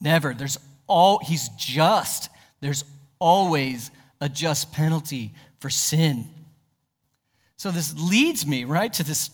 Never. 0.00 0.34
There's 0.34 0.58
all, 0.86 1.20
he's 1.22 1.48
just. 1.50 2.28
There's 2.60 2.84
always 3.18 3.90
a 4.20 4.28
just 4.28 4.72
penalty 4.72 5.32
for 5.60 5.70
sin. 5.70 6.28
So 7.56 7.70
this 7.70 7.94
leads 7.96 8.46
me, 8.46 8.64
right, 8.64 8.92
to 8.94 9.04
this 9.04 9.30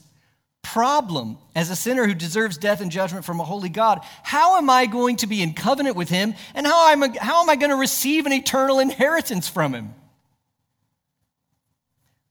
problem 0.63 1.39
as 1.55 1.71
a 1.71 1.77
sinner 1.77 2.07
who 2.07 2.15
deserves 2.15 2.59
death 2.59 2.83
and 2.83 2.91
judgment 2.91 3.25
from 3.25 3.41
a 3.41 3.45
holy 3.45 3.71
God. 3.71 4.01
How 4.23 4.59
am 4.59 4.69
I 4.69 4.85
going 4.85 5.17
to 5.17 5.27
be 5.27 5.41
in 5.41 5.55
covenant 5.55 5.97
with 5.97 6.11
him? 6.11 6.35
And 6.55 6.67
how 6.67 6.89
am 6.89 7.03
I, 7.03 7.15
how 7.19 7.43
am 7.43 7.49
I 7.49 7.57
going 7.57 7.71
to 7.71 7.77
receive 7.77 8.27
an 8.27 8.33
eternal 8.33 8.79
inheritance 8.79 9.49
from 9.49 9.73
him? 9.73 9.95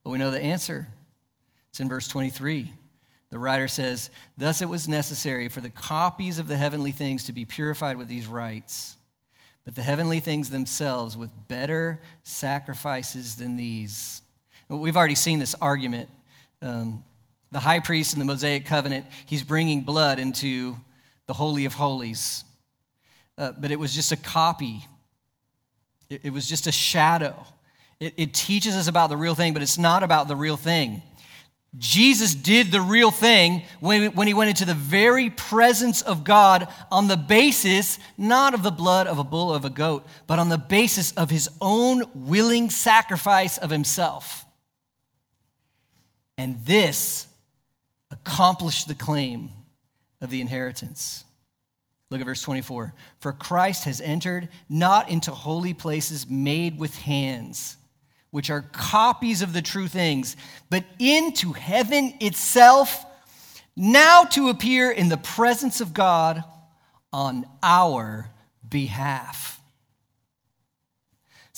But 0.08 0.12
we 0.12 0.18
know 0.20 0.30
the 0.30 0.40
answer. 0.40 0.88
It's 1.68 1.80
in 1.80 1.88
verse 1.90 2.08
23. 2.08 2.72
The 3.28 3.38
writer 3.38 3.68
says, 3.68 4.08
Thus 4.38 4.62
it 4.62 4.68
was 4.70 4.88
necessary 4.88 5.50
for 5.50 5.60
the 5.60 5.68
copies 5.68 6.38
of 6.38 6.48
the 6.48 6.56
heavenly 6.56 6.92
things 6.92 7.24
to 7.24 7.32
be 7.32 7.44
purified 7.44 7.98
with 7.98 8.08
these 8.08 8.26
rites, 8.26 8.96
but 9.66 9.74
the 9.74 9.82
heavenly 9.82 10.20
things 10.20 10.48
themselves 10.48 11.14
with 11.14 11.28
better 11.46 12.00
sacrifices 12.22 13.36
than 13.36 13.58
these. 13.58 14.22
We've 14.70 14.96
already 14.96 15.14
seen 15.14 15.40
this 15.40 15.54
argument. 15.60 16.08
Um, 16.62 17.04
the 17.52 17.60
high 17.60 17.80
priest 17.80 18.14
in 18.14 18.18
the 18.18 18.24
Mosaic 18.24 18.64
covenant, 18.64 19.04
he's 19.26 19.42
bringing 19.42 19.82
blood 19.82 20.18
into 20.18 20.74
the 21.26 21.34
Holy 21.34 21.66
of 21.66 21.74
Holies. 21.74 22.44
Uh, 23.36 23.52
but 23.58 23.70
it 23.70 23.78
was 23.78 23.94
just 23.94 24.10
a 24.10 24.16
copy, 24.16 24.86
it, 26.08 26.22
it 26.24 26.30
was 26.30 26.48
just 26.48 26.66
a 26.66 26.72
shadow. 26.72 27.44
It, 28.00 28.14
it 28.16 28.34
teaches 28.34 28.76
us 28.76 28.88
about 28.88 29.08
the 29.10 29.16
real 29.16 29.34
thing, 29.34 29.52
but 29.52 29.62
it's 29.62 29.78
not 29.78 30.02
about 30.02 30.28
the 30.28 30.36
real 30.36 30.56
thing. 30.56 31.02
Jesus 31.76 32.34
did 32.34 32.72
the 32.72 32.80
real 32.80 33.10
thing 33.10 33.62
when, 33.80 34.12
when 34.12 34.26
he 34.26 34.34
went 34.34 34.50
into 34.50 34.64
the 34.64 34.74
very 34.74 35.28
presence 35.28 36.00
of 36.00 36.24
God 36.24 36.66
on 36.90 37.08
the 37.08 37.16
basis 37.16 37.98
not 38.16 38.54
of 38.54 38.62
the 38.62 38.70
blood 38.70 39.06
of 39.06 39.18
a 39.18 39.24
bull 39.24 39.50
or 39.50 39.56
of 39.56 39.64
a 39.64 39.70
goat, 39.70 40.06
but 40.26 40.38
on 40.38 40.48
the 40.48 40.58
basis 40.58 41.12
of 41.12 41.28
his 41.28 41.48
own 41.60 42.02
willing 42.14 42.70
sacrifice 42.70 43.58
of 43.58 43.70
himself. 43.70 44.46
And 46.38 46.58
this 46.64 47.26
accomplished 48.10 48.88
the 48.88 48.94
claim 48.94 49.50
of 50.20 50.30
the 50.30 50.40
inheritance. 50.40 51.24
Look 52.10 52.20
at 52.20 52.26
verse 52.26 52.42
24. 52.42 52.94
For 53.20 53.32
Christ 53.32 53.84
has 53.84 54.00
entered 54.00 54.48
not 54.70 55.10
into 55.10 55.32
holy 55.32 55.74
places 55.74 56.28
made 56.30 56.78
with 56.78 56.96
hands 56.96 57.76
which 58.30 58.50
are 58.50 58.62
copies 58.72 59.42
of 59.42 59.52
the 59.52 59.62
true 59.62 59.88
things, 59.88 60.36
but 60.70 60.84
into 60.98 61.52
heaven 61.52 62.14
itself, 62.20 63.04
now 63.76 64.24
to 64.24 64.48
appear 64.48 64.90
in 64.90 65.08
the 65.08 65.16
presence 65.16 65.80
of 65.80 65.94
God 65.94 66.44
on 67.12 67.46
our 67.62 68.30
behalf. 68.68 69.57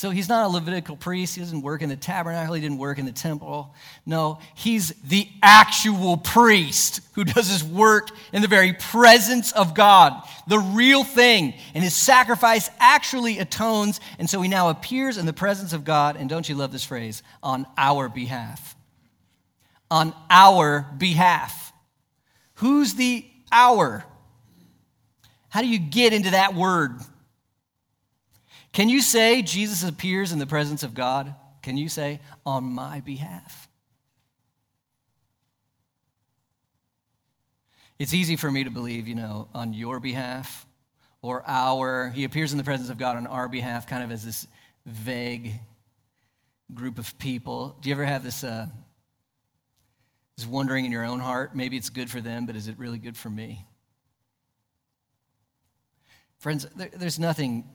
So 0.01 0.09
he's 0.09 0.31
not 0.31 0.47
a 0.47 0.49
Levitical 0.49 0.97
priest. 0.97 1.35
He 1.35 1.43
doesn't 1.43 1.61
work 1.61 1.83
in 1.83 1.91
the 1.91 1.95
tabernacle. 1.95 2.55
He 2.55 2.63
didn't 2.63 2.79
work 2.79 2.99
in 2.99 3.05
the 3.05 3.13
temple. 3.13 3.75
No, 4.07 4.39
he's 4.55 4.95
the 5.03 5.29
actual 5.43 6.17
priest 6.17 7.03
who 7.13 7.23
does 7.23 7.51
his 7.51 7.63
work 7.63 8.09
in 8.33 8.41
the 8.41 8.49
very 8.49 8.73
presence 8.73 9.53
of 9.53 9.75
God, 9.75 10.27
the 10.47 10.59
real 10.59 11.05
thing. 11.05 11.53
And 11.75 11.85
his 11.85 11.93
sacrifice 11.93 12.71
actually 12.79 13.41
atones. 13.41 14.01
And 14.19 14.31
so 14.31 14.41
he 14.41 14.49
now 14.49 14.71
appears 14.71 15.19
in 15.19 15.27
the 15.27 15.35
presence 15.35 15.75
of 15.75 15.85
God. 15.85 16.17
And 16.17 16.31
don't 16.31 16.49
you 16.49 16.55
love 16.55 16.73
this 16.73 16.83
phrase? 16.83 17.23
On 17.43 17.67
our 17.77 18.09
behalf. 18.09 18.75
On 19.91 20.15
our 20.31 20.87
behalf. 20.97 21.75
Who's 22.55 22.95
the 22.95 23.23
our? 23.53 24.03
How 25.51 25.61
do 25.61 25.69
you 25.69 25.79
get 25.79 26.15
into 26.15 26.31
that 26.31 26.55
word? 26.55 26.93
Can 28.73 28.89
you 28.89 29.01
say 29.01 29.43
Jesus 29.43 29.83
appears 29.83 30.33
in 30.33 30.39
the 30.39 30.47
presence 30.47 30.83
of 30.83 30.95
God? 30.95 31.35
Can 31.63 31.77
you 31.77 31.89
say, 31.89 32.21
on 32.47 32.65
my 32.65 33.01
behalf? 33.01 33.69
It's 37.99 38.15
easy 38.15 38.37
for 38.37 38.51
me 38.51 38.65
to 38.65 38.71
believe, 38.71 39.09
you 39.09 39.15
know, 39.15 39.49
on 39.53 39.75
your 39.75 40.01
behalf 40.01 40.67
or 41.21 41.43
our. 41.47 42.11
He 42.11 42.25
appears 42.25 42.53
in 42.53 42.59
the 42.59 42.65
presence 42.65 42.89
of 42.89 42.97
God 42.97 43.17
on 43.17 43.27
our 43.27 43.49
behalf, 43.49 43.87
kind 43.87 44.03
of 44.03 44.11
as 44.11 44.25
this 44.25 44.47
vague 44.87 45.53
group 46.73 46.99
of 46.99 47.19
people. 47.19 47.77
Do 47.81 47.91
you 47.91 47.95
ever 47.95 48.05
have 48.05 48.25
this, 48.25 48.43
uh, 48.43 48.67
this 50.37 50.47
wondering 50.47 50.87
in 50.87 50.93
your 50.93 51.05
own 51.05 51.21
heart? 51.21 51.55
Maybe 51.55 51.77
it's 51.77 51.91
good 51.91 52.09
for 52.09 52.23
them, 52.23 52.47
but 52.47 52.57
is 52.57 52.69
it 52.69 52.79
really 52.79 52.99
good 52.99 53.19
for 53.19 53.29
me? 53.29 53.67
Friends, 56.39 56.67
there, 56.75 56.91
there's 56.97 57.19
nothing 57.19 57.69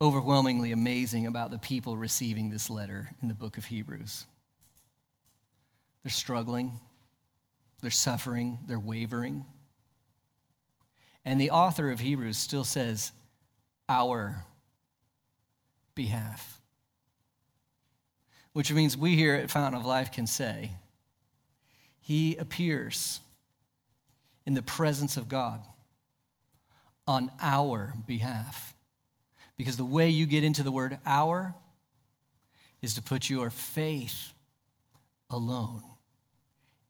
overwhelmingly 0.00 0.72
amazing 0.72 1.26
about 1.26 1.50
the 1.50 1.58
people 1.58 1.96
receiving 1.96 2.50
this 2.50 2.68
letter 2.68 3.10
in 3.22 3.28
the 3.28 3.34
book 3.34 3.58
of 3.58 3.64
Hebrews. 3.64 4.26
They're 6.02 6.10
struggling, 6.10 6.80
they're 7.80 7.90
suffering, 7.90 8.58
they're 8.66 8.78
wavering. 8.78 9.44
And 11.24 11.40
the 11.40 11.50
author 11.50 11.90
of 11.90 12.00
Hebrews 12.00 12.36
still 12.36 12.64
says, 12.64 13.12
Our 13.88 14.44
behalf. 15.94 16.60
Which 18.52 18.72
means 18.72 18.96
we 18.96 19.16
here 19.16 19.34
at 19.34 19.50
Fountain 19.50 19.80
of 19.80 19.86
Life 19.86 20.12
can 20.12 20.26
say, 20.26 20.72
He 22.00 22.36
appears 22.36 23.20
in 24.46 24.54
the 24.54 24.62
presence 24.62 25.16
of 25.16 25.28
God 25.28 25.60
on 27.06 27.30
our 27.40 27.94
behalf. 28.06 28.73
Because 29.56 29.76
the 29.76 29.84
way 29.84 30.10
you 30.10 30.26
get 30.26 30.44
into 30.44 30.62
the 30.62 30.72
word 30.72 30.98
our 31.06 31.54
is 32.82 32.94
to 32.94 33.02
put 33.02 33.30
your 33.30 33.50
faith 33.50 34.32
alone 35.30 35.82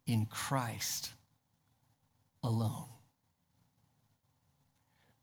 in 0.07 0.27
Christ 0.27 1.13
alone. 2.43 2.87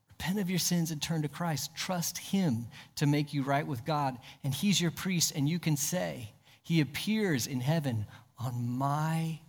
Repent 0.10 0.40
of 0.40 0.50
your 0.50 0.60
sins 0.60 0.92
and 0.92 1.02
turn 1.02 1.24
to 1.24 1.28
Christ. 1.28 1.76
Trust 1.76 2.18
Him 2.18 2.68
to 2.96 3.08
make 3.08 3.34
you 3.34 3.44
right 3.44 3.66
with 3.66 3.86
God. 3.86 4.18
And 4.44 4.54
He's 4.54 4.80
your 4.80 4.92
priest, 4.92 5.34
and 5.36 5.50
you 5.50 5.60
can 5.60 5.78
say, 5.78 6.32
He 6.64 6.82
appears 6.82 7.48
in 7.48 7.60
heaven 7.60 8.06
on 8.38 8.68
my 8.68 9.40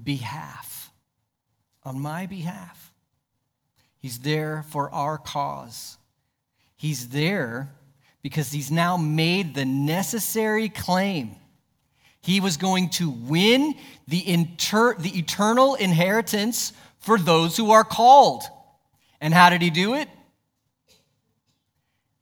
behalf. 0.00 0.92
On 1.84 2.00
my 2.00 2.26
behalf. 2.26 2.92
He's 4.00 4.20
there 4.20 4.64
for 4.70 4.92
our 4.92 5.18
cause. 5.18 5.97
He's 6.78 7.08
there 7.08 7.70
because 8.22 8.52
he's 8.52 8.70
now 8.70 8.96
made 8.96 9.54
the 9.54 9.64
necessary 9.64 10.68
claim. 10.68 11.34
He 12.20 12.40
was 12.40 12.56
going 12.56 12.90
to 12.90 13.10
win 13.10 13.74
the, 14.06 14.26
inter- 14.26 14.94
the 14.94 15.18
eternal 15.18 15.74
inheritance 15.74 16.72
for 17.00 17.18
those 17.18 17.56
who 17.56 17.72
are 17.72 17.84
called. 17.84 18.44
And 19.20 19.34
how 19.34 19.50
did 19.50 19.60
he 19.60 19.70
do 19.70 19.94
it? 19.94 20.08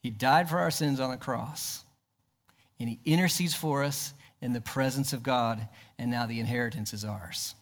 He 0.02 0.10
died 0.10 0.48
for 0.48 0.58
our 0.58 0.70
sins 0.70 1.00
on 1.00 1.10
the 1.10 1.16
cross. 1.16 1.84
And 2.80 2.88
he 2.88 2.98
intercedes 3.04 3.54
for 3.54 3.84
us 3.84 4.14
in 4.40 4.54
the 4.54 4.60
presence 4.60 5.12
of 5.12 5.22
God. 5.22 5.68
And 5.98 6.10
now 6.10 6.26
the 6.26 6.40
inheritance 6.40 6.94
is 6.94 7.04
ours. 7.04 7.54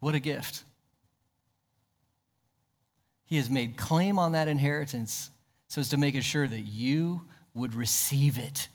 What 0.00 0.14
a 0.14 0.20
gift. 0.20 0.64
He 3.28 3.36
has 3.36 3.50
made 3.50 3.76
claim 3.76 4.18
on 4.18 4.32
that 4.32 4.48
inheritance 4.48 5.28
so 5.68 5.82
as 5.82 5.90
to 5.90 5.98
make 5.98 6.20
sure 6.22 6.48
that 6.48 6.62
you 6.62 7.26
would 7.52 7.74
receive 7.74 8.38
it. 8.38 8.68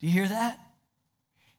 Do 0.00 0.08
you 0.08 0.12
hear 0.12 0.26
that? 0.26 0.58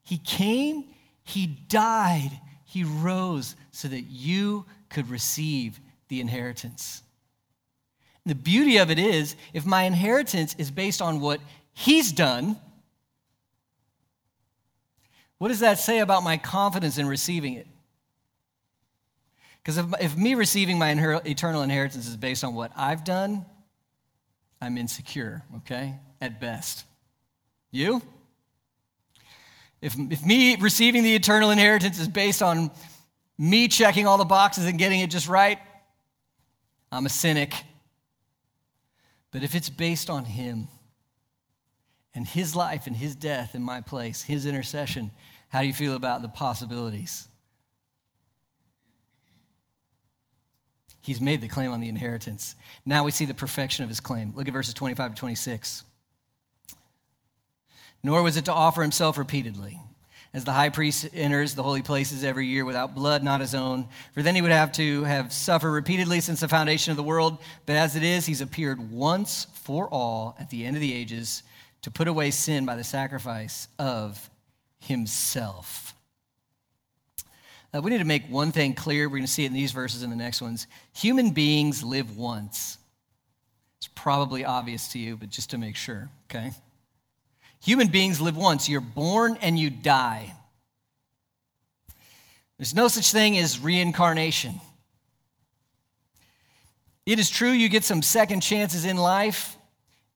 He 0.04 0.18
came, 0.18 0.84
He 1.24 1.48
died, 1.48 2.32
He 2.66 2.84
rose 2.84 3.56
so 3.72 3.88
that 3.88 4.02
you 4.02 4.66
could 4.90 5.10
receive 5.10 5.80
the 6.10 6.20
inheritance. 6.20 7.02
The 8.26 8.36
beauty 8.36 8.76
of 8.76 8.92
it 8.92 9.00
is, 9.00 9.38
if 9.54 9.66
my 9.66 9.84
inheritance 9.84 10.56
is 10.58 10.70
based 10.70 11.02
on 11.02 11.22
what 11.22 11.40
He's 11.72 12.12
done, 12.12 12.58
what 15.38 15.48
does 15.48 15.62
that 15.62 15.80
say 15.80 16.00
about 16.00 16.24
my 16.24 16.36
confidence 16.36 16.98
in 16.98 17.08
receiving 17.08 17.54
it? 17.54 17.68
Because 19.64 19.78
if, 19.78 19.86
if 20.02 20.18
me 20.18 20.36
receiving 20.36 20.78
my 20.78 20.94
inher- 20.94 21.26
eternal 21.26 21.62
inheritance 21.62 22.08
is 22.08 22.18
based 22.18 22.44
on 22.44 22.54
what 22.54 22.72
I've 22.76 23.04
done, 23.06 23.46
I'm 24.62 24.78
insecure, 24.78 25.44
okay, 25.58 25.96
at 26.20 26.42
best. 26.42 26.86
You? 27.72 28.02
If, 29.82 29.96
if 29.98 30.26
me 30.26 30.58
receiving 30.58 31.04
the 31.04 31.16
eternal 31.16 31.50
inheritance 31.50 32.00
is 32.00 32.08
based 32.08 32.42
on 32.42 32.72
me 33.38 33.68
checking 33.68 34.06
all 34.06 34.18
the 34.18 34.26
boxes 34.26 34.66
and 34.66 34.78
getting 34.78 35.00
it 35.00 35.10
just 35.10 35.28
right, 35.28 35.60
I'm 36.92 37.06
a 37.06 37.10
cynic. 37.10 37.54
But 39.32 39.44
if 39.44 39.56
it's 39.56 39.70
based 39.70 40.10
on 40.10 40.26
Him 40.26 40.68
and 42.14 42.28
His 42.28 42.56
life 42.56 42.86
and 42.86 42.96
His 42.96 43.16
death 43.16 43.56
in 43.56 43.64
my 43.64 43.82
place, 43.82 44.22
His 44.22 44.46
intercession, 44.46 45.12
how 45.50 45.62
do 45.62 45.68
you 45.68 45.74
feel 45.74 45.96
about 45.96 46.22
the 46.22 46.28
possibilities? 46.28 47.28
He's 51.04 51.20
made 51.20 51.42
the 51.42 51.50
claim 51.50 51.74
on 51.74 51.82
the 51.82 51.90
inheritance. 51.90 52.56
Now 52.86 53.04
we 53.04 53.12
see 53.12 53.26
the 53.26 53.34
perfection 53.34 53.84
of 53.84 53.90
his 53.90 54.00
claim. 54.00 54.32
Look 54.38 54.48
at 54.48 54.54
verses 54.54 54.74
25 54.74 55.16
to 55.16 55.20
26. 55.20 55.84
Nor 58.02 58.24
was 58.24 58.38
it 58.38 58.46
to 58.46 58.54
offer 58.54 58.82
himself 58.82 59.18
repeatedly, 59.18 59.82
as 60.34 60.46
the 60.46 60.54
high 60.54 60.70
priest 60.70 61.10
enters 61.14 61.56
the 61.56 61.64
holy 61.64 61.82
places 61.82 62.24
every 62.24 62.48
year 62.48 62.64
without 62.64 62.96
blood, 62.96 63.22
not 63.22 63.42
his 63.42 63.54
own. 63.54 63.90
For 64.14 64.24
then 64.24 64.34
he 64.34 64.42
would 64.42 64.52
have 64.52 64.72
to 64.74 65.04
have 65.04 65.34
suffered 65.34 65.72
repeatedly 65.72 66.22
since 66.22 66.40
the 66.40 66.48
foundation 66.48 66.92
of 66.92 66.98
the 66.98 67.04
world. 67.04 67.38
But 67.66 67.76
as 67.76 67.98
it 67.98 68.04
is, 68.04 68.26
he's 68.26 68.40
appeared 68.40 68.90
once 68.90 69.48
for 69.54 69.90
all 69.90 70.38
at 70.40 70.50
the 70.52 70.66
end 70.66 70.78
of 70.78 70.82
the 70.82 70.94
ages 70.94 71.44
to 71.82 71.92
put 71.92 72.08
away 72.08 72.32
sin 72.32 72.66
by 72.66 72.78
the 72.78 72.84
sacrifice 72.86 73.68
of 73.78 74.30
himself. 74.80 75.94
Uh, 77.74 77.82
we 77.82 77.90
need 77.90 77.98
to 77.98 78.06
make 78.06 78.30
one 78.30 78.52
thing 78.52 78.74
clear. 78.74 79.08
We're 79.08 79.18
going 79.18 79.24
to 79.24 79.32
see 79.32 79.44
it 79.44 79.48
in 79.48 79.54
these 79.54 79.72
verses 79.72 80.04
and 80.04 80.12
the 80.12 80.16
next 80.16 80.42
ones. 80.42 80.68
Human 80.94 81.32
beings 81.32 81.84
live 81.84 82.16
once. 82.16 82.78
It's 83.80 83.88
probably 83.96 84.46
obvious 84.46 84.90
to 84.90 85.00
you, 85.00 85.18
but 85.18 85.30
just 85.30 85.50
to 85.50 85.58
make 85.58 85.76
sure, 85.76 86.10
okay? 86.30 86.52
Human 87.64 87.88
beings 87.88 88.22
live 88.22 88.38
once. 88.38 88.70
You're 88.70 88.82
born 88.82 89.38
and 89.42 89.58
you 89.58 89.70
die. 89.70 90.34
There's 92.58 92.76
no 92.76 92.88
such 92.88 93.12
thing 93.12 93.38
as 93.38 93.60
reincarnation. 93.60 94.62
It 97.06 97.20
is 97.20 97.30
true 97.30 97.50
you 97.50 97.70
get 97.70 97.84
some 97.84 98.02
second 98.02 98.42
chances 98.42 98.86
in 98.86 98.98
life, 98.98 99.58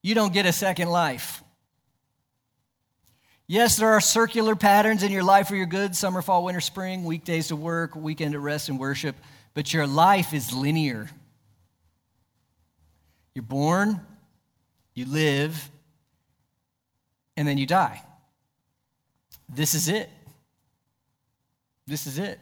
you 0.01 0.15
don't 0.15 0.31
get 0.31 0.45
a 0.45 0.53
second 0.53 0.89
life. 0.89 1.43
Yes, 3.49 3.77
there 3.77 3.89
are 3.89 4.01
circular 4.01 4.57
patterns 4.57 5.03
in 5.03 5.11
your 5.11 5.23
life 5.23 5.49
where 5.49 5.57
you're 5.57 5.67
good 5.67 5.95
summer, 5.95 6.21
fall, 6.21 6.43
winter, 6.43 6.59
spring, 6.59 7.05
weekdays 7.05 7.47
to 7.47 7.55
work, 7.55 7.95
weekend 7.95 8.33
to 8.33 8.39
rest 8.39 8.67
and 8.67 8.77
worship, 8.77 9.15
but 9.53 9.73
your 9.73 9.87
life 9.87 10.33
is 10.33 10.51
linear. 10.51 11.09
You're 13.33 13.43
born, 13.43 14.01
you 14.93 15.05
live, 15.05 15.69
and 17.37 17.47
then 17.47 17.57
you 17.57 17.65
die. 17.65 18.01
This 19.47 19.73
is 19.75 19.87
it. 19.87 20.09
This 21.85 22.05
is 22.05 22.17
it. 22.17 22.39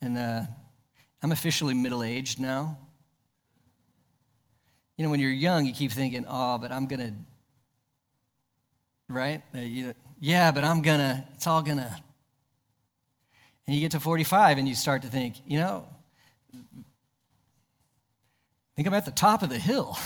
And 0.00 0.16
uh, 0.16 0.42
I'm 1.20 1.32
officially 1.32 1.74
middle 1.74 2.04
aged 2.04 2.38
now. 2.38 2.78
You 4.96 5.04
know, 5.04 5.10
when 5.10 5.18
you're 5.18 5.30
young, 5.30 5.66
you 5.66 5.72
keep 5.72 5.90
thinking, 5.90 6.24
oh, 6.28 6.58
but 6.58 6.70
I'm 6.70 6.86
going 6.86 7.00
to, 7.00 7.12
right? 9.08 9.42
Yeah, 10.20 10.52
but 10.52 10.64
I'm 10.64 10.82
going 10.82 10.98
to, 11.00 11.24
it's 11.34 11.46
all 11.46 11.62
going 11.62 11.78
to. 11.78 11.96
And 13.66 13.74
you 13.74 13.80
get 13.80 13.92
to 13.92 14.00
45 14.00 14.58
and 14.58 14.68
you 14.68 14.74
start 14.74 15.02
to 15.02 15.08
think, 15.08 15.36
you 15.46 15.58
know, 15.58 15.86
think 18.76 18.86
I'm 18.86 18.94
at 18.94 19.06
the 19.06 19.10
top 19.10 19.42
of 19.42 19.48
the 19.48 19.58
hill. 19.58 19.98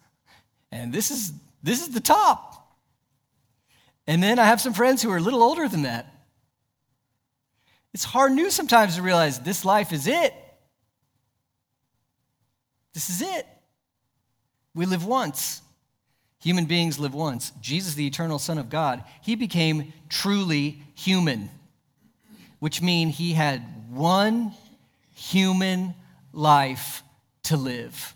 and 0.72 0.92
this 0.92 1.10
is 1.10 1.32
this 1.62 1.80
is 1.80 1.90
the 1.94 2.00
top. 2.00 2.76
And 4.06 4.22
then 4.22 4.38
I 4.38 4.46
have 4.46 4.60
some 4.60 4.72
friends 4.72 5.02
who 5.02 5.10
are 5.10 5.18
a 5.18 5.20
little 5.20 5.42
older 5.42 5.68
than 5.68 5.82
that. 5.82 6.12
It's 7.92 8.04
hard 8.04 8.32
news 8.32 8.54
sometimes 8.54 8.96
to 8.96 9.02
realize 9.02 9.38
this 9.40 9.64
life 9.64 9.92
is 9.92 10.06
it. 10.06 10.34
This 12.92 13.10
is 13.10 13.22
it. 13.22 13.46
We 14.74 14.86
live 14.86 15.04
once. 15.04 15.62
Human 16.40 16.64
beings 16.64 16.98
live 16.98 17.14
once. 17.14 17.52
Jesus, 17.60 17.94
the 17.94 18.06
eternal 18.06 18.38
Son 18.38 18.58
of 18.58 18.70
God, 18.70 19.04
he 19.20 19.34
became 19.34 19.92
truly 20.08 20.82
human, 20.94 21.50
which 22.58 22.80
means 22.80 23.16
he 23.16 23.34
had 23.34 23.62
one 23.90 24.52
human 25.14 25.94
life 26.32 27.02
to 27.44 27.56
live. 27.56 28.14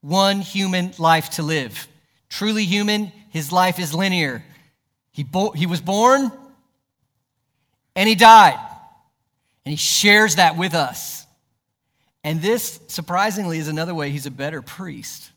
One 0.00 0.40
human 0.40 0.92
life 0.98 1.30
to 1.30 1.42
live. 1.42 1.86
Truly 2.28 2.64
human, 2.64 3.12
his 3.30 3.52
life 3.52 3.78
is 3.78 3.94
linear. 3.94 4.44
He, 5.12 5.22
bo- 5.22 5.52
he 5.52 5.66
was 5.66 5.80
born 5.80 6.32
and 7.94 8.08
he 8.08 8.14
died. 8.14 8.58
And 9.64 9.70
he 9.72 9.76
shares 9.76 10.36
that 10.36 10.56
with 10.56 10.74
us. 10.74 11.26
And 12.22 12.42
this, 12.42 12.80
surprisingly, 12.88 13.58
is 13.58 13.68
another 13.68 13.94
way 13.94 14.10
he's 14.10 14.26
a 14.26 14.30
better 14.30 14.62
priest. 14.62 15.30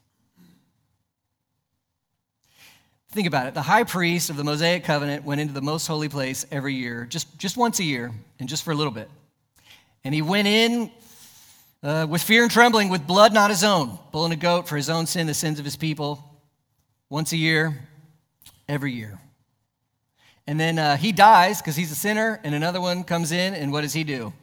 Think 3.11 3.27
about 3.27 3.47
it. 3.47 3.53
The 3.53 3.61
high 3.61 3.83
priest 3.83 4.29
of 4.29 4.37
the 4.37 4.43
Mosaic 4.43 4.83
covenant 4.83 5.25
went 5.25 5.41
into 5.41 5.53
the 5.53 5.61
most 5.61 5.87
holy 5.87 6.09
place 6.09 6.45
every 6.51 6.75
year, 6.75 7.05
just, 7.09 7.37
just 7.37 7.57
once 7.57 7.79
a 7.79 7.83
year, 7.83 8.11
and 8.39 8.47
just 8.47 8.63
for 8.63 8.71
a 8.71 8.75
little 8.75 8.93
bit. 8.93 9.09
And 10.03 10.13
he 10.13 10.21
went 10.21 10.47
in 10.47 10.91
uh, 11.81 12.05
with 12.07 12.21
fear 12.21 12.43
and 12.43 12.51
trembling, 12.51 12.89
with 12.89 13.07
blood 13.07 13.33
not 13.33 13.49
his 13.49 13.63
own, 13.63 13.97
bulling 14.11 14.31
a 14.31 14.35
goat 14.35 14.67
for 14.67 14.75
his 14.75 14.89
own 14.89 15.07
sin, 15.07 15.25
the 15.25 15.33
sins 15.33 15.57
of 15.57 15.65
his 15.65 15.75
people, 15.75 16.23
once 17.09 17.31
a 17.31 17.37
year, 17.37 17.79
every 18.67 18.93
year. 18.93 19.19
And 20.45 20.59
then 20.59 20.77
uh, 20.77 20.95
he 20.97 21.11
dies 21.11 21.61
because 21.61 21.75
he's 21.75 21.91
a 21.91 21.95
sinner, 21.95 22.39
and 22.43 22.53
another 22.53 22.79
one 22.79 23.03
comes 23.03 23.31
in, 23.31 23.55
and 23.55 23.71
what 23.71 23.81
does 23.81 23.93
he 23.93 24.03
do? 24.03 24.33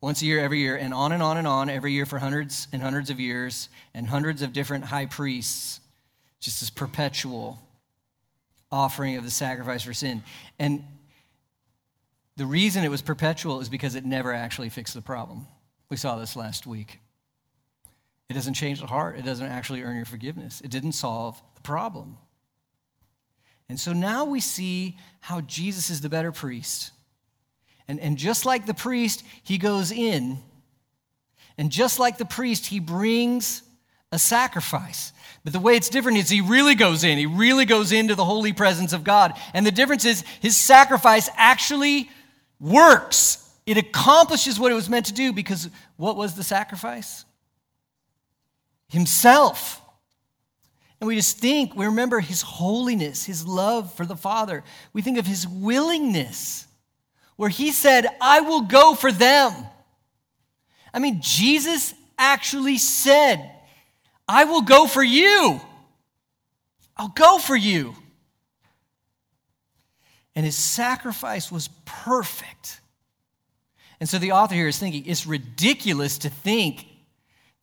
once 0.00 0.22
a 0.22 0.26
year, 0.26 0.38
every 0.38 0.60
year, 0.60 0.76
and 0.76 0.94
on 0.94 1.10
and 1.10 1.22
on 1.22 1.36
and 1.36 1.48
on, 1.48 1.68
every 1.68 1.92
year 1.92 2.06
for 2.06 2.18
hundreds 2.18 2.68
and 2.72 2.82
hundreds 2.82 3.10
of 3.10 3.18
years, 3.18 3.68
and 3.94 4.06
hundreds 4.06 4.42
of 4.42 4.52
different 4.52 4.84
high 4.84 5.06
priests, 5.06 5.80
just 6.46 6.60
this 6.60 6.70
perpetual 6.70 7.58
offering 8.70 9.16
of 9.16 9.24
the 9.24 9.30
sacrifice 9.30 9.82
for 9.82 9.92
sin. 9.92 10.22
And 10.60 10.84
the 12.36 12.46
reason 12.46 12.84
it 12.84 12.88
was 12.88 13.02
perpetual 13.02 13.60
is 13.60 13.68
because 13.68 13.96
it 13.96 14.04
never 14.04 14.32
actually 14.32 14.68
fixed 14.68 14.94
the 14.94 15.02
problem. 15.02 15.48
We 15.90 15.96
saw 15.96 16.16
this 16.16 16.36
last 16.36 16.64
week. 16.64 17.00
It 18.28 18.34
doesn't 18.34 18.54
change 18.54 18.80
the 18.80 18.86
heart, 18.86 19.18
it 19.18 19.24
doesn't 19.24 19.46
actually 19.46 19.82
earn 19.82 19.96
your 19.96 20.04
forgiveness, 20.04 20.60
it 20.60 20.70
didn't 20.70 20.92
solve 20.92 21.42
the 21.56 21.62
problem. 21.62 22.16
And 23.68 23.78
so 23.78 23.92
now 23.92 24.24
we 24.24 24.38
see 24.38 24.96
how 25.20 25.40
Jesus 25.40 25.90
is 25.90 26.00
the 26.00 26.08
better 26.08 26.30
priest 26.30 26.92
and, 27.88 27.98
and 27.98 28.16
just 28.16 28.46
like 28.46 28.66
the 28.66 28.74
priest, 28.74 29.24
he 29.42 29.58
goes 29.58 29.90
in. 29.90 30.38
And 31.58 31.70
just 31.70 31.98
like 31.98 32.18
the 32.18 32.24
priest, 32.24 32.66
he 32.66 32.80
brings 32.80 33.62
a 34.12 34.18
sacrifice. 34.18 35.12
But 35.44 35.52
the 35.52 35.60
way 35.60 35.76
it's 35.76 35.88
different 35.88 36.18
is 36.18 36.28
he 36.28 36.40
really 36.40 36.74
goes 36.74 37.04
in. 37.04 37.18
He 37.18 37.26
really 37.26 37.64
goes 37.64 37.92
into 37.92 38.14
the 38.14 38.24
holy 38.24 38.52
presence 38.52 38.92
of 38.92 39.04
God. 39.04 39.34
And 39.54 39.64
the 39.64 39.70
difference 39.70 40.04
is 40.04 40.24
his 40.40 40.56
sacrifice 40.56 41.28
actually 41.36 42.10
works. 42.58 43.48
It 43.64 43.76
accomplishes 43.76 44.58
what 44.58 44.72
it 44.72 44.76
was 44.76 44.88
meant 44.88 45.06
to 45.06 45.12
do 45.12 45.32
because 45.32 45.68
what 45.96 46.16
was 46.16 46.34
the 46.34 46.44
sacrifice? 46.44 47.24
Himself. 48.88 49.80
And 51.00 51.08
we 51.08 51.16
just 51.16 51.38
think, 51.38 51.76
we 51.76 51.86
remember 51.86 52.20
his 52.20 52.42
holiness, 52.42 53.24
his 53.24 53.46
love 53.46 53.92
for 53.94 54.06
the 54.06 54.16
Father. 54.16 54.64
We 54.92 55.02
think 55.02 55.18
of 55.18 55.26
his 55.26 55.46
willingness 55.46 56.66
where 57.36 57.50
he 57.50 57.70
said, 57.70 58.06
I 58.20 58.40
will 58.40 58.62
go 58.62 58.94
for 58.94 59.12
them. 59.12 59.52
I 60.94 60.98
mean, 60.98 61.20
Jesus 61.20 61.92
actually 62.18 62.78
said, 62.78 63.52
I 64.28 64.44
will 64.44 64.62
go 64.62 64.86
for 64.86 65.02
you. 65.02 65.60
I'll 66.96 67.08
go 67.08 67.38
for 67.38 67.56
you. 67.56 67.94
And 70.34 70.44
his 70.44 70.56
sacrifice 70.56 71.50
was 71.50 71.68
perfect. 71.84 72.80
And 74.00 74.08
so 74.08 74.18
the 74.18 74.32
author 74.32 74.54
here 74.54 74.68
is 74.68 74.78
thinking 74.78 75.06
it's 75.06 75.26
ridiculous 75.26 76.18
to 76.18 76.30
think 76.30 76.86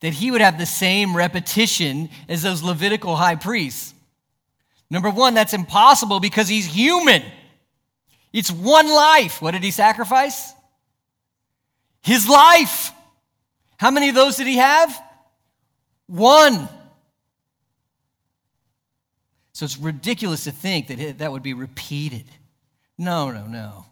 that 0.00 0.12
he 0.12 0.30
would 0.30 0.40
have 0.40 0.58
the 0.58 0.66
same 0.66 1.16
repetition 1.16 2.08
as 2.28 2.42
those 2.42 2.62
Levitical 2.62 3.16
high 3.16 3.36
priests. 3.36 3.94
Number 4.90 5.10
one, 5.10 5.34
that's 5.34 5.54
impossible 5.54 6.20
because 6.20 6.48
he's 6.48 6.66
human. 6.66 7.22
It's 8.32 8.50
one 8.50 8.88
life. 8.88 9.40
What 9.40 9.52
did 9.52 9.62
he 9.62 9.70
sacrifice? 9.70 10.52
His 12.02 12.28
life. 12.28 12.92
How 13.76 13.90
many 13.90 14.08
of 14.08 14.14
those 14.14 14.36
did 14.36 14.46
he 14.46 14.56
have? 14.56 15.00
One. 16.06 16.68
So 19.52 19.64
it's 19.64 19.78
ridiculous 19.78 20.44
to 20.44 20.50
think 20.50 20.88
that 20.88 21.18
that 21.18 21.32
would 21.32 21.42
be 21.42 21.54
repeated. 21.54 22.24
No, 22.98 23.30
no, 23.30 23.46
no. 23.46 23.86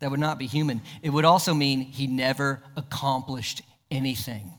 That 0.00 0.10
would 0.10 0.20
not 0.20 0.38
be 0.38 0.46
human. 0.46 0.82
It 1.02 1.10
would 1.10 1.24
also 1.24 1.54
mean 1.54 1.80
he 1.80 2.06
never 2.06 2.62
accomplished 2.76 3.62
anything. 3.90 4.52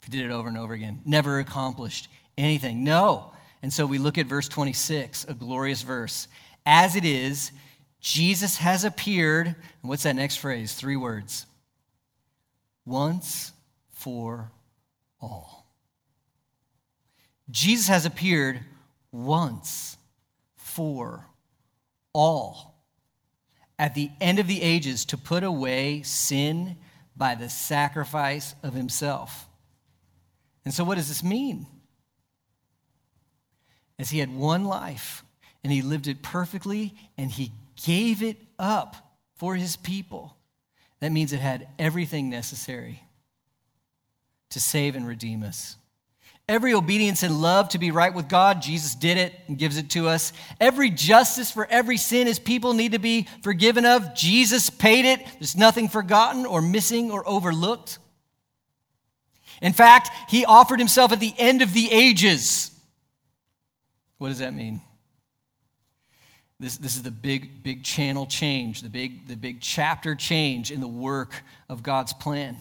If 0.00 0.12
he 0.12 0.18
did 0.18 0.30
it 0.30 0.32
over 0.32 0.48
and 0.48 0.58
over 0.58 0.74
again, 0.74 1.00
never 1.04 1.38
accomplished 1.38 2.08
anything. 2.36 2.84
No. 2.84 3.32
And 3.62 3.72
so 3.72 3.86
we 3.86 3.98
look 3.98 4.18
at 4.18 4.26
verse 4.26 4.48
26, 4.48 5.24
a 5.24 5.34
glorious 5.34 5.82
verse. 5.82 6.28
As 6.64 6.96
it 6.96 7.04
is, 7.04 7.52
Jesus 8.00 8.58
has 8.58 8.84
appeared. 8.84 9.56
What's 9.82 10.04
that 10.04 10.16
next 10.16 10.36
phrase? 10.36 10.74
Three 10.74 10.96
words. 10.96 11.46
Once 12.84 13.52
for 13.90 14.50
all. 15.20 15.66
Jesus 17.50 17.88
has 17.88 18.04
appeared 18.04 18.60
once 19.10 19.96
for 20.56 21.26
all 22.12 22.74
at 23.78 23.94
the 23.94 24.10
end 24.20 24.38
of 24.38 24.46
the 24.46 24.62
ages 24.62 25.04
to 25.06 25.16
put 25.16 25.42
away 25.42 26.02
sin 26.02 26.76
by 27.16 27.34
the 27.34 27.48
sacrifice 27.48 28.54
of 28.62 28.74
himself. 28.74 29.46
And 30.64 30.74
so, 30.74 30.84
what 30.84 30.96
does 30.96 31.08
this 31.08 31.22
mean? 31.22 31.66
As 33.98 34.10
he 34.10 34.18
had 34.18 34.32
one 34.32 34.64
life 34.64 35.24
and 35.64 35.72
he 35.72 35.82
lived 35.82 36.06
it 36.06 36.22
perfectly 36.22 36.94
and 37.16 37.30
he 37.30 37.52
gave 37.84 38.22
it 38.22 38.36
up 38.58 39.16
for 39.36 39.56
his 39.56 39.76
people. 39.76 40.36
That 41.00 41.12
means 41.12 41.32
it 41.32 41.40
had 41.40 41.68
everything 41.78 42.28
necessary 42.28 43.02
to 44.50 44.60
save 44.60 44.96
and 44.96 45.06
redeem 45.06 45.42
us. 45.42 45.76
Every 46.48 46.72
obedience 46.72 47.22
and 47.22 47.42
love 47.42 47.68
to 47.70 47.78
be 47.78 47.90
right 47.90 48.12
with 48.12 48.26
God, 48.26 48.62
Jesus 48.62 48.94
did 48.94 49.18
it 49.18 49.34
and 49.48 49.58
gives 49.58 49.76
it 49.76 49.90
to 49.90 50.08
us. 50.08 50.32
Every 50.58 50.88
justice 50.88 51.50
for 51.50 51.66
every 51.66 51.98
sin 51.98 52.26
his 52.26 52.38
people 52.38 52.72
need 52.72 52.92
to 52.92 52.98
be 52.98 53.28
forgiven 53.42 53.84
of, 53.84 54.14
Jesus 54.14 54.70
paid 54.70 55.04
it. 55.04 55.20
There's 55.38 55.56
nothing 55.56 55.88
forgotten 55.88 56.46
or 56.46 56.62
missing 56.62 57.10
or 57.10 57.28
overlooked. 57.28 57.98
In 59.60 59.74
fact, 59.74 60.10
he 60.30 60.46
offered 60.46 60.78
himself 60.78 61.12
at 61.12 61.20
the 61.20 61.34
end 61.36 61.60
of 61.60 61.74
the 61.74 61.90
ages 61.90 62.70
What 64.16 64.28
does 64.28 64.38
that 64.38 64.54
mean? 64.54 64.80
This, 66.60 66.76
this 66.76 66.96
is 66.96 67.02
the 67.02 67.10
big, 67.10 67.62
big 67.62 67.84
channel 67.84 68.26
change, 68.26 68.80
the 68.82 68.88
big, 68.88 69.28
the 69.28 69.36
big 69.36 69.60
chapter 69.60 70.16
change 70.16 70.72
in 70.72 70.80
the 70.80 70.88
work 70.88 71.44
of 71.68 71.82
God's 71.84 72.12
plan. 72.12 72.56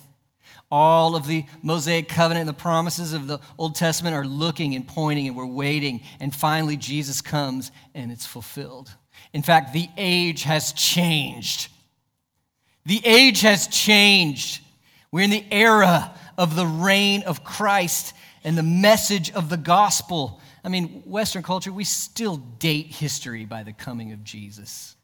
All 0.69 1.15
of 1.15 1.27
the 1.27 1.45
Mosaic 1.61 2.09
covenant 2.09 2.41
and 2.41 2.49
the 2.49 2.61
promises 2.61 3.13
of 3.13 3.27
the 3.27 3.39
Old 3.57 3.75
Testament 3.75 4.15
are 4.15 4.25
looking 4.25 4.75
and 4.75 4.87
pointing, 4.87 5.27
and 5.27 5.35
we're 5.35 5.45
waiting. 5.45 6.01
And 6.19 6.35
finally, 6.35 6.77
Jesus 6.77 7.21
comes 7.21 7.71
and 7.95 8.11
it's 8.11 8.25
fulfilled. 8.25 8.89
In 9.33 9.41
fact, 9.41 9.73
the 9.73 9.87
age 9.97 10.43
has 10.43 10.73
changed. 10.73 11.69
The 12.85 13.01
age 13.05 13.41
has 13.41 13.67
changed. 13.67 14.61
We're 15.11 15.23
in 15.23 15.29
the 15.29 15.45
era 15.51 16.13
of 16.37 16.55
the 16.55 16.67
reign 16.67 17.23
of 17.23 17.43
Christ 17.43 18.13
and 18.43 18.57
the 18.57 18.63
message 18.63 19.31
of 19.31 19.49
the 19.49 19.57
gospel 19.57 20.41
I 20.67 20.69
mean, 20.69 21.01
Western 21.05 21.43
culture, 21.43 21.71
we 21.71 21.85
still 21.85 22.35
date 22.35 22.87
history 22.87 23.45
by 23.45 23.63
the 23.63 23.71
coming 23.71 24.11
of 24.11 24.25
Jesus. 24.25 24.96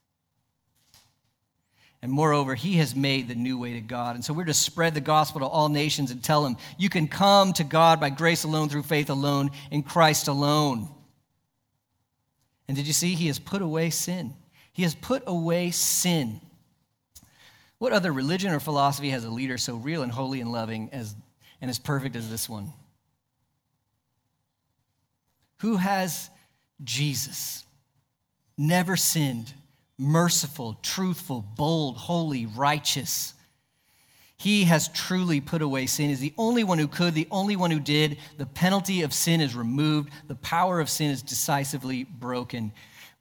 And 2.04 2.12
moreover, 2.12 2.54
he 2.54 2.74
has 2.74 2.98
made 2.98 3.30
the 3.30 3.34
new 3.34 3.58
way 3.58 3.74
to 3.74 3.82
God. 3.82 4.16
And 4.16 4.26
so 4.26 4.34
we're 4.34 4.44
to 4.44 4.54
spread 4.54 4.94
the 4.94 5.00
gospel 5.00 5.40
to 5.40 5.48
all 5.48 5.70
nations 5.70 6.12
and 6.12 6.22
tell 6.22 6.44
them 6.44 6.58
you 6.78 6.90
can 6.90 7.08
come 7.08 7.54
to 7.54 7.64
God 7.64 8.02
by 8.02 8.10
grace 8.10 8.44
alone, 8.44 8.68
through 8.68 8.84
faith 8.84 9.10
alone, 9.10 9.52
in 9.72 9.84
Christ 9.84 10.28
alone. 10.28 10.90
And 12.68 12.76
did 12.76 12.88
you 12.88 12.94
see? 12.94 13.16
He 13.16 13.28
has 13.28 13.40
put 13.40 13.62
away 13.62 13.90
sin. 13.90 14.34
He 14.74 14.84
has 14.84 14.96
put 14.96 15.24
away 15.28 15.72
sin. 15.72 16.42
What 17.78 17.94
other 17.94 18.12
religion 18.12 18.52
or 18.52 18.60
philosophy 18.60 19.12
has 19.12 19.24
a 19.24 19.30
leader 19.30 19.58
so 19.58 19.78
real 19.78 20.04
and 20.04 20.12
holy 20.12 20.42
and 20.42 20.52
loving 20.52 20.90
as, 20.92 21.16
and 21.62 21.70
as 21.70 21.80
perfect 21.80 22.18
as 22.18 22.30
this 22.30 22.50
one? 22.50 22.74
Who 25.60 25.78
has 25.78 26.30
Jesus? 26.84 27.64
Never 28.58 28.98
sinned, 28.98 29.54
merciful, 29.98 30.78
truthful, 30.82 31.46
bold, 31.56 31.98
holy, 31.98 32.46
righteous. 32.46 33.34
He 34.38 34.66
has 34.66 34.90
truly 34.90 35.40
put 35.40 35.62
away 35.62 35.86
sin. 35.86 36.10
He's 36.10 36.20
the 36.20 36.34
only 36.38 36.64
one 36.64 36.78
who 36.78 36.88
could, 36.88 37.14
the 37.14 37.28
only 37.32 37.56
one 37.56 37.72
who 37.72 37.80
did. 37.80 38.18
The 38.38 38.46
penalty 38.46 39.04
of 39.04 39.14
sin 39.14 39.40
is 39.40 39.56
removed, 39.56 40.10
the 40.28 40.36
power 40.36 40.80
of 40.80 40.90
sin 40.90 41.12
is 41.12 41.22
decisively 41.22 42.04
broken. 42.04 42.72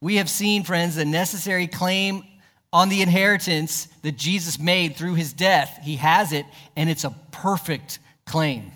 We 0.01 0.17
have 0.17 0.29
seen, 0.29 0.65
friends, 0.65 0.97
the 0.97 1.05
necessary 1.05 1.69
claim 1.69 2.25
on 2.73 2.89
the 2.89 3.03
inheritance 3.03 3.87
that 4.03 4.17
Jesus 4.17 4.59
made 4.59 4.97
through 4.97 5.15
his 5.15 5.33
death. 5.33 5.79
He 5.83 5.97
has 5.97 6.33
it, 6.33 6.47
and 6.75 6.91
it's 6.91 7.05
a 7.05 7.15
perfect 7.31 7.99
claim. 8.25 8.73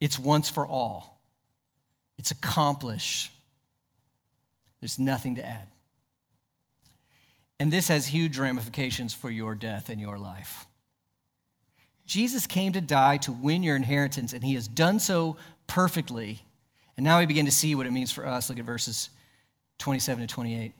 It's 0.00 0.18
once 0.18 0.48
for 0.48 0.66
all. 0.66 1.20
It's 2.18 2.30
accomplished. 2.30 3.30
There's 4.80 4.98
nothing 4.98 5.36
to 5.36 5.46
add. 5.46 5.68
And 7.60 7.72
this 7.72 7.88
has 7.88 8.06
huge 8.06 8.38
ramifications 8.38 9.12
for 9.12 9.30
your 9.30 9.54
death 9.54 9.88
and 9.88 10.00
your 10.00 10.18
life. 10.18 10.66
Jesus 12.06 12.46
came 12.46 12.72
to 12.72 12.80
die 12.80 13.18
to 13.18 13.32
win 13.32 13.62
your 13.62 13.76
inheritance, 13.76 14.32
and 14.32 14.42
he 14.42 14.54
has 14.54 14.68
done 14.68 14.98
so 14.98 15.36
perfectly. 15.66 16.40
And 16.96 17.04
now 17.04 17.18
we 17.18 17.26
begin 17.26 17.46
to 17.46 17.52
see 17.52 17.74
what 17.74 17.86
it 17.86 17.92
means 17.92 18.10
for 18.10 18.26
us. 18.26 18.48
Look 18.48 18.58
at 18.58 18.64
verses 18.64 19.10
27 19.78 20.26
to 20.26 20.34
28. 20.34 20.72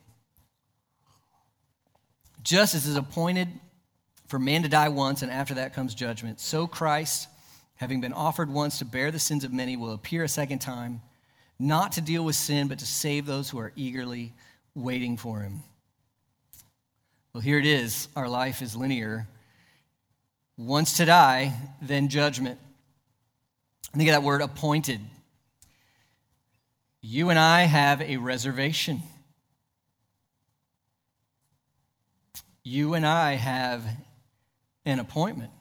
Just 2.42 2.74
as 2.74 2.86
is 2.86 2.96
appointed 2.96 3.48
for 4.28 4.38
man 4.38 4.62
to 4.62 4.68
die 4.68 4.88
once, 4.88 5.22
and 5.22 5.30
after 5.30 5.54
that 5.54 5.74
comes 5.74 5.94
judgment, 5.94 6.40
so 6.40 6.66
Christ, 6.66 7.28
having 7.76 8.00
been 8.00 8.12
offered 8.12 8.50
once 8.50 8.78
to 8.78 8.84
bear 8.84 9.10
the 9.10 9.18
sins 9.18 9.44
of 9.44 9.52
many, 9.52 9.76
will 9.76 9.92
appear 9.92 10.24
a 10.24 10.28
second 10.28 10.60
time 10.60 11.02
not 11.58 11.92
to 11.92 12.00
deal 12.00 12.24
with 12.24 12.36
sin, 12.36 12.68
but 12.68 12.78
to 12.78 12.86
save 12.86 13.26
those 13.26 13.50
who 13.50 13.58
are 13.58 13.72
eagerly 13.74 14.32
waiting 14.74 15.16
for 15.16 15.40
him. 15.40 15.62
Well, 17.32 17.40
here 17.40 17.58
it 17.58 17.66
is. 17.66 18.08
Our 18.16 18.28
life 18.28 18.62
is 18.62 18.74
linear. 18.74 19.28
Once 20.56 20.96
to 20.96 21.04
die, 21.04 21.52
then 21.80 22.08
judgment. 22.08 22.58
Think 23.92 24.08
of 24.08 24.14
that 24.14 24.22
word 24.22 24.42
appointed. 24.42 25.00
You 27.00 27.30
and 27.30 27.38
I 27.38 27.62
have 27.62 28.00
a 28.00 28.16
reservation. 28.16 29.02
You 32.64 32.94
and 32.94 33.06
I 33.06 33.34
have 33.34 33.84
an 34.84 34.98
appointment. 34.98 35.52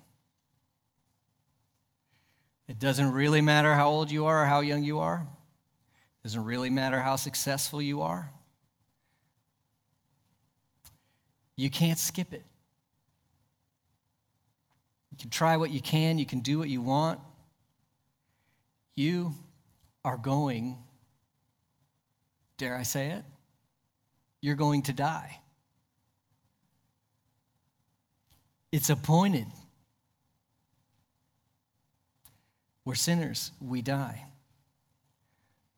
It 2.68 2.80
doesn't 2.80 3.11
really 3.11 3.41
matter 3.41 3.74
how 3.76 3.89
old 3.89 4.11
you 4.11 4.26
are 4.26 4.43
or 4.43 4.45
how 4.45 4.59
young 4.59 4.84
you 4.84 4.99
are. 4.99 5.26
It 5.26 6.24
Doesn't 6.24 6.43
really 6.43 6.70
matter 6.70 6.99
how 6.99 7.15
successful 7.15 7.82
you 7.82 8.01
are. 8.01 8.32
You 11.58 11.72
can't 11.72 11.97
skip 11.97 12.34
it. 12.34 12.43
You 15.12 15.18
can 15.18 15.32
try 15.32 15.58
what 15.58 15.72
you 15.72 15.82
can, 15.82 16.20
you 16.20 16.26
can 16.26 16.39
do 16.39 16.60
what 16.60 16.70
you 16.70 16.82
want. 16.82 17.20
You 18.95 19.34
are 20.05 20.18
going, 20.18 20.78
dare 22.58 22.78
I 22.78 22.84
say 22.84 23.08
it? 23.08 23.24
You're 24.39 24.55
going 24.55 24.84
to 24.84 24.93
die. 24.93 25.39
It's 28.72 28.91
appointed. 28.91 29.47
We're 32.86 32.95
sinners, 32.95 33.51
we 33.60 33.82
die. 33.82 34.26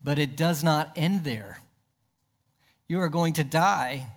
But 0.03 0.19
it 0.19 0.35
does 0.35 0.63
not 0.63 0.91
end 0.97 1.23
there. 1.23 1.59
You 2.87 2.99
are 2.99 3.09
going 3.09 3.33
to 3.33 3.43
die 3.43 4.07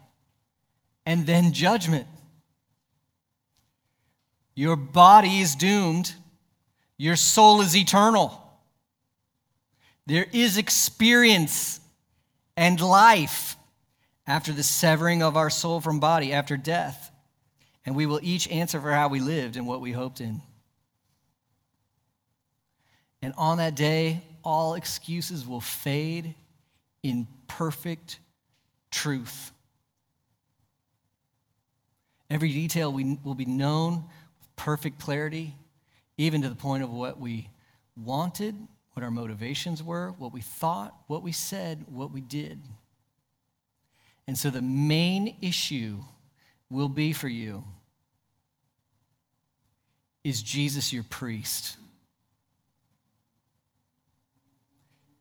and 1.05 1.27
then 1.27 1.53
judgment. 1.53 2.07
Your 4.55 4.77
body 4.77 5.41
is 5.41 5.55
doomed, 5.55 6.15
your 6.97 7.17
soul 7.17 7.61
is 7.61 7.77
eternal. 7.77 8.39
There 10.07 10.27
is 10.33 10.59
experience 10.59 11.81
and 12.57 12.81
life 12.81 13.57
after 14.27 14.53
the 14.53 14.63
severing 14.63 15.23
of 15.23 15.37
our 15.37 15.51
soul 15.51 15.81
from 15.81 16.01
body, 16.01 16.33
after 16.33 16.57
death. 16.57 17.11
And 17.85 17.97
we 17.97 18.07
will 18.07 18.21
each 18.23 18.49
answer 18.49 18.81
for 18.81 18.93
how 18.93 19.09
we 19.09 19.21
lived 19.21 19.57
and 19.57 19.67
what 19.67 19.81
we 19.81 19.93
hoped 19.93 20.21
in. 20.21 20.43
And 23.21 23.33
on 23.37 23.59
that 23.59 23.75
day, 23.75 24.23
all 24.45 24.75
excuses 24.75 25.47
will 25.47 25.61
fade 25.61 26.35
in 27.03 27.27
perfect 27.47 28.19
truth. 28.91 29.53
Every 32.33 32.51
detail 32.51 32.91
we, 32.91 33.19
will 33.23 33.35
be 33.35 33.45
known 33.45 34.05
with 34.41 34.57
perfect 34.57 34.99
clarity, 34.99 35.55
even 36.17 36.41
to 36.41 36.49
the 36.49 36.55
point 36.55 36.83
of 36.83 36.89
what 36.89 37.21
we 37.21 37.51
wanted, 37.95 38.57
what 38.95 39.05
our 39.05 39.11
motivations 39.11 39.83
were, 39.83 40.13
what 40.13 40.33
we 40.33 40.41
thought, 40.41 40.97
what 41.09 41.23
we 41.23 41.31
said, 41.31 41.85
what 41.89 42.11
we 42.11 42.23
did. 42.23 42.59
And 44.27 44.39
so 44.39 44.49
the 44.49 44.63
main 44.63 45.37
issue 45.43 45.99
will 46.71 46.89
be 46.89 47.13
for 47.13 47.29
you 47.29 47.65
is 50.25 50.43
Jesus 50.43 50.91
your 50.91 51.03
priest? 51.03 51.77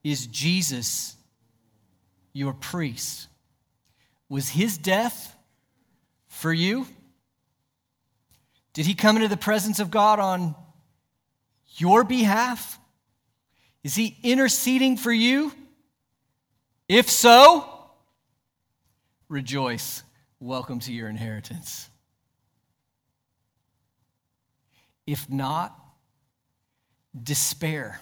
Is 0.02 0.28
Jesus 0.28 1.18
your 2.32 2.54
priest? 2.54 3.28
Was 4.30 4.48
his 4.48 4.78
death 4.78 5.36
for 6.30 6.54
you? 6.54 6.86
Did 8.74 8.86
he 8.86 8.94
come 8.94 9.18
into 9.18 9.28
the 9.28 9.38
presence 9.38 9.80
of 9.80 9.92
God 9.92 10.20
on 10.20 10.56
your 11.78 12.04
behalf? 12.04 12.80
Is 13.84 13.96
he 13.96 14.18
interceding 14.24 14.98
for 14.98 15.12
you? 15.12 15.52
If 16.88 17.10
so, 17.10 17.68
rejoice. 19.28 20.04
Welcome 20.40 20.80
to 20.82 20.94
your 20.94 21.10
inheritance. 21.10 21.90
If 25.06 25.30
not, 25.30 25.78
despair 27.22 28.00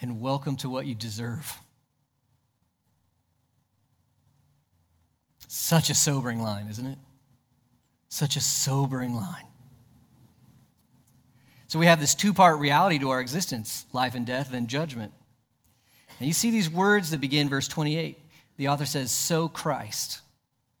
and 0.00 0.20
welcome 0.20 0.56
to 0.56 0.68
what 0.68 0.86
you 0.86 0.94
deserve. 0.94 1.58
Such 5.46 5.90
a 5.90 5.94
sobering 5.94 6.42
line, 6.42 6.68
isn't 6.68 6.86
it? 6.86 6.98
Such 8.08 8.36
a 8.36 8.40
sobering 8.40 9.14
line. 9.14 9.44
So 11.66 11.78
we 11.78 11.86
have 11.86 12.00
this 12.00 12.14
two 12.14 12.32
part 12.32 12.58
reality 12.58 12.98
to 12.98 13.10
our 13.10 13.20
existence 13.20 13.86
life 13.92 14.14
and 14.14 14.26
death, 14.26 14.50
then 14.50 14.66
judgment. 14.66 15.12
And 16.18 16.26
you 16.26 16.32
see 16.32 16.50
these 16.50 16.70
words 16.70 17.10
that 17.10 17.20
begin 17.20 17.48
verse 17.48 17.68
28. 17.68 18.18
The 18.56 18.68
author 18.68 18.86
says, 18.86 19.10
So 19.10 19.48
Christ. 19.48 20.20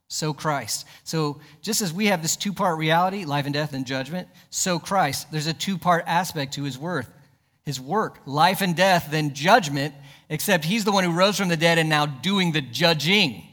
So 0.08 0.32
Christ. 0.32 0.86
So 1.04 1.40
just 1.60 1.82
as 1.82 1.92
we 1.92 2.06
have 2.06 2.22
this 2.22 2.36
two 2.36 2.52
part 2.52 2.78
reality, 2.78 3.24
life 3.24 3.44
and 3.44 3.52
death 3.52 3.74
and 3.74 3.86
judgment, 3.86 4.28
so 4.50 4.78
Christ. 4.78 5.30
There's 5.30 5.46
a 5.46 5.54
two 5.54 5.76
part 5.76 6.04
aspect 6.06 6.54
to 6.54 6.64
his 6.64 6.78
worth 6.78 7.10
his 7.68 7.78
work, 7.78 8.18
life 8.24 8.62
and 8.62 8.74
death, 8.74 9.08
then 9.10 9.34
judgment, 9.34 9.94
except 10.30 10.64
he's 10.64 10.86
the 10.86 10.90
one 10.90 11.04
who 11.04 11.12
rose 11.12 11.36
from 11.36 11.48
the 11.48 11.56
dead 11.56 11.76
and 11.76 11.90
now 11.90 12.06
doing 12.06 12.50
the 12.50 12.62
judging. 12.62 13.46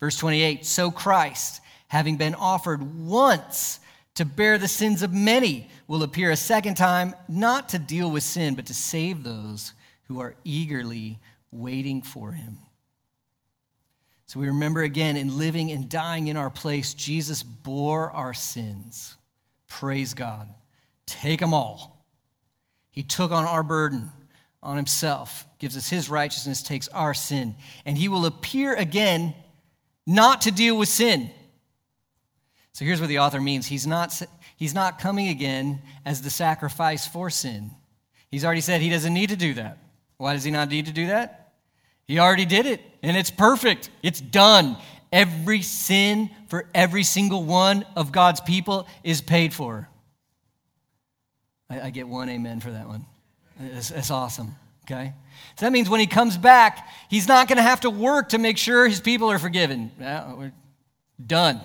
Verse 0.00 0.16
28 0.16 0.64
So 0.64 0.90
Christ, 0.90 1.60
having 1.88 2.16
been 2.16 2.34
offered 2.34 2.96
once 2.98 3.80
to 4.14 4.24
bear 4.24 4.58
the 4.58 4.68
sins 4.68 5.02
of 5.02 5.12
many, 5.12 5.68
will 5.86 6.02
appear 6.02 6.30
a 6.30 6.36
second 6.36 6.76
time, 6.76 7.14
not 7.28 7.68
to 7.70 7.78
deal 7.78 8.10
with 8.10 8.22
sin, 8.22 8.54
but 8.54 8.66
to 8.66 8.74
save 8.74 9.22
those 9.22 9.72
who 10.04 10.20
are 10.20 10.34
eagerly 10.44 11.18
waiting 11.50 12.02
for 12.02 12.32
him. 12.32 12.58
So 14.26 14.40
we 14.40 14.48
remember 14.48 14.82
again 14.82 15.16
in 15.16 15.38
living 15.38 15.70
and 15.70 15.88
dying 15.88 16.28
in 16.28 16.36
our 16.36 16.50
place, 16.50 16.92
Jesus 16.92 17.42
bore 17.42 18.10
our 18.10 18.34
sins. 18.34 19.16
Praise 19.68 20.12
God. 20.12 20.48
Take 21.06 21.40
them 21.40 21.54
all. 21.54 22.04
He 22.90 23.02
took 23.02 23.30
on 23.30 23.46
our 23.46 23.62
burden 23.62 24.10
on 24.62 24.76
himself, 24.76 25.46
gives 25.58 25.76
us 25.76 25.88
his 25.88 26.10
righteousness, 26.10 26.62
takes 26.62 26.88
our 26.88 27.14
sin, 27.14 27.54
and 27.86 27.96
he 27.96 28.08
will 28.08 28.26
appear 28.26 28.74
again 28.74 29.34
not 30.08 30.40
to 30.42 30.50
deal 30.50 30.76
with 30.76 30.88
sin. 30.88 31.30
So 32.72 32.84
here's 32.84 33.00
what 33.00 33.08
the 33.08 33.18
author 33.18 33.40
means 33.40 33.66
he's 33.66 33.86
not, 33.86 34.20
he's 34.56 34.74
not 34.74 34.98
coming 34.98 35.28
again 35.28 35.82
as 36.04 36.22
the 36.22 36.30
sacrifice 36.30 37.06
for 37.06 37.28
sin. 37.28 37.72
He's 38.30 38.44
already 38.44 38.62
said 38.62 38.80
he 38.80 38.88
doesn't 38.88 39.12
need 39.12 39.28
to 39.28 39.36
do 39.36 39.54
that. 39.54 39.78
Why 40.16 40.32
does 40.32 40.44
he 40.44 40.50
not 40.50 40.70
need 40.70 40.86
to 40.86 40.92
do 40.92 41.08
that? 41.08 41.52
He 42.04 42.18
already 42.18 42.46
did 42.46 42.64
it, 42.64 42.80
and 43.02 43.16
it's 43.16 43.30
perfect. 43.30 43.90
It's 44.02 44.20
done. 44.20 44.78
Every 45.12 45.60
sin 45.60 46.30
for 46.48 46.66
every 46.74 47.02
single 47.02 47.44
one 47.44 47.84
of 47.94 48.10
God's 48.10 48.40
people 48.40 48.88
is 49.04 49.20
paid 49.20 49.52
for. 49.52 49.88
I, 51.68 51.82
I 51.82 51.90
get 51.90 52.08
one 52.08 52.30
amen 52.30 52.60
for 52.60 52.70
that 52.70 52.88
one. 52.88 53.04
That's, 53.60 53.90
it's 53.90 54.10
awesome, 54.10 54.54
okay? 54.90 55.12
So 55.56 55.66
that 55.66 55.72
means 55.72 55.90
when 55.90 56.00
he 56.00 56.06
comes 56.06 56.36
back, 56.36 56.88
he's 57.08 57.28
not 57.28 57.48
going 57.48 57.56
to 57.56 57.62
have 57.62 57.80
to 57.80 57.90
work 57.90 58.30
to 58.30 58.38
make 58.38 58.58
sure 58.58 58.88
his 58.88 59.00
people 59.00 59.30
are 59.30 59.38
forgiven. 59.38 59.90
we're 60.36 60.52
done. 61.24 61.60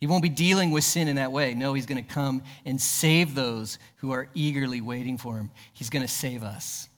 He 0.00 0.06
won't 0.06 0.22
be 0.22 0.28
dealing 0.28 0.70
with 0.70 0.84
sin 0.84 1.08
in 1.08 1.16
that 1.16 1.32
way. 1.32 1.54
No, 1.54 1.74
he's 1.74 1.86
going 1.86 2.02
to 2.02 2.08
come 2.08 2.42
and 2.64 2.80
save 2.80 3.34
those 3.34 3.78
who 3.96 4.12
are 4.12 4.28
eagerly 4.34 4.80
waiting 4.80 5.18
for 5.18 5.36
him. 5.36 5.50
He's 5.72 5.90
going 5.90 6.04
to 6.04 6.12
save 6.12 6.44
us. 6.44 6.88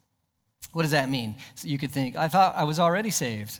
What 0.73 0.83
does 0.83 0.91
that 0.91 1.09
mean? 1.09 1.37
So 1.55 1.69
you 1.69 1.79
could 1.79 1.91
think, 1.91 2.17
I 2.17 2.29
thought 2.29 2.55
I 2.57 2.65
was 2.65 2.79
already 2.79 3.11
saved. 3.11 3.59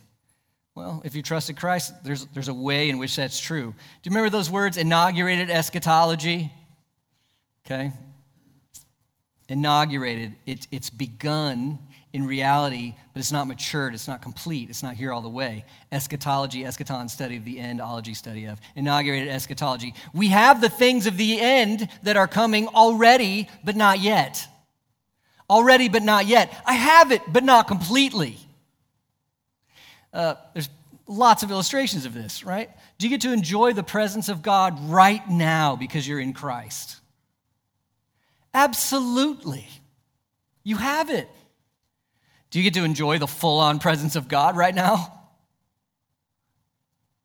Well, 0.75 1.03
if 1.05 1.15
you 1.17 1.23
trusted 1.23 1.57
Christ, 1.57 1.93
there's, 2.05 2.27
there's 2.27 2.49
a 2.49 2.55
way 2.55 2.91
in 2.91 2.99
which 2.99 3.17
that's 3.17 3.41
true. 3.41 3.75
Do 4.03 4.11
you 4.11 4.11
remember 4.11 4.31
those 4.31 4.51
words, 4.51 4.77
inaugurated 4.77 5.51
eschatology? 5.51 6.53
Okay. 7.67 7.93
Inaugurated, 9.51 10.37
it, 10.47 10.69
it's 10.71 10.91
begun 10.91 11.81
in 12.13 12.25
reality, 12.25 12.95
but 13.13 13.19
it's 13.19 13.33
not 13.33 13.49
matured, 13.49 13.95
it's 13.95 14.07
not 14.07 14.23
complete, 14.23 14.71
it's 14.71 14.83
not 14.83 14.95
here 14.95 15.13
all 15.13 15.23
the 15.23 15.29
way. 15.29 15.65
Eschatology, 15.91 16.63
eschaton 16.63 17.11
study 17.11 17.37
of 17.37 17.45
the 17.45 17.59
end, 17.59 17.81
ology 17.81 18.15
study 18.15 18.45
of. 18.45 18.61
Inaugurated 18.77 19.29
eschatology. 19.29 19.95
We 20.15 20.29
have 20.29 20.61
the 20.61 20.69
things 20.69 21.09
of 21.09 21.17
the 21.17 21.41
end 21.41 21.89
that 22.05 22.17
are 22.17 22.29
coming 22.29 22.69
already, 22.69 23.49
but 23.65 23.75
not 23.75 23.99
yet. 23.99 24.47
Already, 25.49 25.89
but 25.89 26.05
not 26.05 26.27
yet. 26.27 26.53
I 26.65 26.75
have 26.75 27.11
it, 27.11 27.23
but 27.33 27.43
not 27.43 27.67
completely. 27.67 28.39
Uh, 30.13 30.35
there's 30.55 30.69
lots 31.09 31.43
of 31.43 31.51
illustrations 31.51 32.05
of 32.07 32.15
this, 32.15 32.45
right? 32.45 32.71
Do 32.99 33.07
you 33.09 33.11
get 33.11 33.23
to 33.23 33.33
enjoy 33.33 33.73
the 33.73 33.83
presence 33.83 34.29
of 34.29 34.43
God 34.43 34.79
right 34.89 35.29
now 35.29 35.75
because 35.75 36.07
you're 36.07 36.21
in 36.21 36.35
Christ? 36.35 37.00
Absolutely. 38.53 39.67
You 40.65 40.77
have 40.77 41.11
it. 41.11 41.29
Do 42.51 42.59
you 42.59 42.65
get 42.65 42.75
to 42.75 42.85
enjoy 42.85 43.19
the 43.19 43.27
full 43.27 43.59
on 43.59 43.79
presence 43.79 44.17
of 44.17 44.29
God 44.29 44.57
right 44.57 44.75
now? 44.75 45.21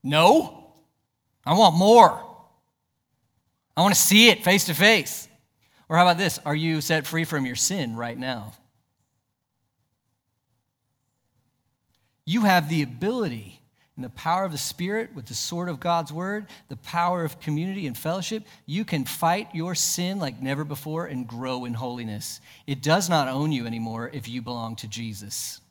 No. 0.03 0.73
I 1.45 1.53
want 1.53 1.75
more. 1.75 2.21
I 3.75 3.81
want 3.81 3.93
to 3.93 3.99
see 3.99 4.29
it 4.29 4.43
face 4.43 4.65
to 4.65 4.73
face. 4.73 5.27
Or 5.89 5.97
how 5.97 6.03
about 6.03 6.17
this? 6.17 6.39
Are 6.45 6.55
you 6.55 6.81
set 6.81 7.05
free 7.05 7.25
from 7.25 7.45
your 7.45 7.55
sin 7.55 7.95
right 7.95 8.17
now? 8.17 8.53
You 12.25 12.41
have 12.41 12.69
the 12.69 12.81
ability 12.81 13.61
and 13.95 14.03
the 14.03 14.09
power 14.09 14.43
of 14.43 14.51
the 14.51 14.57
Spirit 14.57 15.15
with 15.15 15.27
the 15.27 15.33
sword 15.33 15.69
of 15.69 15.79
God's 15.79 16.11
word, 16.11 16.47
the 16.67 16.75
power 16.75 17.23
of 17.23 17.39
community 17.39 17.87
and 17.87 17.97
fellowship, 17.97 18.43
you 18.65 18.83
can 18.83 19.05
fight 19.05 19.47
your 19.53 19.73
sin 19.73 20.19
like 20.19 20.41
never 20.41 20.65
before 20.65 21.05
and 21.05 21.25
grow 21.25 21.63
in 21.63 21.73
holiness. 21.73 22.41
It 22.67 22.81
does 22.81 23.09
not 23.09 23.29
own 23.29 23.53
you 23.53 23.65
anymore 23.65 24.11
if 24.13 24.27
you 24.27 24.41
belong 24.41 24.75
to 24.77 24.87
Jesus. 24.87 25.61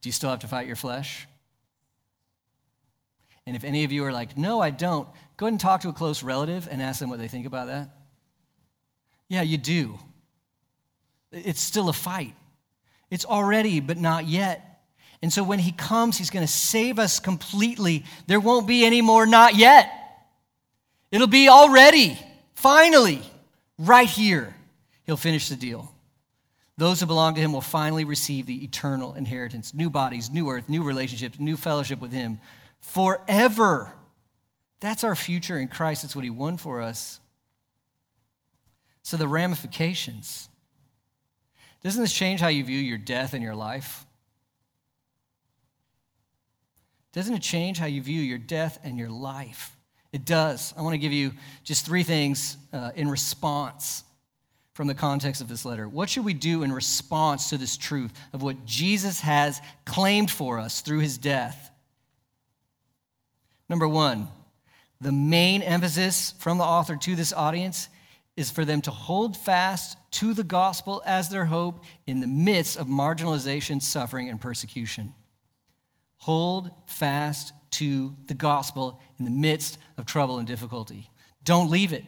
Do 0.00 0.08
you 0.08 0.12
still 0.12 0.30
have 0.30 0.40
to 0.40 0.48
fight 0.48 0.66
your 0.66 0.76
flesh? 0.76 1.28
And 3.46 3.54
if 3.54 3.62
any 3.62 3.84
of 3.84 3.92
you 3.92 4.04
are 4.04 4.12
like, 4.12 4.36
no, 4.36 4.60
I 4.60 4.70
don't, 4.70 5.06
go 5.36 5.46
ahead 5.46 5.52
and 5.52 5.60
talk 5.60 5.82
to 5.82 5.90
a 5.90 5.92
close 5.92 6.22
relative 6.22 6.66
and 6.70 6.82
ask 6.82 6.98
them 6.98 7.08
what 7.10 7.18
they 7.18 7.28
think 7.28 7.46
about 7.46 7.68
that. 7.68 7.90
Yeah, 9.28 9.42
you 9.42 9.58
do. 9.58 9.98
It's 11.30 11.60
still 11.60 11.88
a 11.88 11.92
fight. 11.92 12.34
It's 13.10 13.24
already, 13.24 13.80
but 13.80 13.96
not 13.96 14.26
yet. 14.26 14.73
And 15.22 15.32
so 15.32 15.42
when 15.42 15.58
he 15.58 15.72
comes, 15.72 16.18
he's 16.18 16.30
going 16.30 16.46
to 16.46 16.52
save 16.52 16.98
us 16.98 17.20
completely. 17.20 18.04
There 18.26 18.40
won't 18.40 18.66
be 18.66 18.84
any 18.84 19.00
more 19.00 19.26
not 19.26 19.54
yet. 19.54 19.90
It'll 21.10 21.26
be 21.26 21.48
already, 21.48 22.18
finally, 22.54 23.22
right 23.78 24.08
here. 24.08 24.54
He'll 25.04 25.16
finish 25.16 25.48
the 25.48 25.56
deal. 25.56 25.94
Those 26.76 27.00
who 27.00 27.06
belong 27.06 27.36
to 27.36 27.40
him 27.40 27.52
will 27.52 27.60
finally 27.60 28.04
receive 28.04 28.46
the 28.46 28.64
eternal 28.64 29.14
inheritance 29.14 29.72
new 29.74 29.90
bodies, 29.90 30.30
new 30.30 30.50
earth, 30.50 30.68
new 30.68 30.82
relationships, 30.82 31.38
new 31.38 31.56
fellowship 31.56 32.00
with 32.00 32.12
him 32.12 32.40
forever. 32.80 33.92
That's 34.80 35.04
our 35.04 35.14
future 35.14 35.58
in 35.58 35.68
Christ. 35.68 36.02
That's 36.02 36.16
what 36.16 36.24
he 36.24 36.30
won 36.30 36.56
for 36.56 36.82
us. 36.82 37.20
So, 39.02 39.16
the 39.16 39.28
ramifications. 39.28 40.48
Doesn't 41.82 42.02
this 42.02 42.12
change 42.12 42.40
how 42.40 42.48
you 42.48 42.64
view 42.64 42.78
your 42.78 42.98
death 42.98 43.34
and 43.34 43.42
your 43.42 43.54
life? 43.54 44.03
Doesn't 47.14 47.32
it 47.32 47.42
change 47.42 47.78
how 47.78 47.86
you 47.86 48.02
view 48.02 48.20
your 48.20 48.38
death 48.38 48.80
and 48.82 48.98
your 48.98 49.08
life? 49.08 49.76
It 50.12 50.24
does. 50.24 50.74
I 50.76 50.82
want 50.82 50.94
to 50.94 50.98
give 50.98 51.12
you 51.12 51.32
just 51.62 51.86
three 51.86 52.02
things 52.02 52.56
uh, 52.72 52.90
in 52.96 53.08
response 53.08 54.02
from 54.74 54.88
the 54.88 54.94
context 54.94 55.40
of 55.40 55.48
this 55.48 55.64
letter. 55.64 55.88
What 55.88 56.10
should 56.10 56.24
we 56.24 56.34
do 56.34 56.64
in 56.64 56.72
response 56.72 57.50
to 57.50 57.56
this 57.56 57.76
truth 57.76 58.12
of 58.32 58.42
what 58.42 58.64
Jesus 58.64 59.20
has 59.20 59.62
claimed 59.84 60.28
for 60.28 60.58
us 60.58 60.80
through 60.80 60.98
his 60.98 61.16
death? 61.16 61.70
Number 63.68 63.86
one, 63.86 64.26
the 65.00 65.12
main 65.12 65.62
emphasis 65.62 66.34
from 66.40 66.58
the 66.58 66.64
author 66.64 66.96
to 66.96 67.14
this 67.14 67.32
audience 67.32 67.88
is 68.36 68.50
for 68.50 68.64
them 68.64 68.80
to 68.82 68.90
hold 68.90 69.36
fast 69.36 69.96
to 70.10 70.34
the 70.34 70.42
gospel 70.42 71.00
as 71.06 71.28
their 71.28 71.44
hope 71.44 71.84
in 72.08 72.18
the 72.18 72.26
midst 72.26 72.76
of 72.76 72.88
marginalization, 72.88 73.80
suffering, 73.80 74.28
and 74.28 74.40
persecution. 74.40 75.14
Hold 76.24 76.70
fast 76.86 77.52
to 77.72 78.16
the 78.28 78.32
gospel 78.34 78.98
in 79.18 79.26
the 79.26 79.30
midst 79.30 79.76
of 79.98 80.06
trouble 80.06 80.38
and 80.38 80.48
difficulty. 80.48 81.10
Don't 81.44 81.70
leave 81.70 81.92
it. 81.92 82.02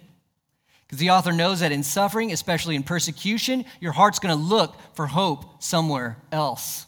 Because 0.81 1.01
the 1.01 1.11
author 1.11 1.33
knows 1.33 1.61
that 1.61 1.71
in 1.71 1.83
suffering, 1.83 2.33
especially 2.33 2.77
in 2.77 2.83
persecution, 2.83 3.67
your 3.79 3.93
heart's 3.93 4.19
going 4.19 4.35
to 4.35 4.43
look 4.43 4.75
for 4.95 5.07
hope 5.07 5.63
somewhere 5.63 6.17
else. 6.33 6.87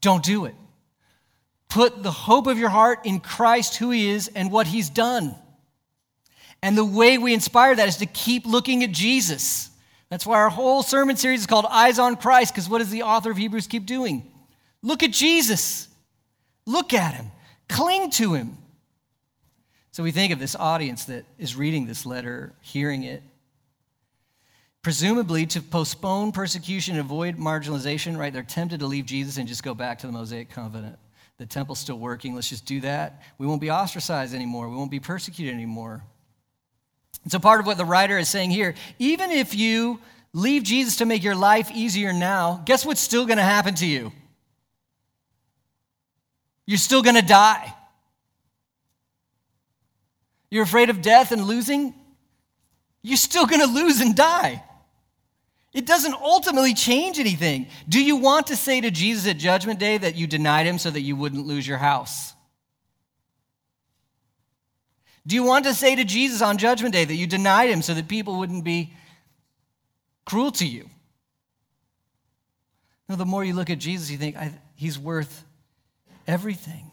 Don't 0.00 0.24
do 0.24 0.46
it. 0.46 0.54
Put 1.68 2.02
the 2.02 2.10
hope 2.10 2.46
of 2.46 2.58
your 2.58 2.70
heart 2.70 3.00
in 3.04 3.20
Christ, 3.20 3.76
who 3.76 3.90
He 3.90 4.08
is, 4.08 4.28
and 4.28 4.50
what 4.50 4.66
He's 4.66 4.88
done. 4.88 5.34
And 6.62 6.74
the 6.74 6.86
way 6.86 7.18
we 7.18 7.34
inspire 7.34 7.76
that 7.76 7.88
is 7.88 7.98
to 7.98 8.06
keep 8.06 8.46
looking 8.46 8.82
at 8.82 8.92
Jesus. 8.92 9.68
That's 10.08 10.24
why 10.24 10.38
our 10.38 10.48
whole 10.48 10.82
sermon 10.82 11.18
series 11.18 11.40
is 11.40 11.46
called 11.46 11.66
Eyes 11.68 11.98
on 11.98 12.16
Christ, 12.16 12.54
because 12.54 12.66
what 12.66 12.78
does 12.78 12.88
the 12.88 13.02
author 13.02 13.30
of 13.30 13.36
Hebrews 13.36 13.66
keep 13.66 13.84
doing? 13.84 14.30
Look 14.84 15.02
at 15.02 15.10
Jesus. 15.10 15.88
Look 16.66 16.92
at 16.92 17.14
him. 17.14 17.32
Cling 17.68 18.10
to 18.12 18.34
him. 18.34 18.58
So 19.90 20.02
we 20.02 20.10
think 20.10 20.32
of 20.32 20.38
this 20.38 20.54
audience 20.54 21.06
that 21.06 21.24
is 21.38 21.56
reading 21.56 21.86
this 21.86 22.04
letter, 22.04 22.52
hearing 22.60 23.04
it, 23.04 23.22
presumably 24.82 25.46
to 25.46 25.62
postpone 25.62 26.32
persecution 26.32 26.96
and 26.96 27.00
avoid 27.00 27.38
marginalization, 27.38 28.18
right? 28.18 28.32
They're 28.32 28.42
tempted 28.42 28.80
to 28.80 28.86
leave 28.86 29.06
Jesus 29.06 29.38
and 29.38 29.48
just 29.48 29.62
go 29.62 29.74
back 29.74 30.00
to 30.00 30.06
the 30.06 30.12
Mosaic 30.12 30.50
covenant. 30.50 30.98
The 31.38 31.46
temple's 31.46 31.78
still 31.78 31.98
working. 31.98 32.34
Let's 32.34 32.50
just 32.50 32.66
do 32.66 32.80
that. 32.82 33.22
We 33.38 33.46
won't 33.46 33.62
be 33.62 33.70
ostracized 33.70 34.34
anymore. 34.34 34.68
We 34.68 34.76
won't 34.76 34.90
be 34.90 35.00
persecuted 35.00 35.54
anymore. 35.54 36.04
And 37.22 37.32
so, 37.32 37.38
part 37.38 37.60
of 37.60 37.66
what 37.66 37.78
the 37.78 37.84
writer 37.86 38.18
is 38.18 38.28
saying 38.28 38.50
here, 38.50 38.74
even 38.98 39.30
if 39.30 39.54
you 39.54 40.00
leave 40.34 40.62
Jesus 40.62 40.96
to 40.96 41.06
make 41.06 41.24
your 41.24 41.34
life 41.34 41.70
easier 41.72 42.12
now, 42.12 42.62
guess 42.66 42.84
what's 42.84 43.00
still 43.00 43.24
going 43.24 43.38
to 43.38 43.44
happen 43.44 43.74
to 43.76 43.86
you? 43.86 44.12
You're 46.66 46.78
still 46.78 47.02
going 47.02 47.16
to 47.16 47.22
die. 47.22 47.74
You're 50.50 50.62
afraid 50.62 50.90
of 50.90 51.02
death 51.02 51.32
and 51.32 51.44
losing? 51.44 51.94
You're 53.02 53.16
still 53.16 53.46
going 53.46 53.60
to 53.60 53.66
lose 53.66 54.00
and 54.00 54.14
die. 54.16 54.62
It 55.72 55.86
doesn't 55.86 56.14
ultimately 56.14 56.72
change 56.72 57.18
anything. 57.18 57.66
Do 57.88 58.02
you 58.02 58.16
want 58.16 58.46
to 58.46 58.56
say 58.56 58.80
to 58.80 58.90
Jesus 58.90 59.28
at 59.28 59.36
Judgment 59.36 59.80
Day 59.80 59.98
that 59.98 60.14
you 60.14 60.28
denied 60.28 60.66
him 60.66 60.78
so 60.78 60.90
that 60.90 61.00
you 61.00 61.16
wouldn't 61.16 61.46
lose 61.46 61.66
your 61.66 61.78
house? 61.78 62.32
Do 65.26 65.34
you 65.34 65.42
want 65.42 65.64
to 65.64 65.74
say 65.74 65.96
to 65.96 66.04
Jesus 66.04 66.42
on 66.42 66.58
Judgment 66.58 66.92
Day 66.92 67.04
that 67.04 67.14
you 67.14 67.26
denied 67.26 67.70
him 67.70 67.82
so 67.82 67.94
that 67.94 68.08
people 68.08 68.38
wouldn't 68.38 68.62
be 68.62 68.92
cruel 70.24 70.52
to 70.52 70.66
you? 70.66 70.88
No, 73.08 73.16
the 73.16 73.26
more 73.26 73.44
you 73.44 73.54
look 73.54 73.70
at 73.70 73.78
Jesus, 73.78 74.10
you 74.10 74.16
think, 74.16 74.36
he's 74.76 74.98
worth 74.98 75.44
everything. 76.26 76.90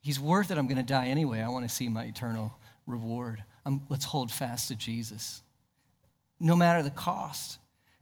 He's 0.00 0.20
worth 0.20 0.50
it. 0.50 0.58
I'm 0.58 0.66
going 0.66 0.76
to 0.76 0.82
die 0.82 1.08
anyway. 1.08 1.40
I 1.40 1.48
want 1.48 1.68
to 1.68 1.74
see 1.74 1.88
my 1.88 2.04
eternal 2.04 2.56
reward. 2.86 3.42
Um, 3.64 3.82
let's 3.88 4.04
hold 4.04 4.30
fast 4.30 4.68
to 4.68 4.76
Jesus 4.76 5.42
no 6.38 6.54
matter 6.54 6.82
the 6.82 6.90
cost, 6.90 7.58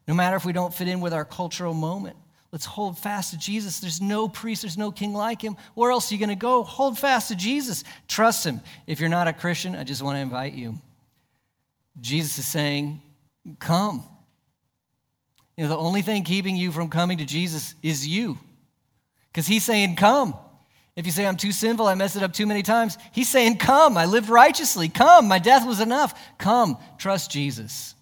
no 0.08 0.14
matter 0.14 0.36
if 0.36 0.44
we 0.44 0.52
don't 0.52 0.74
fit 0.74 0.88
in 0.88 1.00
with 1.00 1.14
our 1.14 1.24
cultural 1.24 1.74
moment. 1.74 2.16
Let's 2.52 2.66
hold 2.66 2.98
fast 2.98 3.32
to 3.32 3.38
Jesus. 3.38 3.80
There's 3.80 4.00
no 4.00 4.28
priest, 4.28 4.62
there's 4.62 4.78
no 4.78 4.92
king 4.92 5.12
like 5.12 5.42
him. 5.42 5.56
Where 5.74 5.90
else 5.90 6.10
are 6.10 6.14
you 6.14 6.20
going 6.20 6.28
to 6.28 6.36
go? 6.36 6.62
Hold 6.62 6.98
fast 6.98 7.28
to 7.28 7.36
Jesus. 7.36 7.82
Trust 8.06 8.46
him. 8.46 8.60
If 8.86 9.00
you're 9.00 9.08
not 9.08 9.26
a 9.26 9.32
Christian, 9.32 9.74
I 9.74 9.82
just 9.82 10.02
want 10.02 10.16
to 10.16 10.20
invite 10.20 10.54
you. 10.54 10.78
Jesus 12.00 12.38
is 12.38 12.46
saying, 12.46 13.00
Come. 13.58 14.04
You 15.56 15.64
know, 15.64 15.70
the 15.70 15.78
only 15.78 16.02
thing 16.02 16.24
keeping 16.24 16.56
you 16.56 16.72
from 16.72 16.88
coming 16.88 17.18
to 17.18 17.24
Jesus 17.24 17.74
is 17.82 18.06
you. 18.06 18.38
Because 19.34 19.48
he's 19.48 19.64
saying, 19.64 19.96
Come. 19.96 20.34
If 20.94 21.06
you 21.06 21.12
say, 21.12 21.26
I'm 21.26 21.36
too 21.36 21.50
sinful, 21.50 21.88
I 21.88 21.96
messed 21.96 22.14
it 22.14 22.22
up 22.22 22.32
too 22.32 22.46
many 22.46 22.62
times, 22.62 22.96
he's 23.10 23.28
saying, 23.28 23.56
Come. 23.58 23.98
I 23.98 24.04
lived 24.04 24.28
righteously. 24.28 24.88
Come. 24.88 25.26
My 25.26 25.40
death 25.40 25.66
was 25.66 25.80
enough. 25.80 26.38
Come. 26.38 26.78
Trust 26.98 27.32
Jesus. 27.32 27.96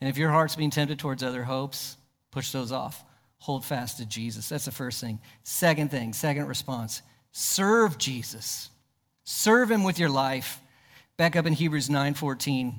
And 0.00 0.08
if 0.08 0.16
your 0.16 0.30
heart's 0.30 0.56
being 0.56 0.70
tempted 0.70 0.98
towards 0.98 1.22
other 1.22 1.44
hopes, 1.44 1.98
push 2.30 2.50
those 2.50 2.72
off. 2.72 3.04
Hold 3.40 3.64
fast 3.64 3.98
to 3.98 4.06
Jesus. 4.06 4.48
That's 4.48 4.64
the 4.64 4.72
first 4.72 5.00
thing. 5.00 5.20
Second 5.42 5.90
thing, 5.90 6.12
second 6.12 6.46
response 6.46 7.02
serve 7.32 7.98
Jesus. 7.98 8.70
Serve 9.24 9.70
him 9.70 9.84
with 9.84 9.98
your 9.98 10.08
life. 10.08 10.62
Back 11.18 11.36
up 11.36 11.44
in 11.44 11.52
Hebrews 11.52 11.90
9:14, 11.90 12.78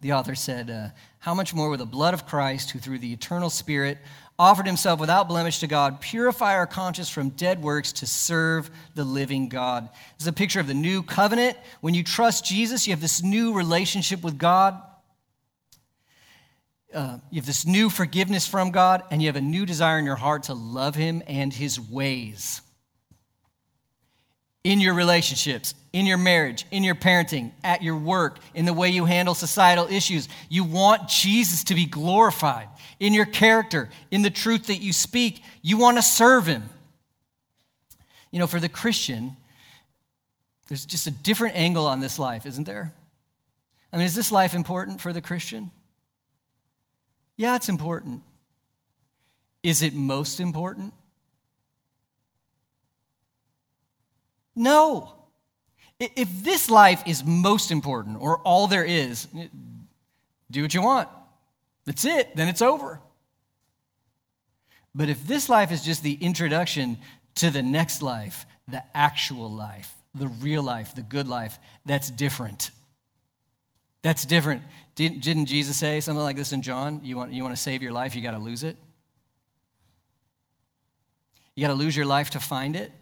the 0.00 0.14
author 0.14 0.34
said, 0.34 0.70
uh, 0.70 0.88
"How 1.18 1.34
much 1.34 1.52
more 1.52 1.68
with 1.68 1.80
the 1.80 1.86
blood 1.86 2.14
of 2.14 2.26
Christ, 2.26 2.70
who 2.70 2.78
through 2.78 3.00
the 3.00 3.12
eternal 3.12 3.50
Spirit 3.50 3.98
offered 4.38 4.66
himself 4.66 4.98
without 4.98 5.28
blemish 5.28 5.60
to 5.60 5.66
God, 5.66 6.00
purify 6.00 6.54
our 6.54 6.66
conscience 6.66 7.08
from 7.08 7.30
dead 7.30 7.62
works 7.62 7.92
to 7.92 8.06
serve 8.06 8.70
the 8.94 9.04
living 9.04 9.48
God." 9.48 9.88
This 10.16 10.22
is 10.22 10.26
a 10.26 10.32
picture 10.32 10.60
of 10.60 10.66
the 10.66 10.74
new 10.74 11.02
covenant. 11.02 11.56
When 11.80 11.94
you 11.94 12.02
trust 12.02 12.44
Jesus, 12.44 12.86
you 12.86 12.92
have 12.92 13.00
this 13.00 13.22
new 13.22 13.52
relationship 13.54 14.22
with 14.22 14.38
God 14.38 14.80
uh, 16.94 17.18
you 17.30 17.40
have 17.40 17.46
this 17.46 17.66
new 17.66 17.88
forgiveness 17.88 18.46
from 18.46 18.70
God, 18.70 19.02
and 19.10 19.22
you 19.22 19.28
have 19.28 19.36
a 19.36 19.40
new 19.40 19.64
desire 19.64 19.98
in 19.98 20.04
your 20.04 20.16
heart 20.16 20.44
to 20.44 20.54
love 20.54 20.94
Him 20.94 21.22
and 21.26 21.52
His 21.52 21.80
ways. 21.80 22.60
In 24.64 24.80
your 24.80 24.94
relationships, 24.94 25.74
in 25.92 26.06
your 26.06 26.18
marriage, 26.18 26.66
in 26.70 26.84
your 26.84 26.94
parenting, 26.94 27.52
at 27.64 27.82
your 27.82 27.96
work, 27.96 28.38
in 28.54 28.64
the 28.64 28.72
way 28.72 28.90
you 28.90 29.06
handle 29.06 29.34
societal 29.34 29.88
issues, 29.88 30.28
you 30.48 30.62
want 30.64 31.08
Jesus 31.08 31.64
to 31.64 31.74
be 31.74 31.86
glorified. 31.86 32.68
In 33.02 33.12
your 33.12 33.26
character, 33.26 33.90
in 34.12 34.22
the 34.22 34.30
truth 34.30 34.68
that 34.68 34.76
you 34.76 34.92
speak, 34.92 35.42
you 35.60 35.76
want 35.76 35.96
to 35.96 36.02
serve 36.02 36.46
Him. 36.46 36.62
You 38.30 38.38
know, 38.38 38.46
for 38.46 38.60
the 38.60 38.68
Christian, 38.68 39.36
there's 40.68 40.86
just 40.86 41.08
a 41.08 41.10
different 41.10 41.56
angle 41.56 41.84
on 41.84 41.98
this 41.98 42.16
life, 42.16 42.46
isn't 42.46 42.62
there? 42.62 42.94
I 43.92 43.96
mean, 43.96 44.06
is 44.06 44.14
this 44.14 44.30
life 44.30 44.54
important 44.54 45.00
for 45.00 45.12
the 45.12 45.20
Christian? 45.20 45.72
Yeah, 47.36 47.56
it's 47.56 47.68
important. 47.68 48.22
Is 49.64 49.82
it 49.82 49.94
most 49.94 50.38
important? 50.38 50.94
No. 54.54 55.12
If 55.98 56.44
this 56.44 56.70
life 56.70 57.02
is 57.04 57.24
most 57.24 57.72
important 57.72 58.18
or 58.20 58.38
all 58.42 58.68
there 58.68 58.84
is, 58.84 59.26
do 60.52 60.62
what 60.62 60.72
you 60.72 60.82
want. 60.82 61.08
That's 61.84 62.04
it, 62.04 62.36
then 62.36 62.48
it's 62.48 62.62
over. 62.62 63.00
But 64.94 65.08
if 65.08 65.26
this 65.26 65.48
life 65.48 65.72
is 65.72 65.82
just 65.82 66.02
the 66.02 66.14
introduction 66.14 66.98
to 67.36 67.50
the 67.50 67.62
next 67.62 68.02
life, 68.02 68.46
the 68.68 68.82
actual 68.94 69.50
life, 69.50 69.92
the 70.14 70.28
real 70.28 70.62
life, 70.62 70.94
the 70.94 71.02
good 71.02 71.26
life, 71.26 71.58
that's 71.86 72.10
different. 72.10 72.70
That's 74.02 74.24
different. 74.24 74.62
Didn't, 74.94 75.46
Jesus 75.46 75.76
say 75.76 76.00
something 76.00 76.22
like 76.22 76.36
this 76.36 76.52
in 76.52 76.62
John? 76.62 77.00
You 77.02 77.16
want, 77.16 77.32
you 77.32 77.42
want 77.42 77.56
to 77.56 77.60
save 77.60 77.82
your 77.82 77.92
life, 77.92 78.14
you 78.14 78.22
got 78.22 78.32
to 78.32 78.38
lose 78.38 78.62
it? 78.62 78.76
You 81.54 81.62
got 81.62 81.72
to 81.72 81.78
lose 81.78 81.96
your 81.96 82.06
life 82.06 82.30
to 82.30 82.40
find 82.40 82.76
it? 82.76 82.92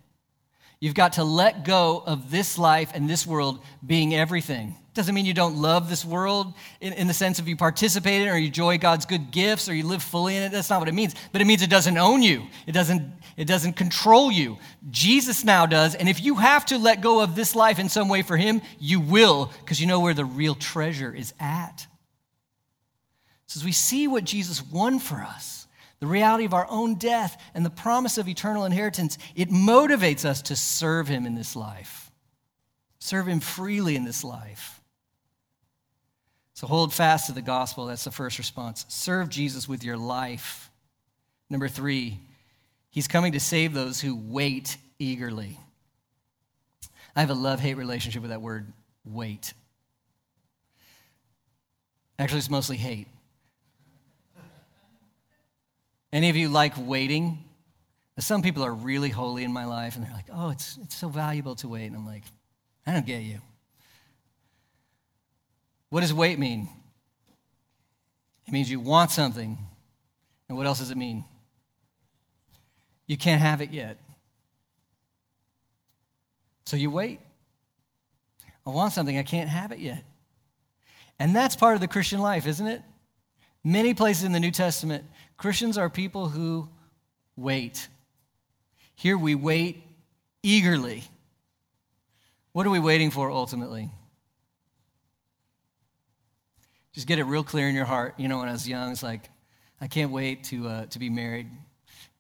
You've 0.79 0.95
got 0.95 1.15
to 1.15 1.25
let 1.25 1.65
go 1.65 2.03
of 2.07 2.31
this 2.31 2.59
life 2.59 2.93
and 2.95 3.09
this 3.09 3.27
world 3.27 3.63
being 3.85 4.15
everything. 4.15 4.77
Doesn't 5.01 5.15
mean 5.15 5.25
you 5.25 5.33
don't 5.33 5.57
love 5.57 5.89
this 5.89 6.05
world 6.05 6.53
in, 6.83 6.93
in, 6.93 7.07
the 7.07 7.15
sense 7.15 7.39
of 7.39 7.49
you 7.49 7.57
participate 7.57 8.21
in 8.21 8.29
it 8.29 8.31
or 8.31 8.37
you 8.37 8.49
enjoy 8.49 8.77
God's 8.77 9.07
good 9.07 9.31
gifts 9.31 9.67
or 9.67 9.75
you 9.75 9.87
live 9.87 10.03
fully 10.03 10.37
in 10.37 10.43
it. 10.43 10.53
That's 10.53 10.69
not 10.69 10.79
what 10.79 10.91
it 10.91 10.93
means. 10.93 11.15
But 11.33 11.41
it 11.41 11.47
means 11.47 11.63
it 11.63 11.71
doesn't 11.71 11.97
own 11.97 12.23
you. 12.23 12.43
It 12.67 12.73
doesn't, 12.73 13.11
it 13.39 13.47
doesn't 13.47 13.77
control 13.77 14.31
you. 14.31 14.59
Jesus 14.91 15.43
now 15.43 15.65
does. 15.65 15.95
And 15.95 16.07
if 16.07 16.23
you 16.23 16.35
have 16.35 16.67
to 16.67 16.77
let 16.77 17.01
go 17.01 17.23
of 17.23 17.35
this 17.35 17.57
life 17.57 17.79
in 17.79 17.89
some 17.89 18.11
way 18.11 18.21
for 18.21 18.37
him, 18.37 18.61
you 18.79 19.01
will, 19.01 19.51
because 19.61 19.81
you 19.81 19.87
know 19.87 20.01
where 20.01 20.13
the 20.13 20.27
real 20.27 20.55
treasure 20.55 21.15
is 21.15 21.33
at. 21.41 21.87
So 23.47 23.61
as 23.61 23.65
we 23.65 23.73
see 23.73 24.07
what 24.07 24.25
Jesus 24.25 24.63
won 24.63 24.99
for 24.99 25.23
us, 25.23 25.67
the 26.01 26.07
reality 26.07 26.45
of 26.45 26.53
our 26.53 26.67
own 26.69 26.97
death 26.97 27.43
and 27.55 27.65
the 27.65 27.71
promise 27.71 28.19
of 28.19 28.29
eternal 28.29 28.67
inheritance, 28.67 29.17
it 29.35 29.49
motivates 29.49 30.27
us 30.27 30.43
to 30.43 30.57
serve 30.57 31.09
him 31.09 31.25
in 31.25 31.37
this 31.37 31.57
life. 31.57 32.13
Serve 32.99 33.29
him 33.29 33.41
freely 33.41 33.97
in 33.97 34.05
this 34.05 34.23
life. 34.23 34.80
So 36.61 36.67
hold 36.67 36.93
fast 36.93 37.25
to 37.25 37.33
the 37.33 37.41
gospel. 37.41 37.87
That's 37.87 38.05
the 38.05 38.11
first 38.11 38.37
response. 38.37 38.85
Serve 38.89 39.31
Jesus 39.31 39.67
with 39.67 39.83
your 39.83 39.97
life. 39.97 40.71
Number 41.49 41.69
three, 41.69 42.21
he's 42.91 43.09
coming 43.09 43.33
to 43.33 43.41
save 43.41 43.73
those 43.73 43.99
who 43.99 44.15
wait 44.15 44.77
eagerly. 44.99 45.59
I 47.17 47.21
have 47.21 47.31
a 47.31 47.35
love 47.35 47.61
hate 47.61 47.79
relationship 47.79 48.21
with 48.21 48.31
that 48.31 48.43
word, 48.43 48.71
wait. 49.07 49.55
Actually, 52.19 52.41
it's 52.41 52.51
mostly 52.51 52.77
hate. 52.77 53.09
Any 56.13 56.29
of 56.29 56.37
you 56.37 56.51
like 56.51 56.75
waiting? 56.77 57.43
Some 58.19 58.43
people 58.43 58.63
are 58.65 58.75
really 58.75 59.09
holy 59.09 59.45
in 59.45 59.53
my 59.55 59.65
life, 59.65 59.97
and 59.97 60.05
they're 60.05 60.13
like, 60.13 60.29
oh, 60.31 60.51
it's, 60.51 60.77
it's 60.83 60.95
so 60.95 61.09
valuable 61.09 61.55
to 61.55 61.69
wait. 61.69 61.87
And 61.87 61.97
I'm 61.97 62.05
like, 62.05 62.25
I 62.87 62.93
don't 62.93 63.07
get 63.07 63.23
you. 63.23 63.41
What 65.91 66.01
does 66.01 66.15
wait 66.15 66.39
mean? 66.39 66.69
It 68.47 68.53
means 68.53 68.71
you 68.71 68.81
want 68.81 69.11
something. 69.11 69.59
And 70.49 70.57
what 70.57 70.67
else 70.67 70.79
does 70.79 70.91
it 70.91 70.97
mean? 70.97 71.25
You 73.07 73.17
can't 73.17 73.41
have 73.41 73.61
it 73.61 73.71
yet. 73.71 73.99
So 76.65 76.77
you 76.77 76.91
wait. 76.91 77.21
I 78.67 78.71
want 78.71 78.93
something, 78.93 79.19
I 79.19 79.23
can't 79.23 79.49
have 79.49 79.73
it 79.73 79.81
yet. 79.81 80.05
And 81.19 81.35
that's 81.35 81.57
part 81.57 81.75
of 81.75 81.81
the 81.81 81.89
Christian 81.89 82.21
life, 82.21 82.47
isn't 82.47 82.67
it? 82.67 82.83
Many 83.65 83.95
places 83.95 84.25
in 84.25 84.33
the 84.33 84.41
New 84.41 84.51
Testament, 84.51 85.05
Christians 85.37 85.77
are 85.77 85.91
people 85.91 86.29
who 86.29 86.69
wait. 87.37 87.89
Here 88.95 89.19
we 89.19 89.35
wait 89.35 89.83
eagerly. 90.43 91.05
What 92.53 92.67
are 92.67 92.71
we 92.71 92.79
waiting 92.79 93.11
for 93.11 93.31
ultimately? 93.31 93.91
Just 96.93 97.07
get 97.07 97.19
it 97.19 97.25
real 97.25 97.45
clear 97.45 97.69
in 97.69 97.75
your 97.75 97.85
heart. 97.85 98.15
You 98.19 98.29
know, 98.29 98.39
when 98.39 98.49
I 98.49 98.53
was 98.53 98.69
young, 98.69 98.91
it's 98.91 99.03
like, 99.03 99.31
I 99.81 99.87
can't 99.87 100.11
wait 100.11 100.45
to, 100.45 100.69
uh, 100.69 100.87
to 100.87 100.99
be 100.99 101.09
married. 101.09 101.47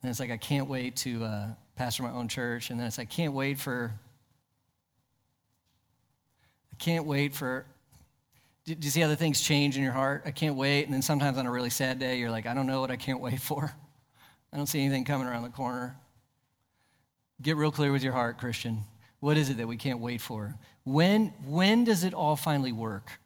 And 0.03 0.11
it's 0.11 0.21
like, 0.21 0.31
I 0.31 0.37
can't 0.37 0.69
wait 0.69 0.97
to 0.97 1.25
uh, 1.25 1.47
pastor 1.77 2.03
my 2.03 2.11
own 2.11 2.29
church. 2.29 2.71
And 2.71 2.79
then 2.79 2.87
it's 2.87 2.97
like, 2.97 3.09
I 3.09 3.15
can't 3.15 3.35
wait 3.35 3.59
for, 3.59 3.93
I 6.73 6.77
can't 6.77 7.05
wait 7.05 7.35
for, 7.35 7.67
do, 8.65 8.75
do 8.75 8.87
you 8.87 8.91
see 8.91 9.01
how 9.01 9.09
the 9.09 9.17
things 9.17 9.41
change 9.41 9.77
in 9.77 9.83
your 9.83 9.93
heart? 9.93 10.23
I 10.25 10.31
can't 10.31 10.57
wait. 10.57 10.85
And 10.85 10.95
then 10.95 11.03
sometimes 11.03 11.37
on 11.37 11.47
a 11.47 11.51
really 11.51 11.71
sad 11.71 11.99
day, 11.99 12.19
you're 12.19 12.31
like, 12.31 12.47
I 12.47 12.55
don't 12.55 12.67
know 12.67 12.81
what 12.81 12.91
I 12.91 12.97
can't 12.97 13.21
wait 13.21 13.41
for. 13.41 13.75
I 14.53 14.57
don't 14.57 14.67
see 14.67 14.81
anything 14.81 15.05
coming 15.05 15.27
around 15.27 15.43
the 15.43 15.51
corner. 15.51 15.97
Get 17.43 17.57
real 17.57 17.71
clear 17.71 17.93
with 17.93 18.03
your 18.03 18.13
heart, 18.13 18.39
Christian. 18.39 18.85
What 19.21 19.37
is 19.37 19.51
it 19.51 19.59
that 19.59 19.67
we 19.67 19.77
can't 19.77 20.01
wait 20.01 20.21
for? 20.21 20.55
When, 20.85 21.33
when 21.45 21.85
does 21.85 22.05
it 22.05 22.15
all 22.15 22.37
finally 22.37 22.73
work? 22.73 23.21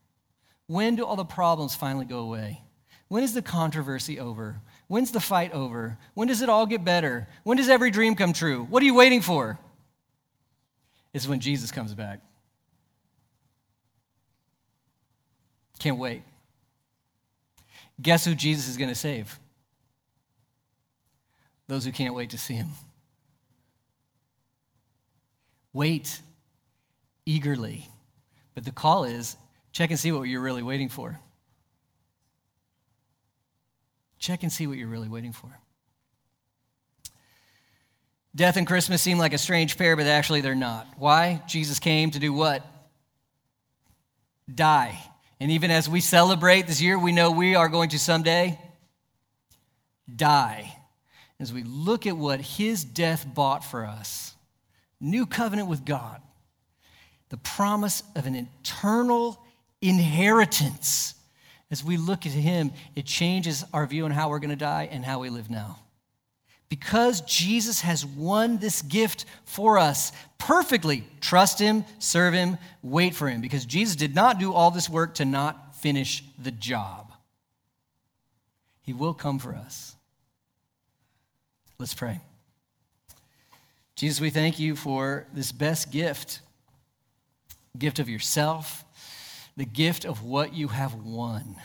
When 0.67 0.97
do 0.97 1.05
all 1.05 1.17
the 1.17 1.25
problems 1.25 1.75
finally 1.75 2.05
go 2.05 2.21
away? 2.21 2.63
When 3.09 3.23
is 3.23 3.35
the 3.35 3.43
controversy 3.43 4.19
over? 4.19 4.61
When's 4.89 5.13
the 5.13 5.21
fight 5.21 5.53
over? 5.53 5.99
When 6.15 6.29
does 6.29 6.43
it 6.43 6.49
all 6.49 6.67
get 6.67 6.85
better? 6.85 7.29
When 7.43 7.57
does 7.57 7.69
every 7.69 7.91
dream 7.91 8.15
come 8.15 8.33
true? 8.33 8.65
What 8.65 8.83
are 8.83 8.87
you 8.87 8.95
waiting 8.95 9.21
for? 9.21 9.59
It's 11.13 11.29
when 11.29 11.41
Jesus 11.41 11.71
comes 11.71 11.95
back. 11.95 12.21
Can't 15.79 15.99
wait. 15.99 16.23
Guess 18.01 18.25
who 18.25 18.35
Jesus 18.35 18.69
is 18.69 18.77
going 18.77 18.89
to 18.89 18.95
save? 18.95 19.39
Those 21.69 21.85
who 21.85 21.93
can't 21.93 22.15
wait 22.15 22.31
to 22.31 22.39
see 22.39 22.55
him. 22.55 22.71
Wait 25.73 26.21
eagerly. 27.27 27.89
But 28.55 28.65
the 28.65 28.73
call 28.73 29.05
is 29.05 29.37
check 29.75 29.91
and 29.91 29.99
see 29.99 30.13
what 30.13 30.23
you're 30.23 30.41
really 30.41 30.63
waiting 30.63 30.89
for. 30.89 31.21
Check 34.19 34.43
and 34.43 34.51
see 34.51 34.67
what 34.67 34.79
you're 34.79 34.89
really 34.89 35.09
waiting 35.09 35.33
for. 35.33 35.51
Death 38.35 38.57
and 38.57 38.67
Christmas 38.67 39.03
seem 39.03 39.19
like 39.19 39.35
a 39.35 39.39
strange 39.39 39.77
pair, 39.77 39.97
but 39.97 40.07
actually 40.07 40.41
they're 40.41 40.55
not. 40.55 40.87
Why? 40.97 41.43
Jesus 41.47 41.79
came 41.79 42.11
to 42.13 42.19
do 42.19 42.33
what? 42.33 42.65
Die. 44.53 44.99
And 45.41 45.51
even 45.51 45.71
as 45.71 45.89
we 45.89 46.01
celebrate 46.01 46.67
this 46.67 46.81
year, 46.81 46.99
we 46.99 47.13
know 47.13 47.31
we 47.31 47.55
are 47.55 47.69
going 47.69 47.91
to 47.91 47.99
someday 47.99 48.59
die. 50.15 50.75
As 51.39 51.53
we 51.53 51.65
look 51.65 52.07
at 52.07 52.17
what 52.17 52.41
his 52.41 52.85
death 52.85 53.27
bought 53.35 53.65
for 53.65 53.85
us, 53.85 54.35
new 55.01 55.27
covenant 55.27 55.69
with 55.69 55.85
God, 55.85 56.21
the 57.29 57.37
promise 57.37 58.03
of 58.15 58.27
an 58.27 58.35
eternal 58.37 59.45
inheritance. 59.89 61.15
As 61.71 61.85
we 61.85 61.97
look 61.97 62.27
at 62.27 62.33
him, 62.33 62.73
it 62.95 63.05
changes 63.05 63.65
our 63.73 63.87
view 63.87 64.05
on 64.05 64.11
how 64.11 64.29
we're 64.29 64.39
going 64.39 64.51
to 64.51 64.57
die 64.57 64.89
and 64.91 65.05
how 65.05 65.21
we 65.21 65.31
live 65.31 65.51
now. 65.51 65.79
Because 66.69 67.21
Jesus 67.21 67.83
has 67.83 68.05
won 68.05 68.59
this 68.59 68.83
gift 68.83 69.27
for 69.45 69.79
us 69.79 70.13
perfectly, 70.39 71.05
trust 71.21 71.59
Him, 71.61 71.85
serve 71.99 72.35
Him, 72.35 72.59
wait 72.83 73.15
for 73.15 73.29
Him. 73.29 73.41
Because 73.41 73.65
Jesus 73.65 73.95
did 73.95 74.15
not 74.15 74.39
do 74.39 74.53
all 74.53 74.71
this 74.71 74.89
work 74.89 75.15
to 75.17 75.25
not 75.25 75.77
finish 75.77 76.25
the 76.43 76.51
job. 76.51 77.13
He 78.83 78.93
will 78.93 79.15
come 79.15 79.39
for 79.39 79.55
us. 79.55 79.95
Let's 81.79 81.95
pray. 81.95 82.21
Jesus, 83.95 84.21
we 84.21 84.31
thank 84.31 84.59
you 84.59 84.75
for 84.75 85.27
this 85.33 85.53
best 85.53 85.93
gift 85.93 86.41
gift 87.79 87.99
of 87.99 88.09
yourself, 88.09 88.85
the 89.57 89.65
gift 89.65 90.05
of 90.05 90.23
what 90.23 90.55
you 90.55 90.69
have 90.69 90.95
won 90.95 91.57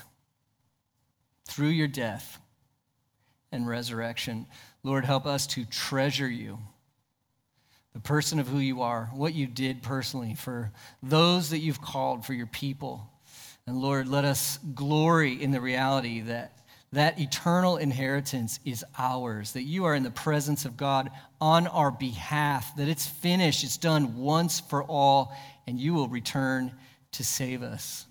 through 1.48 1.70
your 1.70 1.88
death 1.88 2.40
and 3.52 3.68
resurrection. 3.68 4.46
Lord, 4.84 5.06
help 5.06 5.26
us 5.26 5.48
to 5.48 5.66
treasure 5.66 6.30
you, 6.30 6.60
the 7.94 8.00
person 8.00 8.40
of 8.40 8.48
who 8.48 8.60
you 8.60 8.82
are, 8.82 9.10
what 9.14 9.34
you 9.34 9.48
did 9.48 9.82
personally 9.82 10.36
for 10.36 10.72
those 11.02 11.50
that 11.50 11.60
you've 11.60 11.82
called 11.82 12.26
for 12.26 12.34
your 12.34 12.48
people. 12.48 13.10
And 13.66 13.78
Lord, 13.78 14.08
let 14.08 14.26
us 14.26 14.58
glory 14.76 15.42
in 15.42 15.52
the 15.52 15.62
reality 15.62 16.22
that 16.22 16.60
that 16.92 17.20
eternal 17.20 17.78
inheritance 17.78 18.60
is 18.66 18.84
ours, 18.98 19.52
that 19.54 19.64
you 19.64 19.86
are 19.86 19.94
in 19.94 20.02
the 20.02 20.10
presence 20.10 20.66
of 20.66 20.76
God 20.76 21.12
on 21.40 21.68
our 21.68 21.92
behalf, 21.92 22.76
that 22.78 22.88
it's 22.88 23.06
finished, 23.06 23.64
it's 23.64 23.78
done 23.78 24.18
once 24.18 24.60
for 24.60 24.84
all, 24.84 25.36
and 25.68 25.80
you 25.80 25.94
will 25.94 26.08
return 26.08 26.72
to 27.14 27.24
save 27.24 27.64
us. 27.64 28.06